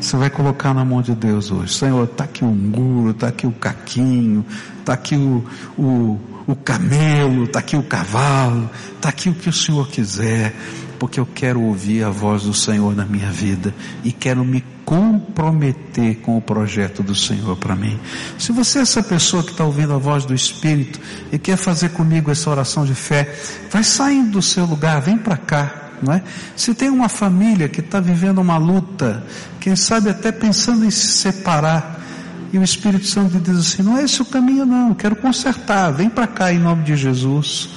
Você 0.00 0.16
vai 0.16 0.30
colocar 0.30 0.74
na 0.74 0.84
mão 0.84 1.00
de 1.00 1.14
Deus 1.14 1.50
hoje. 1.50 1.74
Senhor, 1.74 2.04
está 2.04 2.24
aqui 2.24 2.44
o 2.44 2.48
muro, 2.48 3.10
está 3.10 3.28
aqui 3.28 3.46
o 3.46 3.52
caquinho, 3.52 4.44
está 4.80 4.92
aqui 4.94 5.16
o, 5.16 5.44
o, 5.76 6.20
o 6.46 6.56
camelo, 6.56 7.44
está 7.44 7.60
aqui 7.60 7.76
o 7.76 7.82
cavalo, 7.82 8.68
está 8.94 9.08
aqui 9.08 9.28
o 9.28 9.34
que 9.34 9.48
o 9.48 9.52
Senhor 9.52 9.88
quiser, 9.88 10.54
porque 10.98 11.18
eu 11.18 11.26
quero 11.26 11.60
ouvir 11.62 12.04
a 12.04 12.10
voz 12.10 12.42
do 12.42 12.54
Senhor 12.54 12.94
na 12.94 13.04
minha 13.04 13.30
vida 13.30 13.74
e 14.04 14.12
quero 14.12 14.44
me 14.44 14.64
comprometer 14.84 16.16
com 16.16 16.36
o 16.36 16.40
projeto 16.40 17.02
do 17.02 17.14
Senhor 17.14 17.56
para 17.56 17.76
mim. 17.76 17.98
Se 18.38 18.52
você 18.52 18.78
é 18.78 18.82
essa 18.82 19.02
pessoa 19.02 19.42
que 19.42 19.50
está 19.50 19.64
ouvindo 19.64 19.92
a 19.92 19.98
voz 19.98 20.24
do 20.24 20.34
Espírito 20.34 21.00
e 21.32 21.38
quer 21.38 21.56
fazer 21.56 21.90
comigo 21.90 22.30
essa 22.30 22.48
oração 22.50 22.84
de 22.84 22.94
fé, 22.94 23.36
vai 23.70 23.84
saindo 23.84 24.32
do 24.32 24.42
seu 24.42 24.64
lugar, 24.64 25.00
vem 25.00 25.18
para 25.18 25.36
cá 25.36 25.87
não 26.02 26.12
é? 26.12 26.22
Se 26.56 26.74
tem 26.74 26.88
uma 26.88 27.08
família 27.08 27.68
que 27.68 27.80
está 27.80 28.00
vivendo 28.00 28.38
uma 28.38 28.56
luta, 28.56 29.24
quem 29.60 29.76
sabe 29.76 30.10
até 30.10 30.32
pensando 30.32 30.84
em 30.84 30.90
se 30.90 31.08
separar, 31.08 31.98
e 32.52 32.58
o 32.58 32.62
Espírito 32.62 33.06
Santo 33.06 33.38
diz 33.38 33.58
assim: 33.58 33.82
não 33.82 33.98
é 33.98 34.04
esse 34.04 34.22
o 34.22 34.24
caminho, 34.24 34.64
não, 34.64 34.94
quero 34.94 35.16
consertar, 35.16 35.90
vem 35.92 36.08
para 36.08 36.26
cá 36.26 36.52
em 36.52 36.58
nome 36.58 36.84
de 36.84 36.96
Jesus. 36.96 37.70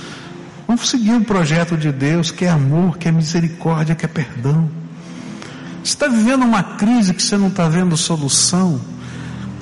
Vamos 0.68 0.90
seguir 0.90 1.14
o 1.14 1.22
projeto 1.22 1.76
de 1.76 1.92
Deus, 1.92 2.32
que 2.32 2.46
é 2.46 2.50
amor, 2.50 2.98
que 2.98 3.08
é 3.08 3.12
misericórdia, 3.12 3.94
que 3.94 4.06
é 4.06 4.08
perdão. 4.08 4.70
Você 5.84 5.94
está 5.94 6.08
vivendo 6.08 6.44
uma 6.44 6.64
crise 6.64 7.14
que 7.14 7.22
você 7.22 7.36
não 7.36 7.48
está 7.48 7.68
vendo 7.68 7.98
solução, 7.98 8.80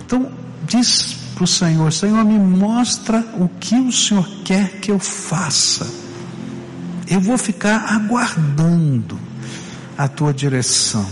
então 0.06 0.30
diz 0.68 1.16
para 1.34 1.44
o 1.44 1.48
Senhor: 1.48 1.92
Senhor, 1.92 2.24
me 2.24 2.38
mostra 2.38 3.26
o 3.40 3.48
que 3.48 3.76
o 3.76 3.92
Senhor 3.92 4.28
quer 4.44 4.80
que 4.80 4.92
eu 4.92 5.00
faça 5.00 6.09
eu 7.10 7.20
vou 7.20 7.38
ficar 7.38 7.92
aguardando 7.96 9.20
a 9.98 10.08
tua 10.08 10.32
direção, 10.32 11.06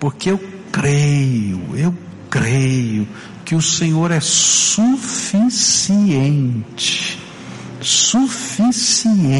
porque 0.00 0.30
eu 0.30 0.38
creio, 0.72 1.76
eu 1.76 1.94
creio 2.28 3.06
que 3.44 3.54
o 3.54 3.62
Senhor 3.62 4.10
é 4.10 4.18
suficiente, 4.20 5.38
suficiente, 7.80 9.38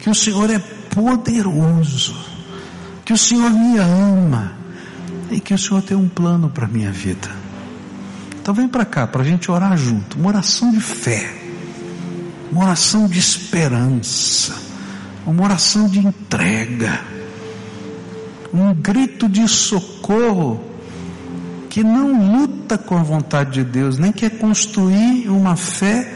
que 0.00 0.10
o 0.10 0.14
Senhor 0.14 0.50
é 0.50 0.58
poderoso, 0.58 2.16
que 3.04 3.12
o 3.12 3.18
Senhor 3.18 3.50
me 3.50 3.78
ama 3.78 4.52
e 5.30 5.38
que 5.38 5.54
o 5.54 5.58
Senhor 5.58 5.80
tem 5.82 5.96
um 5.96 6.08
plano 6.08 6.50
para 6.50 6.66
minha 6.66 6.90
vida. 6.90 7.30
Então 8.42 8.52
vem 8.52 8.66
para 8.66 8.84
cá 8.84 9.06
para 9.06 9.22
a 9.22 9.24
gente 9.24 9.48
orar 9.50 9.76
junto, 9.78 10.18
uma 10.18 10.28
oração 10.28 10.72
de 10.72 10.80
fé 10.80 11.39
uma 12.50 12.64
oração 12.64 13.06
de 13.06 13.18
esperança, 13.18 14.54
uma 15.26 15.44
oração 15.44 15.88
de 15.88 16.00
entrega, 16.00 17.00
um 18.52 18.74
grito 18.74 19.28
de 19.28 19.46
socorro 19.48 20.64
que 21.68 21.84
não 21.84 22.32
luta 22.32 22.76
com 22.76 22.96
a 22.96 23.02
vontade 23.02 23.52
de 23.52 23.64
Deus, 23.64 23.96
nem 23.96 24.10
quer 24.10 24.30
construir 24.38 25.28
uma 25.28 25.54
fé 25.54 26.12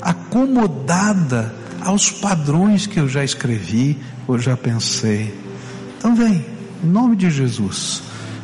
acomodada 0.00 1.52
aos 1.80 2.10
padrões 2.10 2.86
que 2.86 3.00
eu 3.00 3.08
já 3.08 3.24
escrevi 3.24 3.98
ou 4.26 4.38
já 4.38 4.56
pensei. 4.56 5.34
Então 5.98 6.14
vem, 6.14 6.44
em 6.82 6.86
nome 6.86 7.16
de 7.16 7.28
Jesus, 7.28 8.02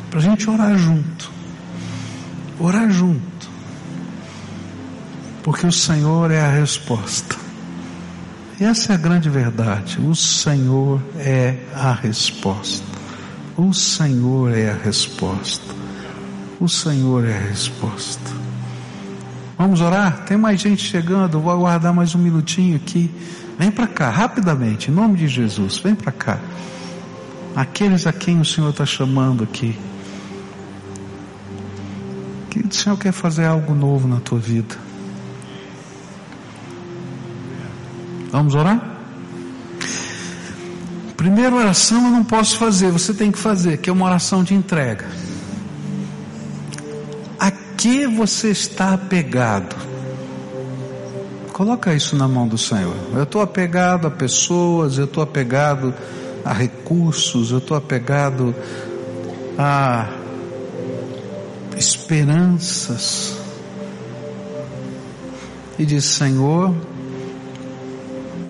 para 0.09 0.19
a 0.19 0.21
gente 0.21 0.49
orar 0.49 0.77
junto. 0.77 1.31
Orar 2.59 2.91
junto. 2.91 3.34
Porque 5.45 5.67
o 5.67 5.71
Senhor 5.71 6.31
é 6.31 6.41
a 6.41 6.49
resposta. 6.49 7.35
Essa 8.59 8.93
é 8.93 8.95
a 8.95 8.97
grande 8.97 9.29
verdade. 9.29 10.01
O 10.01 10.15
Senhor 10.15 10.99
é 11.19 11.59
a 11.71 11.93
resposta. 11.93 12.83
O 13.55 13.71
Senhor 13.71 14.51
é 14.57 14.71
a 14.71 14.73
resposta. 14.73 15.71
O 16.59 16.67
Senhor 16.67 17.27
é 17.27 17.37
a 17.37 17.39
resposta. 17.41 18.31
Vamos 19.55 19.81
orar? 19.81 20.25
Tem 20.25 20.35
mais 20.35 20.59
gente 20.59 20.83
chegando. 20.83 21.39
Vou 21.39 21.51
aguardar 21.51 21.93
mais 21.93 22.15
um 22.15 22.19
minutinho 22.19 22.75
aqui. 22.77 23.11
Vem 23.59 23.69
para 23.69 23.85
cá, 23.85 24.09
rapidamente, 24.09 24.89
em 24.89 24.93
nome 24.95 25.15
de 25.15 25.27
Jesus. 25.27 25.77
Vem 25.77 25.93
para 25.93 26.11
cá. 26.11 26.39
Aqueles 27.55 28.07
a 28.07 28.11
quem 28.11 28.41
o 28.41 28.45
Senhor 28.45 28.71
está 28.71 28.83
chamando 28.83 29.43
aqui. 29.43 29.77
Que 32.49 32.61
o 32.61 32.73
Senhor 32.73 32.97
quer 32.97 33.11
fazer 33.11 33.45
algo 33.45 33.75
novo 33.75 34.07
na 34.07 34.19
tua 34.19 34.39
vida. 34.39 34.84
Vamos 38.31 38.55
orar? 38.55 38.95
Primeira 41.15 41.55
oração 41.55 42.05
eu 42.05 42.11
não 42.11 42.23
posso 42.23 42.57
fazer, 42.57 42.91
você 42.91 43.13
tem 43.13 43.31
que 43.31 43.37
fazer, 43.39 43.77
que 43.77 43.89
é 43.89 43.93
uma 43.93 44.05
oração 44.05 44.43
de 44.43 44.53
entrega. 44.53 45.05
A 47.39 47.49
que 47.51 48.05
você 48.05 48.49
está 48.49 48.93
apegado? 48.93 49.75
Coloca 51.51 51.93
isso 51.95 52.15
na 52.15 52.27
mão 52.27 52.47
do 52.47 52.57
Senhor. 52.57 52.95
Eu 53.13 53.23
estou 53.23 53.41
apegado 53.41 54.07
a 54.07 54.11
pessoas, 54.11 54.97
eu 54.97 55.05
estou 55.05 55.23
apegado 55.23 55.93
a 56.43 56.53
recursos, 56.53 57.49
eu 57.51 57.59
estou 57.59 57.75
apegado 57.77 58.53
a 59.57 60.09
esperanças. 61.77 63.37
E 65.79 65.85
diz: 65.85 66.05
Senhor, 66.05 66.75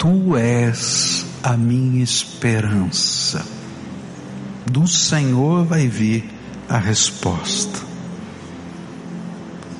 Tu 0.05 0.37
és 0.37 1.25
a 1.41 1.57
minha 1.57 2.03
esperança. 2.03 3.43
Do 4.63 4.87
Senhor 4.87 5.65
vai 5.65 5.87
vir 5.87 6.29
a 6.69 6.77
resposta. 6.77 7.79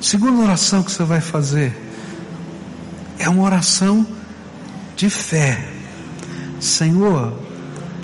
Segunda 0.00 0.42
oração 0.42 0.82
que 0.82 0.90
você 0.90 1.04
vai 1.04 1.20
fazer 1.20 1.80
é 3.20 3.28
uma 3.28 3.44
oração 3.44 4.04
de 4.96 5.08
fé. 5.08 5.64
Senhor, 6.58 7.40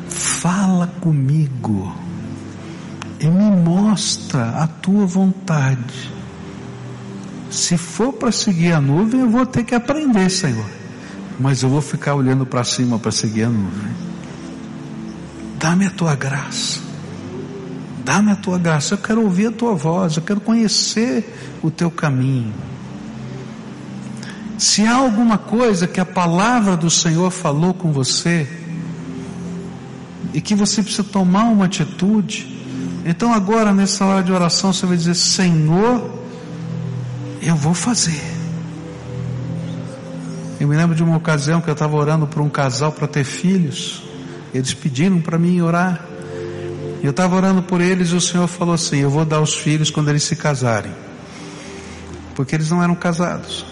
fala 0.09 0.87
comigo 1.01 1.93
e 3.19 3.27
me 3.27 3.51
mostra 3.51 4.63
a 4.63 4.69
tua 4.69 5.07
vontade. 5.07 6.09
Se 7.51 7.77
for 7.77 8.13
para 8.13 8.31
seguir 8.31 8.75
a 8.75 8.81
nuvem, 8.81 9.23
eu 9.23 9.29
vou 9.29 9.45
ter 9.45 9.65
que 9.65 9.75
aprender, 9.75 10.31
Senhor 10.31 10.82
mas 11.43 11.61
eu 11.61 11.69
vou 11.69 11.83
ficar 11.83 12.15
olhando 12.15 12.47
para 12.47 12.63
cima 12.63 13.01
para 13.01 13.11
seguir 13.11 13.43
a 13.43 13.49
nuvem. 13.49 13.93
Dá-me 15.59 15.87
a 15.87 15.91
tua 15.91 16.15
graça. 16.15 16.81
Dá-me 18.05 18.31
a 18.31 18.37
tua 18.37 18.59
graça. 18.59 18.95
Eu 18.95 18.99
quero 18.99 19.23
ouvir 19.23 19.49
a 19.49 19.51
tua 19.51 19.75
voz. 19.75 20.17
Eu 20.17 20.23
quero 20.23 20.41
conhecer 20.41 21.59
o 21.61 21.69
teu 21.69 21.91
caminho. 21.91 22.55
Se 24.57 24.87
há 24.87 24.95
alguma 24.95 25.37
coisa 25.37 25.89
que 25.89 25.99
a 25.99 26.05
palavra 26.05 26.77
do 26.77 26.89
Senhor 26.89 27.29
falou 27.33 27.75
com 27.75 27.91
você 27.91 28.49
e 30.33 30.41
que 30.41 30.55
você 30.55 30.81
precisa 30.81 31.03
tomar 31.03 31.47
uma 31.47 31.65
atitude, 31.65 32.57
então 33.05 33.35
agora 33.35 33.75
nessa 33.75 34.05
hora 34.05 34.23
de 34.23 34.31
oração 34.31 34.73
você 34.73 34.87
vai 34.87 34.97
dizer: 34.97 35.17
Senhor, 35.17 36.09
eu 37.43 37.57
vou 37.57 37.75
fazer. 37.75 38.32
Eu 40.63 40.69
me 40.69 40.77
lembro 40.77 40.95
de 40.95 41.03
uma 41.03 41.17
ocasião 41.17 41.61
que 41.61 41.69
eu 41.69 41.73
estava 41.73 41.97
orando 41.97 42.25
por 42.25 42.41
um 42.41 42.49
casal 42.49 42.93
para 42.93 43.09
ter 43.09 43.25
filhos. 43.25 44.01
Eles 44.55 44.73
pediram 44.73 45.21
para 45.21 45.37
mim 45.37 45.61
orar. 45.61 46.07
Eu 47.03 47.11
estava 47.11 47.35
orando 47.35 47.65
por 47.65 47.81
eles 47.81 48.11
e 48.11 48.15
o 48.15 48.21
Senhor 48.21 48.47
falou 48.47 48.73
assim: 48.73 48.99
Eu 48.99 49.11
vou 49.11 49.25
dar 49.25 49.41
os 49.41 49.57
filhos 49.57 49.91
quando 49.91 50.11
eles 50.11 50.23
se 50.23 50.37
casarem. 50.37 50.93
Porque 52.37 52.55
eles 52.55 52.71
não 52.71 52.81
eram 52.81 52.95
casados. 52.95 53.67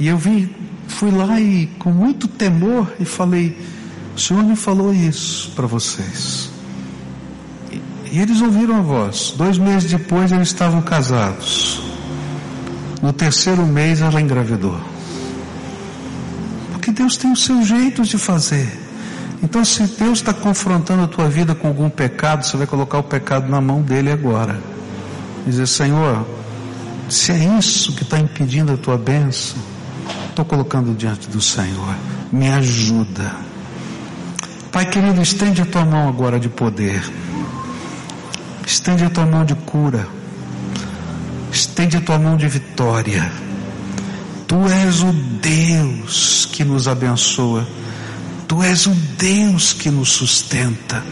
E 0.00 0.08
eu 0.08 0.18
vim, 0.18 0.52
fui 0.88 1.12
lá 1.12 1.40
e 1.40 1.68
com 1.78 1.92
muito 1.92 2.26
temor 2.26 2.92
e 2.98 3.04
falei: 3.04 3.56
O 4.16 4.18
Senhor 4.18 4.42
me 4.42 4.56
falou 4.56 4.92
isso 4.92 5.52
para 5.54 5.68
vocês. 5.68 6.50
E 8.10 8.18
eles 8.18 8.40
ouviram 8.42 8.78
a 8.78 8.82
voz. 8.82 9.32
Dois 9.36 9.58
meses 9.58 9.88
depois 9.88 10.32
eles 10.32 10.48
estavam 10.48 10.82
casados. 10.82 11.80
No 13.00 13.12
terceiro 13.12 13.64
mês 13.64 14.00
ela 14.00 14.20
engravidou. 14.20 14.93
Deus 16.94 17.16
tem 17.16 17.32
os 17.32 17.44
seus 17.44 17.66
jeitos 17.66 18.08
de 18.08 18.16
fazer. 18.16 18.80
Então, 19.42 19.64
se 19.64 19.82
Deus 19.82 20.20
está 20.20 20.32
confrontando 20.32 21.02
a 21.02 21.06
tua 21.06 21.28
vida 21.28 21.54
com 21.54 21.68
algum 21.68 21.90
pecado, 21.90 22.46
você 22.46 22.56
vai 22.56 22.66
colocar 22.66 22.98
o 22.98 23.02
pecado 23.02 23.48
na 23.48 23.60
mão 23.60 23.82
dele 23.82 24.10
agora. 24.10 24.58
Dizer, 25.44 25.66
Senhor, 25.66 26.26
se 27.08 27.32
é 27.32 27.58
isso 27.58 27.92
que 27.94 28.04
está 28.04 28.18
impedindo 28.18 28.72
a 28.72 28.76
tua 28.76 28.96
bênção, 28.96 29.58
estou 30.30 30.44
colocando 30.44 30.94
diante 30.94 31.28
do 31.28 31.40
Senhor. 31.40 31.94
Me 32.32 32.48
ajuda. 32.48 33.34
Pai 34.72 34.86
querido, 34.86 35.20
estende 35.20 35.60
a 35.60 35.66
tua 35.66 35.84
mão 35.84 36.08
agora 36.08 36.40
de 36.40 36.48
poder. 36.48 37.02
Estende 38.66 39.04
a 39.04 39.10
tua 39.10 39.26
mão 39.26 39.44
de 39.44 39.54
cura. 39.54 40.08
Estende 41.52 41.96
a 41.96 42.00
tua 42.00 42.18
mão 42.18 42.36
de 42.36 42.48
vitória. 42.48 43.30
Tu 44.54 44.68
és 44.68 45.02
o 45.02 45.12
Deus 45.12 46.48
que 46.52 46.62
nos 46.62 46.86
abençoa. 46.86 47.66
Tu 48.46 48.62
és 48.62 48.86
o 48.86 48.90
Deus 49.18 49.72
que 49.72 49.90
nos 49.90 50.10
sustenta. 50.10 51.02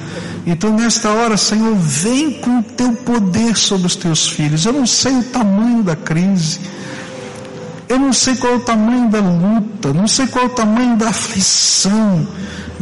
Então, 0.47 0.72
nesta 0.76 1.11
hora, 1.11 1.36
Senhor, 1.36 1.74
vem 1.74 2.34
com 2.34 2.61
o 2.61 2.62
teu 2.62 2.93
poder 2.93 3.57
sobre 3.57 3.88
os 3.88 3.97
teus 3.97 4.28
filhos. 4.28 4.64
Eu 4.64 4.72
não 4.72 4.86
sei 4.86 5.18
o 5.18 5.24
tamanho 5.24 5.82
da 5.82 5.97
crise. 5.97 6.61
Eu 7.88 7.99
não 7.99 8.12
sei 8.12 8.36
qual 8.36 8.53
é 8.53 8.57
o 8.59 8.61
tamanho 8.61 9.11
da 9.11 9.18
luta, 9.18 9.93
não 9.93 10.07
sei 10.07 10.28
qual 10.28 10.45
é 10.45 10.47
o 10.47 10.51
tamanho 10.51 10.97
da 10.97 11.09
aflição, 11.09 12.24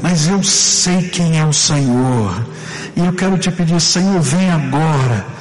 mas 0.03 0.29
eu 0.29 0.43
sei 0.43 1.09
quem 1.09 1.39
é 1.39 1.45
o 1.47 1.55
Senhor. 1.55 2.47
E 2.95 3.01
eu 3.01 3.15
quero 3.15 3.39
te 3.39 3.51
pedir, 3.51 3.81
Senhor, 3.81 4.21
vem 4.21 4.51
agora 4.51 5.40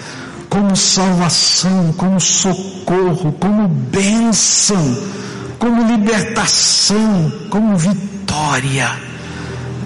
como 0.49 0.75
salvação, 0.75 1.93
como 1.93 2.19
socorro, 2.19 3.31
como 3.33 3.67
bênção, 3.67 4.97
como 5.59 5.85
libertação, 5.91 7.31
como 7.49 7.77
vitória. 7.77 8.89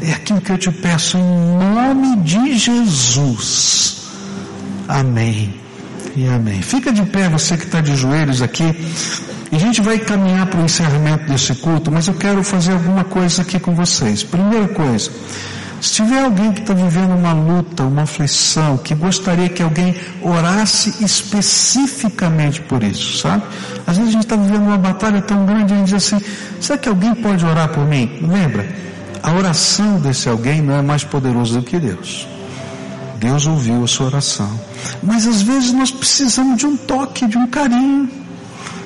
É 0.01 0.13
aquilo 0.13 0.41
que 0.41 0.51
eu 0.51 0.57
te 0.57 0.71
peço 0.71 1.17
em 1.17 1.21
nome 1.21 2.17
de 2.17 2.57
Jesus. 2.57 3.97
Amém 4.87 5.53
e 6.15 6.27
amém. 6.27 6.61
Fica 6.61 6.91
de 6.91 7.03
pé 7.03 7.29
você 7.29 7.57
que 7.57 7.65
está 7.65 7.81
de 7.81 7.95
joelhos 7.95 8.41
aqui. 8.41 8.63
E 9.51 9.55
a 9.55 9.59
gente 9.59 9.81
vai 9.81 9.99
caminhar 9.99 10.47
para 10.47 10.59
o 10.59 10.65
encerramento 10.65 11.31
desse 11.31 11.53
culto, 11.55 11.91
mas 11.91 12.07
eu 12.07 12.15
quero 12.15 12.43
fazer 12.43 12.73
alguma 12.73 13.03
coisa 13.03 13.43
aqui 13.43 13.59
com 13.59 13.75
vocês. 13.75 14.23
Primeira 14.23 14.67
coisa, 14.69 15.11
se 15.83 15.95
tiver 15.95 16.23
alguém 16.23 16.53
que 16.53 16.61
está 16.61 16.73
vivendo 16.73 17.11
uma 17.11 17.33
luta, 17.33 17.83
uma 17.83 18.03
aflição, 18.03 18.77
que 18.77 18.95
gostaria 18.95 19.49
que 19.49 19.61
alguém 19.61 19.93
orasse 20.21 21.03
especificamente 21.03 22.61
por 22.61 22.81
isso, 22.81 23.17
sabe? 23.17 23.43
Às 23.85 23.97
vezes 23.97 24.11
a 24.11 24.13
gente 24.13 24.23
está 24.23 24.37
vivendo 24.37 24.61
uma 24.61 24.77
batalha 24.77 25.21
tão 25.21 25.45
grande 25.45 25.73
e 25.73 25.75
a 25.75 25.79
gente 25.79 25.93
diz 25.93 26.13
assim, 26.13 26.25
será 26.61 26.79
que 26.79 26.87
alguém 26.87 27.13
pode 27.13 27.45
orar 27.45 27.67
por 27.67 27.85
mim? 27.85 28.09
Lembra, 28.21 28.73
a 29.21 29.33
oração 29.33 29.99
desse 29.99 30.29
alguém 30.29 30.61
não 30.61 30.73
é 30.73 30.81
mais 30.81 31.03
poderosa 31.03 31.59
do 31.59 31.65
que 31.65 31.77
Deus. 31.77 32.29
Deus 33.17 33.45
ouviu 33.45 33.83
a 33.83 33.87
sua 33.87 34.05
oração. 34.05 34.57
Mas 35.03 35.27
às 35.27 35.41
vezes 35.41 35.73
nós 35.73 35.91
precisamos 35.91 36.59
de 36.59 36.65
um 36.65 36.77
toque, 36.77 37.27
de 37.27 37.37
um 37.37 37.47
carinho, 37.47 38.09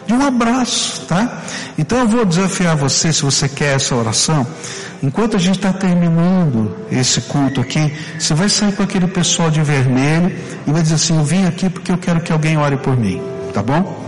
de 0.07 0.13
um 0.13 0.25
abraço, 0.25 1.01
tá? 1.01 1.43
Então 1.77 1.99
eu 1.99 2.07
vou 2.07 2.25
desafiar 2.25 2.75
você, 2.75 3.13
se 3.13 3.21
você 3.21 3.47
quer 3.47 3.75
essa 3.75 3.93
oração, 3.93 4.47
enquanto 5.01 5.35
a 5.35 5.39
gente 5.39 5.57
está 5.57 5.71
terminando 5.73 6.75
esse 6.91 7.21
culto 7.21 7.61
aqui, 7.61 7.93
você 8.17 8.33
vai 8.33 8.49
sair 8.49 8.73
com 8.73 8.83
aquele 8.83 9.07
pessoal 9.07 9.49
de 9.49 9.61
vermelho 9.61 10.35
e 10.65 10.71
vai 10.71 10.81
dizer 10.81 10.95
assim: 10.95 11.17
Eu 11.17 11.23
vim 11.23 11.45
aqui 11.45 11.69
porque 11.69 11.91
eu 11.91 11.97
quero 11.97 12.21
que 12.21 12.31
alguém 12.31 12.57
ore 12.57 12.77
por 12.77 12.97
mim, 12.97 13.21
tá 13.53 13.61
bom? 13.61 14.05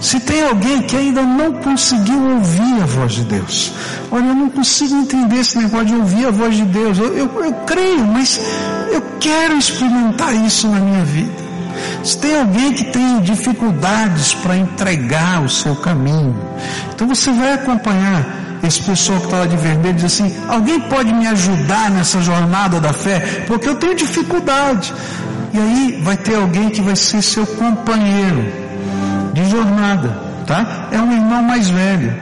Se 0.00 0.20
tem 0.20 0.42
alguém 0.42 0.82
que 0.82 0.96
ainda 0.96 1.22
não 1.22 1.54
conseguiu 1.54 2.34
ouvir 2.34 2.82
a 2.82 2.86
voz 2.86 3.12
de 3.12 3.24
Deus, 3.24 3.72
olha, 4.10 4.26
eu 4.26 4.34
não 4.34 4.50
consigo 4.50 4.94
entender 4.94 5.40
esse 5.40 5.58
negócio 5.58 5.86
de 5.86 5.94
ouvir 5.94 6.26
a 6.26 6.30
voz 6.30 6.54
de 6.54 6.64
Deus. 6.64 6.98
Eu, 6.98 7.16
eu, 7.16 7.44
eu 7.44 7.52
creio, 7.66 8.06
mas 8.06 8.40
eu 8.92 9.02
quero 9.18 9.56
experimentar 9.56 10.34
isso 10.34 10.68
na 10.68 10.78
minha 10.78 11.04
vida. 11.04 11.46
Se 12.04 12.18
tem 12.18 12.38
alguém 12.38 12.72
que 12.72 12.84
tem 12.84 13.20
dificuldades 13.20 14.34
para 14.34 14.56
entregar 14.56 15.42
o 15.42 15.48
seu 15.48 15.74
caminho, 15.76 16.36
então 16.94 17.08
você 17.08 17.30
vai 17.32 17.54
acompanhar 17.54 18.45
esse 18.66 18.82
pessoal 18.82 19.18
que 19.18 19.26
está 19.26 19.38
lá 19.38 19.46
de 19.46 19.56
vermelho 19.56 19.94
diz 19.94 20.04
assim: 20.04 20.34
alguém 20.48 20.80
pode 20.80 21.12
me 21.12 21.26
ajudar 21.26 21.90
nessa 21.90 22.20
jornada 22.20 22.80
da 22.80 22.92
fé? 22.92 23.44
Porque 23.46 23.68
eu 23.68 23.76
tenho 23.76 23.94
dificuldade. 23.94 24.92
E 25.52 25.58
aí 25.58 26.00
vai 26.02 26.16
ter 26.16 26.36
alguém 26.36 26.68
que 26.70 26.82
vai 26.82 26.96
ser 26.96 27.22
seu 27.22 27.46
companheiro 27.46 28.44
de 29.32 29.48
jornada, 29.48 30.20
tá? 30.46 30.88
É 30.90 30.98
um 30.98 31.12
irmão 31.12 31.42
mais 31.42 31.68
velho, 31.68 32.14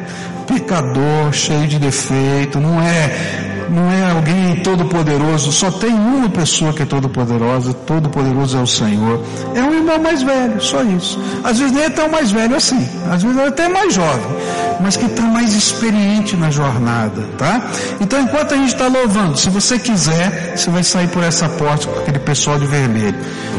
pecador, 0.46 1.32
cheio 1.32 1.66
de 1.66 1.78
defeito, 1.78 2.60
não 2.60 2.80
é 2.80 3.52
não 3.68 3.90
é 3.90 4.10
alguém 4.10 4.56
todo 4.62 4.84
poderoso, 4.86 5.50
só 5.52 5.70
tem 5.70 5.92
uma 5.92 6.28
pessoa 6.28 6.72
que 6.72 6.82
é 6.82 6.86
todo 6.86 7.08
poderosa, 7.08 7.72
todo 7.72 8.08
poderoso 8.08 8.58
é 8.58 8.60
o 8.60 8.66
Senhor. 8.66 9.20
É 9.54 9.62
um 9.62 9.74
irmão 9.74 9.98
mais 9.98 10.22
velho, 10.22 10.60
só 10.60 10.82
isso. 10.82 11.20
Às 11.42 11.58
vezes 11.58 11.74
nem 11.74 11.84
é 11.84 11.90
tão 11.90 12.08
mais 12.08 12.30
velho 12.30 12.56
assim, 12.56 12.88
às 13.10 13.22
vezes 13.22 13.38
é 13.38 13.46
até 13.46 13.68
mais 13.68 13.94
jovem, 13.94 14.36
mas 14.80 14.96
que 14.96 15.06
está 15.06 15.22
mais 15.22 15.54
experiente 15.54 16.36
na 16.36 16.50
jornada, 16.50 17.22
tá? 17.38 17.70
Então 18.00 18.20
enquanto 18.20 18.54
a 18.54 18.56
gente 18.56 18.74
está 18.74 18.86
louvando, 18.86 19.38
se 19.38 19.50
você 19.50 19.78
quiser, 19.78 20.56
você 20.56 20.70
vai 20.70 20.82
sair 20.82 21.08
por 21.08 21.22
essa 21.22 21.48
porta 21.48 21.86
com 21.86 22.00
aquele 22.00 22.18
pessoal 22.18 22.58
de 22.58 22.66
vermelho, 22.66 23.16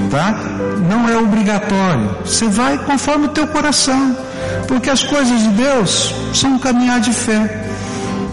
tá? 0.09 0.35
Não 0.89 1.09
é 1.09 1.17
obrigatório, 1.17 2.17
você 2.23 2.47
vai 2.47 2.77
conforme 2.77 3.25
o 3.25 3.29
teu 3.29 3.47
coração, 3.47 4.15
porque 4.67 4.89
as 4.89 5.03
coisas 5.03 5.39
de 5.41 5.49
Deus 5.49 6.13
são 6.33 6.55
um 6.55 6.59
caminhar 6.59 6.99
de 6.99 7.13
fé, 7.13 7.65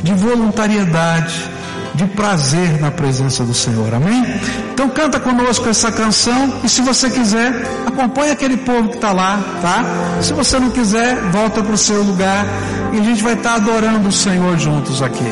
de 0.02 0.14
voluntariedade, 0.14 1.50
de 1.94 2.06
prazer 2.06 2.80
na 2.80 2.90
presença 2.90 3.44
do 3.44 3.54
Senhor. 3.54 3.94
Amém? 3.94 4.24
Então 4.72 4.88
canta 4.88 5.20
conosco 5.20 5.68
essa 5.68 5.92
canção 5.92 6.60
e 6.64 6.68
se 6.68 6.80
você 6.82 7.10
quiser, 7.10 7.52
acompanhe 7.86 8.32
aquele 8.32 8.56
povo 8.56 8.88
que 8.88 8.96
está 8.96 9.12
lá, 9.12 9.38
tá? 9.60 9.84
Se 10.22 10.32
você 10.32 10.58
não 10.58 10.70
quiser, 10.70 11.16
volta 11.30 11.62
para 11.62 11.74
o 11.74 11.78
seu 11.78 12.02
lugar 12.02 12.46
e 12.92 12.98
a 12.98 13.02
gente 13.02 13.22
vai 13.22 13.34
estar 13.34 13.50
tá 13.50 13.56
adorando 13.56 14.08
o 14.08 14.12
Senhor 14.12 14.58
juntos 14.58 15.02
aqui. 15.02 15.24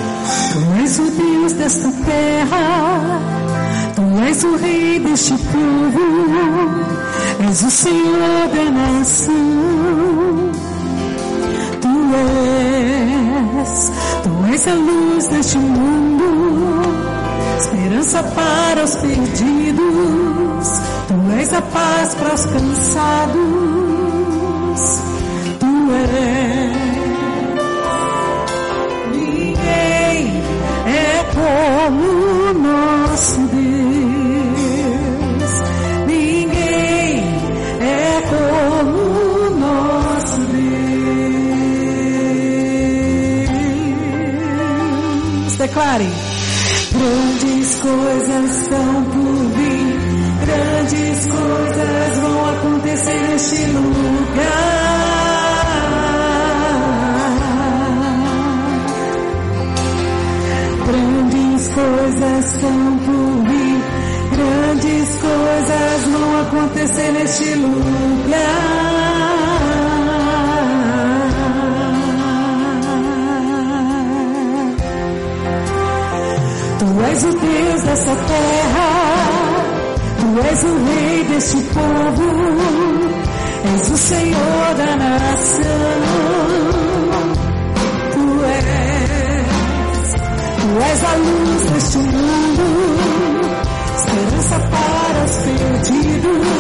Tu 0.53 0.83
és 0.83 0.99
o 0.99 1.11
Deus 1.11 1.53
desta 1.55 1.91
terra, 1.91 3.21
Tu 3.95 4.25
és 4.25 4.45
o 4.45 4.57
Rei 4.57 5.01
deste 5.01 5.33
povo, 5.33 6.01
és 7.47 7.63
o 7.63 7.71
Senhor 7.71 8.49
da 8.55 8.71
nação. 8.71 10.30
És, 13.61 13.91
Tu 14.23 14.53
és 14.53 14.67
a 14.67 14.75
luz 14.75 15.29
deste 15.29 15.59
mundo. 15.59 16.01
Esperança 17.59 18.23
para 18.23 18.85
os 18.85 18.95
perdidos, 18.97 20.69
tu 21.09 21.15
és 21.39 21.53
a 21.53 21.61
paz 21.61 22.15
para 22.15 22.35
os 22.35 22.47
cansados, 22.47 23.41
tu 25.59 25.93
és. 25.93 26.31
Ninguém 29.13 30.43
é 30.87 31.25
como 31.35 32.53
nosso 32.59 33.50
Deus. 45.71 45.81
Declare. 45.81 46.11
Grandes 46.93 47.75
coisas 47.77 48.57
estão 48.57 49.05
por 49.05 49.35
vir, 49.57 50.01
grandes 50.45 51.27
coisas 51.27 52.19
vão 52.19 52.49
acontecer 52.51 53.29
neste 53.29 53.65
lugar. 53.67 54.11
Grandes 60.87 61.69
coisas 61.69 62.55
estão 62.55 62.99
por 62.99 63.49
vir, 63.49 63.81
grandes 64.37 65.09
coisas 65.21 66.05
vão 66.11 66.41
acontecer 66.41 67.13
neste 67.13 67.55
lugar. 67.55 68.90
És 77.13 77.25
o 77.25 77.33
Deus 77.33 77.83
dessa 77.83 78.15
terra, 78.15 78.89
Tu 80.21 80.47
és 80.47 80.63
o 80.63 80.85
Rei 80.85 81.25
deste 81.25 81.57
povo, 81.75 82.29
és 83.75 83.91
o 83.91 83.97
Senhor 83.97 84.75
da 84.77 84.97
nação. 84.97 86.01
Tu 88.13 88.45
és, 88.45 90.15
Tu 90.61 90.69
és 90.91 91.05
a 91.05 91.15
luz 91.17 91.63
deste 91.73 91.99
mundo, 91.99 92.67
esperança 93.97 94.59
para 94.71 95.25
os 95.25 95.37
perdidos. 95.45 96.51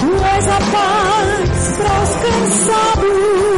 Tu 0.00 0.10
és 0.36 0.48
a 0.48 0.60
paz 0.72 1.76
para 1.78 2.02
os 2.02 2.12
cansados. 2.24 3.53